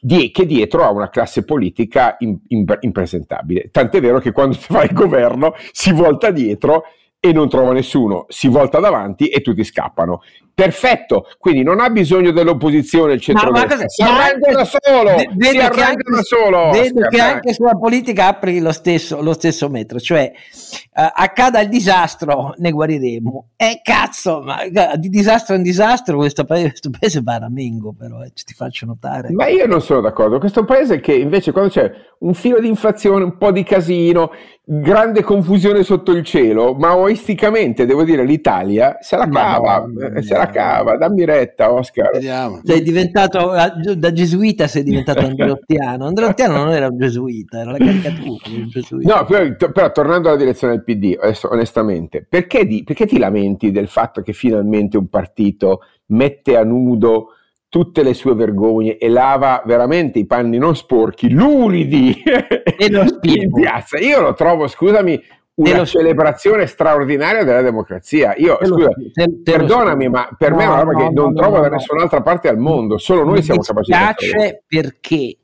di, 0.00 0.30
che 0.30 0.46
dietro 0.46 0.84
ha 0.84 0.90
una 0.90 1.10
classe 1.10 1.44
politica 1.44 2.16
in, 2.18 2.38
in, 2.48 2.64
impresentabile. 2.80 3.68
Tant'è 3.70 4.00
vero 4.00 4.18
che 4.18 4.32
quando 4.32 4.54
si 4.54 4.72
fa 4.72 4.82
il 4.82 4.92
governo 4.92 5.54
si 5.72 5.92
volta 5.92 6.30
dietro 6.30 6.84
e 7.24 7.32
non 7.32 7.48
trova 7.48 7.72
nessuno, 7.72 8.26
si 8.28 8.48
volta 8.48 8.80
davanti 8.80 9.28
e 9.28 9.40
tutti 9.40 9.64
scappano. 9.64 10.20
Perfetto, 10.52 11.26
quindi 11.38 11.62
non 11.62 11.80
ha 11.80 11.88
bisogno 11.88 12.30
dell'opposizione 12.30 13.14
il 13.14 13.20
centro-destra, 13.20 13.88
si 13.88 14.02
arrangia 14.02 14.52
da 14.52 14.64
solo, 14.64 15.16
vedo 15.34 15.50
si 15.50 15.58
arrangia 15.58 16.10
da 16.10 16.22
solo. 16.22 16.70
Vedo 16.70 17.08
che 17.08 17.20
anche 17.20 17.54
sulla 17.54 17.74
politica 17.76 18.26
apri 18.26 18.60
lo 18.60 18.70
stesso, 18.70 19.22
lo 19.22 19.32
stesso 19.32 19.68
metro, 19.70 19.98
cioè 19.98 20.30
uh, 20.32 21.02
accada 21.14 21.60
il 21.60 21.70
disastro, 21.70 22.54
ne 22.58 22.70
guariremo. 22.70 23.48
E 23.56 23.64
eh, 23.64 23.80
cazzo, 23.82 24.42
ma 24.42 24.58
di 24.96 25.08
disastro 25.08 25.56
in 25.56 25.62
disastro 25.62 26.18
questo 26.18 26.44
paese, 26.44 26.68
questo 26.68 26.90
paese 26.90 27.20
va 27.22 27.34
a 27.34 27.38
ramengo 27.38 27.92
però, 27.98 28.22
eh, 28.22 28.30
ti 28.32 28.54
faccio 28.54 28.84
notare. 28.84 29.32
Ma 29.32 29.48
io 29.48 29.66
non 29.66 29.80
sono 29.80 30.02
d'accordo, 30.02 30.38
questo 30.38 30.64
paese 30.64 31.00
che 31.00 31.14
invece 31.14 31.50
quando 31.50 31.70
c'è 31.70 31.90
un 32.18 32.34
filo 32.34 32.60
di 32.60 32.68
inflazione, 32.68 33.24
un 33.24 33.36
po' 33.38 33.50
di 33.50 33.64
casino, 33.64 34.30
grande 34.66 35.22
confusione 35.22 35.82
sotto 35.82 36.12
il 36.12 36.24
cielo, 36.24 36.74
maoisticamente 36.74 37.84
devo 37.84 38.02
dire 38.02 38.24
l'Italia 38.24 38.96
se 39.00 39.16
la 39.16 39.28
cava, 39.28 39.84
no, 39.86 40.22
se 40.22 40.34
la 40.34 40.46
cava, 40.46 40.96
dammi 40.96 41.26
retta 41.26 41.70
Oscar. 41.70 42.12
Vediamo. 42.12 42.60
Sei 42.64 42.82
diventato, 42.82 43.52
da 43.94 44.12
gesuita 44.12 44.66
sei 44.66 44.82
diventato 44.82 45.20
andreottiano, 45.26 46.06
andreottiano 46.06 46.56
non 46.56 46.72
era 46.72 46.86
un 46.86 46.96
gesuita, 46.96 47.60
era 47.60 47.72
la 47.72 47.78
caricatura 47.78 48.48
un 48.48 48.68
gesuita. 48.68 49.16
No, 49.16 49.24
però, 49.26 49.70
però, 49.70 49.92
tornando 49.92 50.28
alla 50.28 50.38
direzione 50.38 50.74
del 50.74 50.84
PD, 50.84 51.18
adesso 51.20 51.50
onestamente, 51.50 52.24
perché, 52.26 52.64
di, 52.66 52.84
perché 52.84 53.06
ti 53.06 53.18
lamenti 53.18 53.70
del 53.70 53.88
fatto 53.88 54.22
che 54.22 54.32
finalmente 54.32 54.96
un 54.96 55.08
partito 55.08 55.80
mette 56.06 56.56
a 56.56 56.64
nudo 56.64 57.28
tutte 57.74 58.04
le 58.04 58.14
sue 58.14 58.36
vergogne 58.36 58.98
e 58.98 59.08
lava 59.08 59.60
veramente 59.66 60.20
i 60.20 60.26
panni 60.26 60.58
non 60.58 60.76
sporchi, 60.76 61.28
luridi 61.28 62.22
e 62.22 62.88
lo 62.88 63.02
in 63.22 63.52
piazza. 63.52 63.98
Io 63.98 64.20
lo 64.20 64.32
trovo, 64.32 64.68
scusami, 64.68 65.20
una 65.54 65.84
celebrazione 65.84 66.68
straordinaria 66.68 67.42
della 67.42 67.62
democrazia. 67.62 68.36
Io, 68.36 68.60
scusa, 68.62 68.90
te, 68.90 69.24
te 69.24 69.40
perdonami, 69.42 70.08
ma 70.08 70.28
per 70.38 70.52
no, 70.52 70.56
me 70.56 70.62
è 70.62 70.66
una 70.68 70.82
roba 70.82 70.92
no, 70.92 70.98
che 70.98 71.12
non 71.12 71.32
no, 71.32 71.40
trovo 71.40 71.58
da 71.58 71.68
nessun'altra 71.68 72.22
parte 72.22 72.46
al 72.46 72.58
mondo, 72.58 72.96
solo 72.96 73.24
noi 73.24 73.42
siamo 73.42 73.60
capaci 73.60 73.90
di 73.90 73.98
Mi 73.98 74.04
piace 74.04 74.62
perché 74.68 75.36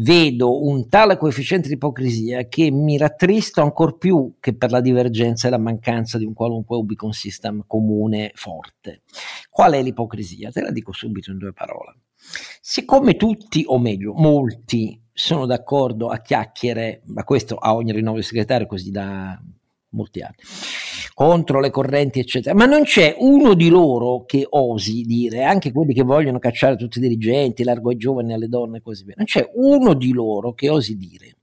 vedo 0.00 0.64
un 0.64 0.88
tale 0.88 1.16
coefficiente 1.16 1.68
di 1.68 1.74
ipocrisia 1.74 2.46
che 2.46 2.70
mi 2.70 2.96
rattristo 2.96 3.62
ancora 3.62 3.92
più 3.92 4.34
che 4.40 4.54
per 4.54 4.70
la 4.70 4.80
divergenza 4.80 5.48
e 5.48 5.50
la 5.50 5.58
mancanza 5.58 6.18
di 6.18 6.24
un 6.24 6.34
qualunque 6.34 6.76
Ubicon 6.76 7.12
System 7.12 7.64
comune 7.66 8.30
forte. 8.34 9.02
Qual 9.50 9.72
è 9.72 9.82
l'ipocrisia? 9.82 10.50
Te 10.50 10.60
la 10.60 10.70
dico 10.70 10.92
subito 10.92 11.30
in 11.30 11.38
due 11.38 11.52
parole. 11.52 11.96
Siccome 12.60 13.16
tutti, 13.16 13.64
o 13.66 13.78
meglio, 13.78 14.12
molti, 14.14 15.00
sono 15.12 15.46
d'accordo 15.46 16.08
a 16.08 16.18
chiacchiere, 16.18 17.02
ma 17.06 17.24
questo 17.24 17.56
a 17.56 17.74
ogni 17.74 17.92
rinnovo 17.92 18.18
di 18.18 18.22
segretario 18.22 18.66
così 18.66 18.90
da 18.90 19.40
molti 19.90 20.20
anni, 20.20 20.36
contro 21.14 21.60
le 21.60 21.70
correnti, 21.70 22.20
eccetera. 22.20 22.54
Ma 22.54 22.66
non 22.66 22.82
c'è 22.82 23.14
uno 23.18 23.54
di 23.54 23.68
loro 23.68 24.24
che 24.24 24.46
osi 24.48 25.02
dire, 25.02 25.44
anche 25.44 25.72
quelli 25.72 25.94
che 25.94 26.02
vogliono 26.02 26.38
cacciare 26.38 26.76
tutti 26.76 26.98
i 26.98 27.02
dirigenti, 27.02 27.64
largo 27.64 27.90
ai 27.90 27.96
giovani, 27.96 28.32
alle 28.32 28.48
donne 28.48 28.78
e 28.78 28.82
così 28.82 29.04
via, 29.04 29.14
non 29.16 29.26
c'è 29.26 29.50
uno 29.54 29.94
di 29.94 30.12
loro 30.12 30.52
che 30.54 30.68
osi 30.68 30.96
dire 30.96 31.36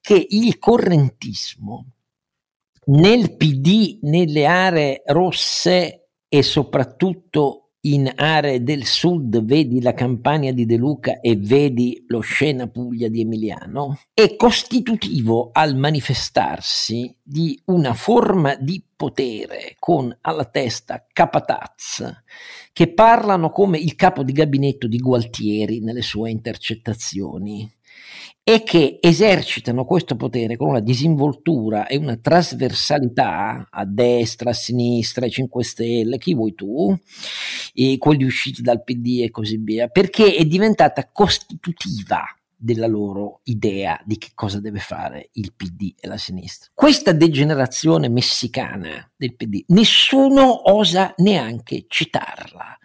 che 0.00 0.26
il 0.28 0.58
correntismo 0.58 1.86
nel 2.86 3.36
PD, 3.36 3.98
nelle 4.02 4.46
aree 4.46 5.02
rosse 5.06 6.10
e 6.28 6.42
soprattutto 6.42 7.65
in 7.92 8.12
aree 8.14 8.62
del 8.62 8.84
sud, 8.84 9.44
vedi 9.44 9.80
la 9.80 9.94
campagna 9.94 10.50
di 10.52 10.66
De 10.66 10.76
Luca 10.76 11.20
e 11.20 11.36
vedi 11.36 12.04
lo 12.08 12.20
scena 12.20 12.66
Puglia 12.66 13.08
di 13.08 13.20
Emiliano, 13.20 13.98
è 14.12 14.34
costitutivo 14.36 15.50
al 15.52 15.76
manifestarsi 15.76 17.14
di 17.22 17.60
una 17.66 17.94
forma 17.94 18.56
di 18.56 18.82
potere 18.96 19.76
con 19.78 20.16
alla 20.22 20.46
testa 20.46 21.06
capataz 21.12 22.02
che 22.72 22.92
parlano 22.92 23.50
come 23.50 23.78
il 23.78 23.94
capo 23.94 24.22
di 24.22 24.32
gabinetto 24.32 24.86
di 24.86 24.98
Gualtieri 24.98 25.80
nelle 25.80 26.02
sue 26.02 26.30
intercettazioni 26.30 27.75
e 28.48 28.62
che 28.62 29.00
esercitano 29.02 29.84
questo 29.84 30.14
potere 30.14 30.56
con 30.56 30.68
una 30.68 30.78
disinvoltura 30.78 31.88
e 31.88 31.96
una 31.96 32.16
trasversalità 32.16 33.66
a 33.68 33.84
destra, 33.84 34.50
a 34.50 34.52
sinistra, 34.52 35.24
ai 35.24 35.32
5 35.32 35.64
Stelle, 35.64 36.16
chi 36.18 36.32
vuoi 36.32 36.54
tu, 36.54 36.96
e 37.74 37.96
quelli 37.98 38.22
usciti 38.22 38.62
dal 38.62 38.84
PD 38.84 39.22
e 39.22 39.32
così 39.32 39.56
via, 39.56 39.88
perché 39.88 40.36
è 40.36 40.44
diventata 40.44 41.10
costitutiva 41.10 42.22
della 42.56 42.86
loro 42.86 43.40
idea 43.46 44.00
di 44.04 44.16
che 44.16 44.28
cosa 44.32 44.60
deve 44.60 44.78
fare 44.78 45.30
il 45.32 45.52
PD 45.52 45.94
e 45.98 46.06
la 46.06 46.16
sinistra. 46.16 46.70
Questa 46.72 47.10
degenerazione 47.10 48.08
messicana 48.08 49.10
del 49.16 49.34
PD, 49.34 49.64
nessuno 49.70 50.70
osa 50.72 51.12
neanche 51.16 51.86
citarla. 51.88 52.78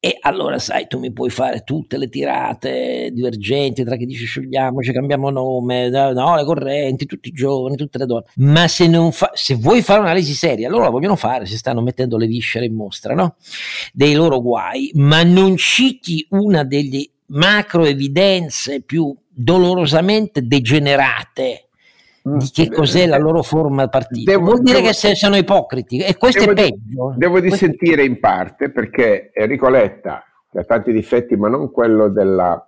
E 0.00 0.16
allora, 0.20 0.60
sai, 0.60 0.86
tu 0.86 1.00
mi 1.00 1.12
puoi 1.12 1.28
fare 1.28 1.64
tutte 1.64 1.98
le 1.98 2.08
tirate 2.08 3.10
divergenti 3.12 3.82
tra 3.82 3.96
chi 3.96 4.06
dice 4.06 4.26
sciogliamoci, 4.26 4.92
cambiamo 4.92 5.28
nome, 5.30 5.88
no, 5.88 6.36
le 6.36 6.44
correnti, 6.44 7.04
tutti 7.04 7.30
i 7.30 7.32
giovani, 7.32 7.74
tutte 7.74 7.98
le 7.98 8.06
donne. 8.06 8.26
Ma 8.36 8.68
se, 8.68 8.88
fa, 9.10 9.32
se 9.34 9.56
vuoi 9.56 9.82
fare 9.82 9.98
un'analisi 9.98 10.34
seria, 10.34 10.68
loro 10.68 10.84
la 10.84 10.90
vogliono 10.90 11.16
fare, 11.16 11.46
si 11.46 11.56
stanno 11.56 11.80
mettendo 11.80 12.16
le 12.16 12.28
viscere 12.28 12.66
in 12.66 12.76
mostra, 12.76 13.12
no? 13.12 13.36
Dei 13.92 14.14
loro 14.14 14.40
guai, 14.40 14.92
ma 14.94 15.24
non 15.24 15.56
citi 15.56 16.24
una 16.30 16.62
delle 16.62 17.04
macro 17.30 17.84
evidenze 17.84 18.82
più 18.82 19.12
dolorosamente 19.28 20.46
degenerate 20.46 21.67
di 22.36 22.50
che 22.52 22.70
cos'è 22.70 23.06
la 23.06 23.18
loro 23.18 23.42
forma 23.42 23.88
partita. 23.88 24.30
Devo, 24.30 24.44
Vuol 24.44 24.62
dire 24.62 24.80
devo, 24.80 24.90
che 24.90 25.14
sono 25.14 25.36
ipocriti 25.36 25.98
e 25.98 26.16
questo 26.16 26.50
è 26.50 26.52
peggio. 26.52 27.14
Devo 27.16 27.40
dissentire 27.40 28.04
in 28.04 28.20
parte 28.20 28.70
perché 28.70 29.30
Enrico 29.32 29.68
Letta, 29.68 30.22
che 30.50 30.58
ha 30.58 30.64
tanti 30.64 30.92
difetti, 30.92 31.36
ma 31.36 31.48
non 31.48 31.70
quello 31.70 32.08
della 32.08 32.62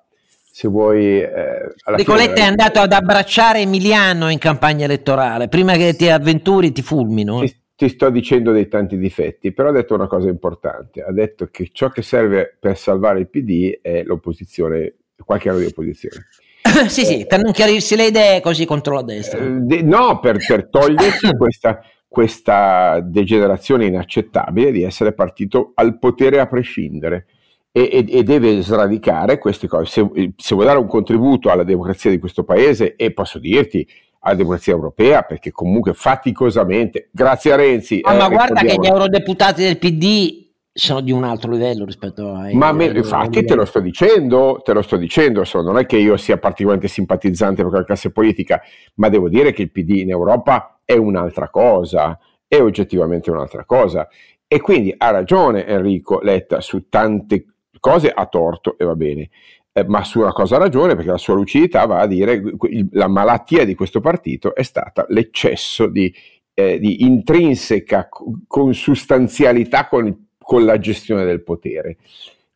se 0.53 0.69
vuoi. 0.69 1.21
Eh, 1.21 1.75
Letta 1.85 2.35
è 2.35 2.43
andato 2.43 2.81
ad 2.81 2.93
abbracciare 2.93 3.61
Emiliano 3.61 4.29
in 4.31 4.39
campagna 4.39 4.85
elettorale. 4.85 5.49
Prima 5.49 5.75
che 5.75 5.95
ti 5.95 6.09
avventuri, 6.09 6.73
ti 6.73 6.83
fulmino. 6.83 7.41
Ti, 7.41 7.57
ti, 7.77 7.89
sto 7.89 8.11
dicendo 8.11 8.53
dei 8.53 8.69
tanti 8.69 8.99
difetti, 8.99 9.53
però 9.53 9.71
ha 9.71 9.73
detto 9.73 9.95
una 9.95 10.09
cosa 10.09 10.29
importante: 10.29 11.03
ha 11.03 11.13
detto 11.13 11.49
che 11.51 11.71
ciò 11.73 11.89
che 11.89 12.03
serve 12.03 12.57
per 12.59 12.77
salvare 12.77 13.21
il 13.21 13.29
PD 13.29 13.81
è 13.81 14.03
l'opposizione, 14.03 14.97
qualche 15.25 15.49
anno 15.49 15.61
di 15.61 15.67
opposizione. 15.67 16.27
sì, 16.89 17.05
sì, 17.05 17.27
per 17.27 17.41
non 17.41 17.53
chiarirsi 17.53 17.97
le 17.97 18.07
idee 18.07 18.41
così 18.41 18.65
contro 18.65 18.95
la 18.95 19.03
destra. 19.03 19.39
Eh, 19.41 19.83
no, 19.83 20.21
per, 20.21 20.39
per 20.47 20.69
togliersi 20.69 21.35
questa, 21.37 21.81
questa, 22.07 23.01
degenerazione 23.01 23.87
inaccettabile 23.87 24.71
di 24.71 24.83
essere 24.83 25.13
partito 25.13 25.73
al 25.75 25.99
potere 25.99 26.41
a 26.41 26.47
prescindere. 26.47 27.27
E, 27.73 27.89
e, 27.93 28.19
e 28.19 28.23
deve 28.25 28.63
sradicare 28.63 29.39
queste 29.39 29.69
cose. 29.69 29.87
Se, 29.87 30.33
se 30.37 30.55
vuoi 30.55 30.67
dare 30.67 30.79
un 30.81 30.89
contributo 30.89 31.51
alla 31.51 31.63
democrazia 31.63 32.11
di 32.11 32.19
questo 32.19 32.43
paese, 32.43 32.97
e 32.97 33.13
posso 33.13 33.39
dirti 33.39 33.87
alla 34.21 34.35
democrazia 34.35 34.73
europea, 34.73 35.23
perché 35.23 35.53
comunque 35.53 35.95
faticosamente, 35.95 37.09
grazie 37.13 37.53
a 37.53 37.57
Renzi. 37.57 38.01
Ah, 38.03 38.15
eh, 38.15 38.19
ma 38.19 38.29
guarda 38.29 38.61
che 38.63 38.75
gli 38.75 38.87
eurodeputati 38.87 39.63
del 39.63 39.79
PD 39.79 40.50
sono 40.81 41.01
di 41.01 41.13
un 41.13 41.25
altro 41.25 41.53
livello 41.53 41.85
rispetto 41.85 42.33
a... 42.33 42.49
Ma 42.53 42.73
me, 42.73 42.87
infatti 42.87 43.45
te 43.45 43.55
lo 43.55 43.65
sto 43.65 43.81
dicendo, 43.81 44.61
te 44.65 44.73
lo 44.73 44.83
sto 44.83 44.97
dicendo, 44.97 45.45
so, 45.45 45.61
non 45.61 45.79
è 45.79 45.87
che 45.87 45.97
io 45.97 46.17
sia 46.17 46.39
particolarmente 46.39 46.89
simpatizzante 46.93 47.63
per 47.63 47.71
quella 47.71 47.85
classe 47.85 48.11
politica, 48.11 48.61
ma 48.95 49.09
devo 49.09 49.29
dire 49.29 49.53
che 49.53 49.63
il 49.63 49.71
PD 49.71 49.97
in 49.97 50.11
Europa 50.11 50.81
è 50.85 50.97
un'altra 50.97 51.51
cosa, 51.51 52.19
è 52.49 52.61
oggettivamente 52.61 53.31
un'altra 53.31 53.65
cosa. 53.65 54.09
E 54.47 54.61
quindi 54.61 54.93
ha 54.97 55.11
ragione 55.11 55.67
Enrico 55.67 56.21
Letta 56.21 56.61
su 56.61 56.89
tante 56.89 57.47
cose, 57.79 58.11
ha 58.11 58.27
torto 58.27 58.77
e 58.79 58.85
va 58.85 58.97
bene, 58.97 59.29
eh, 59.73 59.85
ma 59.85 60.03
su 60.03 60.21
una 60.21 60.33
cosa 60.33 60.57
ha 60.57 60.59
ragione 60.59 60.95
perché 60.95 61.11
la 61.11 61.19
sua 61.19 61.35
lucidità 61.35 61.87
va 61.87 62.01
a 62.01 62.07
dire 62.07 62.43
che 62.43 62.87
la 62.93 63.07
malattia 63.07 63.65
di 63.65 63.75
questo 63.75 64.01
partito 64.01 64.55
è 64.55 64.63
stata 64.63 65.05
l'eccesso 65.09 65.87
di, 65.87 66.13
eh, 66.55 66.79
di 66.79 67.05
intrinseca 67.05 68.09
consustanzialità 68.47 69.87
con 69.87 70.07
il 70.07 70.17
con 70.43 70.65
la 70.65 70.79
gestione 70.79 71.25
del 71.25 71.43
potere. 71.43 71.99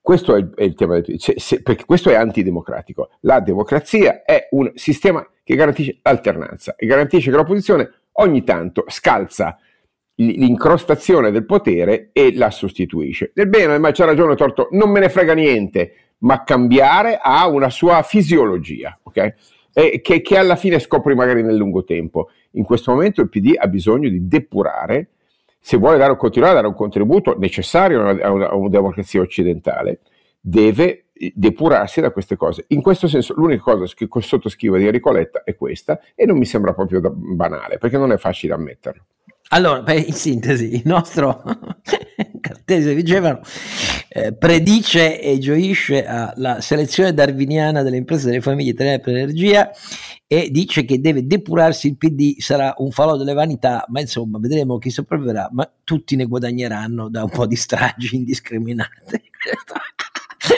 Questo 0.00 0.34
è 0.34 0.38
il, 0.38 0.52
è 0.54 0.64
il 0.64 0.74
tema 0.74 1.00
del 1.00 1.18
se, 1.18 1.34
se, 1.38 1.62
perché 1.62 1.84
questo 1.84 2.10
è 2.10 2.14
antidemocratico. 2.14 3.10
La 3.20 3.40
democrazia 3.40 4.22
è 4.24 4.48
un 4.50 4.70
sistema 4.74 5.26
che 5.42 5.54
garantisce 5.54 5.98
l'alternanza 6.02 6.74
e 6.76 6.86
garantisce 6.86 7.30
che 7.30 7.36
l'opposizione 7.36 7.90
ogni 8.12 8.44
tanto 8.44 8.84
scalza 8.88 9.58
l'incrostazione 10.16 11.30
del 11.30 11.44
potere 11.44 12.10
e 12.12 12.34
la 12.36 12.50
sostituisce. 12.50 13.32
Del 13.34 13.48
bene, 13.48 13.78
ma 13.78 13.90
c'ha 13.92 14.04
ragione 14.04 14.36
Torto, 14.36 14.68
non 14.72 14.90
me 14.90 15.00
ne 15.00 15.08
frega 15.08 15.34
niente, 15.34 15.94
ma 16.18 16.44
cambiare 16.44 17.18
ha 17.20 17.46
una 17.48 17.70
sua 17.70 18.02
fisiologia, 18.02 18.98
ok? 19.02 19.34
E 19.72 20.00
che, 20.02 20.20
che 20.20 20.36
alla 20.38 20.56
fine 20.56 20.78
scopri 20.78 21.14
magari 21.14 21.42
nel 21.42 21.56
lungo 21.56 21.82
tempo. 21.82 22.30
In 22.52 22.64
questo 22.64 22.92
momento 22.92 23.20
il 23.20 23.28
PD 23.28 23.54
ha 23.56 23.66
bisogno 23.66 24.08
di 24.08 24.28
depurare 24.28 25.08
se 25.66 25.78
vuole 25.78 25.96
dare, 25.96 26.14
continuare 26.18 26.52
a 26.52 26.56
dare 26.56 26.66
un 26.66 26.74
contributo 26.74 27.38
necessario 27.38 28.06
a 28.06 28.12
una, 28.30 28.48
a 28.48 28.54
una, 28.54 28.68
democrazia 28.68 29.22
occidentale, 29.22 30.00
deve 30.38 31.06
depurarsi 31.32 32.02
da 32.02 32.10
queste 32.10 32.36
cose. 32.36 32.66
In 32.68 32.82
questo 32.82 33.08
senso, 33.08 33.32
l'unica 33.34 33.62
cosa 33.62 33.90
che 33.94 34.06
sottoscrivo 34.20 34.76
di 34.76 34.84
Enrico 34.84 35.10
Letta 35.10 35.42
è 35.42 35.56
questa 35.56 35.98
e 36.14 36.26
non 36.26 36.36
mi 36.36 36.44
sembra 36.44 36.74
proprio 36.74 37.00
banale, 37.10 37.78
perché 37.78 37.96
non 37.96 38.12
è 38.12 38.18
facile 38.18 38.52
ammetterlo. 38.52 39.04
Allora, 39.48 39.80
beh, 39.80 40.00
in 40.00 40.12
sintesi, 40.12 40.74
il 40.74 40.82
nostro 40.84 41.42
Cartesio 42.42 42.92
dicevano 42.92 43.40
eh, 44.16 44.32
predice 44.32 45.20
e 45.20 45.38
gioisce 45.38 46.06
alla 46.06 46.60
selezione 46.60 47.12
darwiniana 47.12 47.82
delle 47.82 47.96
imprese 47.96 48.26
delle 48.26 48.40
famiglie 48.40 48.70
italiane 48.70 49.00
per 49.00 49.12
l'energia 49.12 49.72
e 50.28 50.50
dice 50.52 50.84
che 50.84 51.00
deve 51.00 51.26
depurarsi 51.26 51.88
il 51.88 51.96
PD, 51.96 52.38
sarà 52.38 52.72
un 52.78 52.92
falò 52.92 53.16
delle 53.16 53.32
vanità, 53.32 53.84
ma 53.88 54.00
insomma 54.00 54.38
vedremo 54.38 54.78
chi 54.78 54.90
sopravviverà, 54.90 55.48
ma 55.50 55.68
tutti 55.82 56.14
ne 56.14 56.26
guadagneranno 56.26 57.08
da 57.08 57.24
un 57.24 57.30
po' 57.30 57.46
di 57.46 57.56
stragi 57.56 58.14
indiscriminate. 58.14 59.22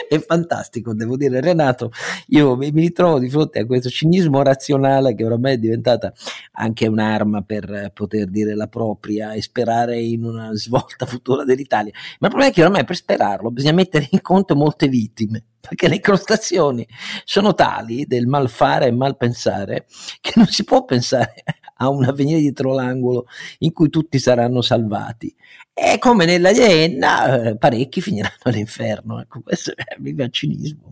è 0.07 0.19
fantastico, 0.19 0.93
devo 0.93 1.17
dire, 1.17 1.41
Renato. 1.41 1.91
Io 2.27 2.55
mi, 2.55 2.71
mi, 2.71 2.81
ritrovo 2.81 3.19
di 3.19 3.29
fronte 3.29 3.59
a 3.59 3.65
questo 3.65 3.89
cinismo 3.89 4.41
razionale 4.41 5.15
che 5.15 5.25
oramai 5.25 5.53
è 5.53 5.57
diventata 5.57 6.13
anche 6.53 6.87
un'arma 6.87 7.41
per 7.41 7.91
poter 7.93 8.27
dire 8.27 8.55
la 8.55 8.67
propria 8.67 9.33
e 9.33 9.41
sperare 9.41 9.99
in 9.99 10.23
una 10.23 10.53
svolta 10.55 11.05
futura 11.05 11.43
dell'Italia. 11.43 11.91
Ma 12.19 12.27
il 12.27 12.33
problema 12.33 12.51
è 12.51 12.53
che 12.53 12.63
ormai 12.63 12.85
per 12.85 12.95
sperarlo 12.95 13.51
bisogna 13.51 13.73
mettere 13.73 14.07
in 14.11 14.21
conto 14.21 14.55
molte 14.55 14.87
vittime 14.87 15.43
perché 15.67 15.89
le 15.89 15.95
incrostazioni 15.95 16.87
sono 17.25 17.53
tali 17.53 18.05
del 18.05 18.25
malfare 18.25 18.87
e 18.87 18.91
malpensare 18.91 19.85
che 20.21 20.31
non 20.35 20.47
si 20.47 20.63
può 20.63 20.85
pensare 20.85 21.43
a 21.77 21.89
un 21.89 22.03
avvenire 22.03 22.39
dietro 22.39 22.73
l'angolo 22.73 23.27
in 23.59 23.71
cui 23.71 23.89
tutti 23.89 24.19
saranno 24.19 24.61
salvati. 24.61 25.33
E 25.79 25.99
come 25.99 26.25
nella 26.25 26.49
Ienna, 26.49 27.49
eh, 27.49 27.55
parecchi 27.55 28.01
finiranno 28.01 28.33
all'inferno. 28.45 29.21
Ecco, 29.21 29.41
questo 29.41 29.73
è 29.75 29.95
il 29.99 30.31
cinismo. 30.31 30.89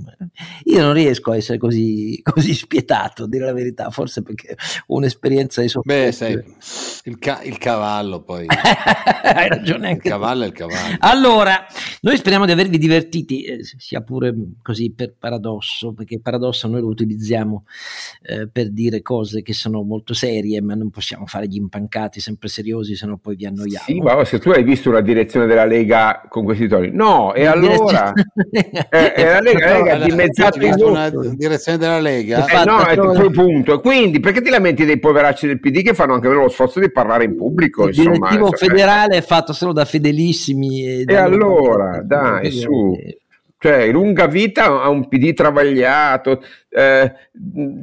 Io 0.65 0.83
non 0.83 0.93
riesco 0.93 1.31
a 1.31 1.37
essere 1.37 1.57
così, 1.57 2.21
così 2.21 2.53
spietato, 2.53 3.23
a 3.23 3.27
dire 3.27 3.45
la 3.45 3.53
verità, 3.53 3.89
forse 3.89 4.21
perché 4.21 4.55
ho 4.85 4.95
un'esperienza 4.95 5.61
di 5.61 5.69
sofferenza. 5.69 6.27
Beh, 6.27 6.35
sai, 6.35 6.55
il, 7.05 7.17
ca- 7.17 7.41
il 7.41 7.57
cavallo 7.57 8.21
poi. 8.21 8.45
Hai 9.25 9.47
ragione 9.47 9.87
anche 9.87 10.07
Il 10.07 10.13
cavallo 10.13 10.43
è 10.43 10.45
il 10.45 10.53
cavallo. 10.53 10.97
Allora, 10.99 11.65
noi 12.01 12.17
speriamo 12.17 12.45
di 12.45 12.51
avervi 12.51 12.77
divertiti, 12.77 13.41
eh, 13.41 13.63
sia 13.63 14.01
pure 14.01 14.35
così 14.61 14.91
per 14.91 15.15
paradosso, 15.17 15.93
perché 15.93 16.13
il 16.13 16.21
paradosso 16.21 16.67
noi 16.67 16.81
lo 16.81 16.89
utilizziamo 16.89 17.65
eh, 18.21 18.47
per 18.47 18.69
dire 18.69 19.01
cose 19.01 19.41
che 19.41 19.53
sono 19.53 19.81
molto 19.81 20.13
serie, 20.13 20.61
ma 20.61 20.74
non 20.75 20.89
possiamo 20.89 21.25
fare 21.25 21.47
gli 21.47 21.55
impancati 21.55 22.19
sempre 22.19 22.47
seriosi, 22.47 22.95
se 22.95 23.05
no 23.05 23.17
poi 23.17 23.35
vi 23.35 23.45
annoiamo. 23.45 23.85
Sì, 23.85 23.99
ma 23.99 24.23
se 24.25 24.39
tu 24.39 24.49
hai 24.49 24.63
visto 24.63 24.89
una 24.89 25.01
direzione 25.01 25.45
della 25.45 25.65
Lega 25.65 26.23
con 26.29 26.43
questi 26.43 26.67
toni? 26.67 26.91
No, 26.91 27.33
e 27.33 27.45
allora 27.45 28.13
è, 28.89 29.13
è 29.13 29.31
la 29.31 29.39
Lega, 29.39 29.67
la 29.67 29.77
Lega 29.77 29.93
ha 29.93 30.05
dimezzato 30.05 30.57
il 30.59 30.73
una 30.77 31.09
direzione 31.09 31.77
della 31.77 31.99
Lega. 31.99 32.45
Eh, 32.45 32.65
no, 32.65 32.85
è 32.85 32.93
il 32.93 33.31
punto. 33.31 33.79
Quindi 33.79 34.19
perché 34.19 34.41
ti 34.41 34.49
lamenti 34.49 34.85
dei 34.85 34.99
poveracci 34.99 35.47
del 35.47 35.59
PD 35.59 35.81
che 35.81 35.93
fanno 35.93 36.13
anche 36.13 36.27
lo 36.29 36.49
sforzo 36.49 36.79
di 36.79 36.91
parlare 36.91 37.25
in 37.25 37.35
pubblico? 37.35 37.87
Il 37.87 37.95
direttivo 37.95 38.51
federale 38.51 39.17
è 39.17 39.21
fatto 39.21 39.53
solo 39.53 39.73
da 39.73 39.85
fedelissimi. 39.85 40.85
E, 40.85 41.03
e 41.07 41.15
allora, 41.15 42.01
dai, 42.03 42.51
su 42.51 42.95
cioè 43.65 43.91
lunga 43.91 44.27
vita 44.27 44.65
a 44.65 44.89
un 44.89 45.07
PD 45.07 45.33
travagliato, 45.33 46.43
eh, 46.69 47.11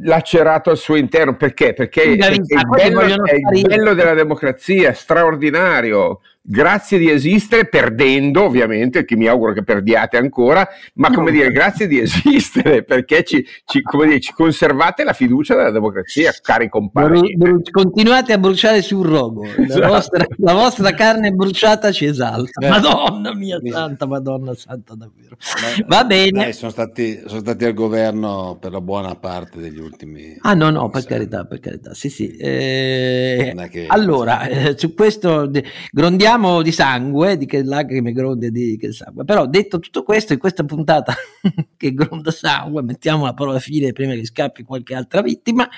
lacerato 0.04 0.70
al 0.70 0.76
suo 0.76 0.94
interno, 0.94 1.34
perché? 1.34 1.72
Perché, 1.72 2.16
perché 2.16 2.54
il, 2.54 2.68
bello, 2.68 3.00
è 3.00 3.34
il 3.34 3.66
bello 3.66 3.92
della 3.92 4.14
democrazia, 4.14 4.92
straordinario, 4.92 6.20
grazie 6.44 6.98
di 6.98 7.08
esistere, 7.08 7.68
perdendo 7.68 8.42
ovviamente, 8.42 9.04
che 9.04 9.16
mi 9.16 9.28
auguro 9.28 9.52
che 9.52 9.62
perdiate 9.62 10.16
ancora, 10.16 10.68
ma 10.94 11.08
come 11.12 11.30
no. 11.30 11.36
dire, 11.36 11.52
grazie 11.52 11.86
di 11.86 12.00
esistere, 12.00 12.82
perché 12.84 13.22
ci, 13.22 13.46
ci, 13.64 13.82
dire, 14.04 14.20
ci, 14.20 14.32
conservate 14.32 15.04
la 15.04 15.12
fiducia 15.12 15.54
della 15.54 15.70
democrazia, 15.70 16.32
cari 16.42 16.68
compagni. 16.68 17.36
Bru- 17.36 17.70
continuate 17.70 18.32
a 18.32 18.38
bruciare 18.38 18.82
sul 18.82 19.06
rogo, 19.06 19.44
esatto. 19.44 19.78
la, 19.78 19.88
vostra, 19.88 20.26
la, 20.38 20.54
vostra, 20.54 20.92
carne 20.92 21.30
bruciata 21.30 21.92
ci 21.92 22.06
esalta. 22.06 22.66
Eh. 22.66 22.68
Madonna 22.68 23.34
mia 23.34 23.60
santa, 23.64 24.06
Madonna 24.06 24.54
santa 24.54 24.94
davvero. 24.94 25.36
Beh, 25.36 25.84
Va 25.86 26.04
bene. 26.04 26.42
Dai, 26.42 26.52
sono, 26.52 26.70
stati, 26.72 27.22
sono 27.26 27.40
stati 27.40 27.64
al 27.64 27.74
governo 27.74 28.58
per 28.60 28.72
la 28.72 28.80
buona 28.80 29.14
parte 29.14 29.60
degli 29.60 29.78
ultimi... 29.78 30.36
Ah 30.40 30.54
no, 30.54 30.70
no, 30.70 30.88
per 30.88 31.04
carità, 31.04 31.44
per 31.44 31.60
carità, 31.60 31.94
sì 31.94 32.08
sì. 32.08 32.34
Eh, 32.36 33.54
che... 33.70 33.86
Allora, 33.86 34.46
eh, 34.48 34.74
su 34.76 34.94
questo 34.94 35.50
grondiamo 35.90 36.31
parliamo 36.32 36.62
di 36.62 36.72
sangue, 36.72 37.36
di 37.36 37.44
che 37.44 37.62
lacrime 37.62 38.12
gronde 38.12 38.50
di 38.50 38.78
che 38.78 38.92
sangue. 38.92 39.24
Però 39.24 39.46
detto 39.46 39.78
tutto 39.78 40.02
questo, 40.02 40.32
in 40.32 40.38
questa 40.38 40.64
puntata 40.64 41.14
che 41.76 41.92
gronda 41.92 42.30
sangue, 42.30 42.82
mettiamo 42.82 43.24
la 43.24 43.34
parola 43.34 43.58
fine 43.58 43.92
prima 43.92 44.14
che 44.14 44.24
scappi 44.24 44.62
qualche 44.62 44.94
altra 44.94 45.20
vittima. 45.20 45.68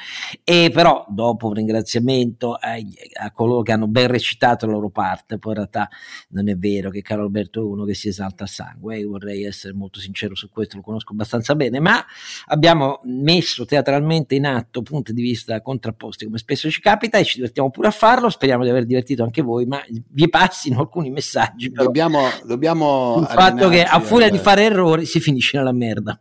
E 0.44 0.70
però 0.72 1.04
dopo 1.08 1.48
un 1.48 1.54
ringraziamento 1.54 2.54
a, 2.54 2.74
a 3.20 3.32
coloro 3.32 3.62
che 3.62 3.72
hanno 3.72 3.88
ben 3.88 4.06
recitato 4.06 4.66
la 4.66 4.72
loro 4.72 4.90
parte, 4.90 5.38
poi 5.38 5.52
in 5.52 5.58
realtà 5.58 5.88
non 6.28 6.48
è 6.48 6.56
vero 6.56 6.90
che 6.90 7.02
Carlo 7.02 7.24
Alberto 7.24 7.60
è 7.60 7.64
uno 7.64 7.84
che 7.84 7.94
si 7.94 8.06
esalta 8.06 8.44
a 8.44 8.46
sangue, 8.46 8.98
io 8.98 9.10
vorrei 9.10 9.44
essere 9.44 9.74
molto 9.74 9.98
sincero 9.98 10.36
su 10.36 10.48
questo, 10.50 10.76
lo 10.76 10.82
conosco 10.82 11.12
abbastanza 11.12 11.56
bene, 11.56 11.80
ma 11.80 12.04
abbiamo 12.46 13.00
messo 13.04 13.64
teatralmente 13.64 14.36
in 14.36 14.46
atto 14.46 14.82
punti 14.82 15.12
di 15.12 15.22
vista 15.22 15.60
contrapposti 15.60 16.26
come 16.26 16.38
spesso 16.38 16.70
ci 16.70 16.80
capita 16.80 17.18
e 17.18 17.24
ci 17.24 17.36
divertiamo 17.36 17.70
pure 17.70 17.88
a 17.88 17.90
farlo, 17.92 18.28
speriamo 18.28 18.62
di 18.62 18.70
aver 18.70 18.84
divertito 18.84 19.24
anche 19.24 19.42
voi, 19.42 19.64
ma 19.66 19.82
vi 19.88 20.28
pare 20.28 20.43
passino 20.46 20.80
alcuni 20.80 21.10
messaggi. 21.10 21.70
Però. 21.70 21.84
Dobbiamo, 21.84 22.28
dobbiamo 22.44 23.18
il 23.20 23.26
fatto 23.26 23.68
che 23.68 23.82
a 23.82 24.00
furia 24.00 24.28
di 24.30 24.38
fare 24.38 24.64
errori 24.64 25.06
si 25.06 25.20
finisce 25.20 25.56
nella 25.56 25.72
merda. 25.72 26.18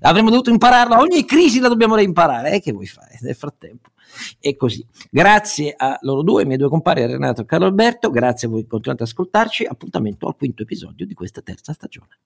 Avremmo 0.00 0.30
dovuto 0.30 0.50
impararlo. 0.50 0.98
Ogni 0.98 1.24
crisi 1.24 1.60
la 1.60 1.68
dobbiamo 1.68 1.94
reimparare. 1.94 2.52
Eh, 2.52 2.60
che 2.60 2.72
vuoi 2.72 2.86
fare 2.86 3.18
nel 3.20 3.34
frattempo? 3.34 3.90
E 4.38 4.56
così. 4.56 4.84
Grazie 5.10 5.74
a 5.76 5.98
loro 6.02 6.22
due, 6.22 6.42
ai 6.42 6.46
miei 6.46 6.58
due 6.58 6.68
compari, 6.68 7.06
Renato 7.06 7.42
e 7.42 7.46
Carlo 7.46 7.66
Alberto. 7.66 8.10
Grazie 8.10 8.48
a 8.48 8.50
voi 8.50 8.62
che 8.62 8.68
continuate 8.68 9.04
ad 9.04 9.08
ascoltarci. 9.08 9.64
Appuntamento 9.64 10.26
al 10.26 10.36
quinto 10.36 10.62
episodio 10.62 11.06
di 11.06 11.14
questa 11.14 11.40
terza 11.40 11.72
stagione. 11.72 12.18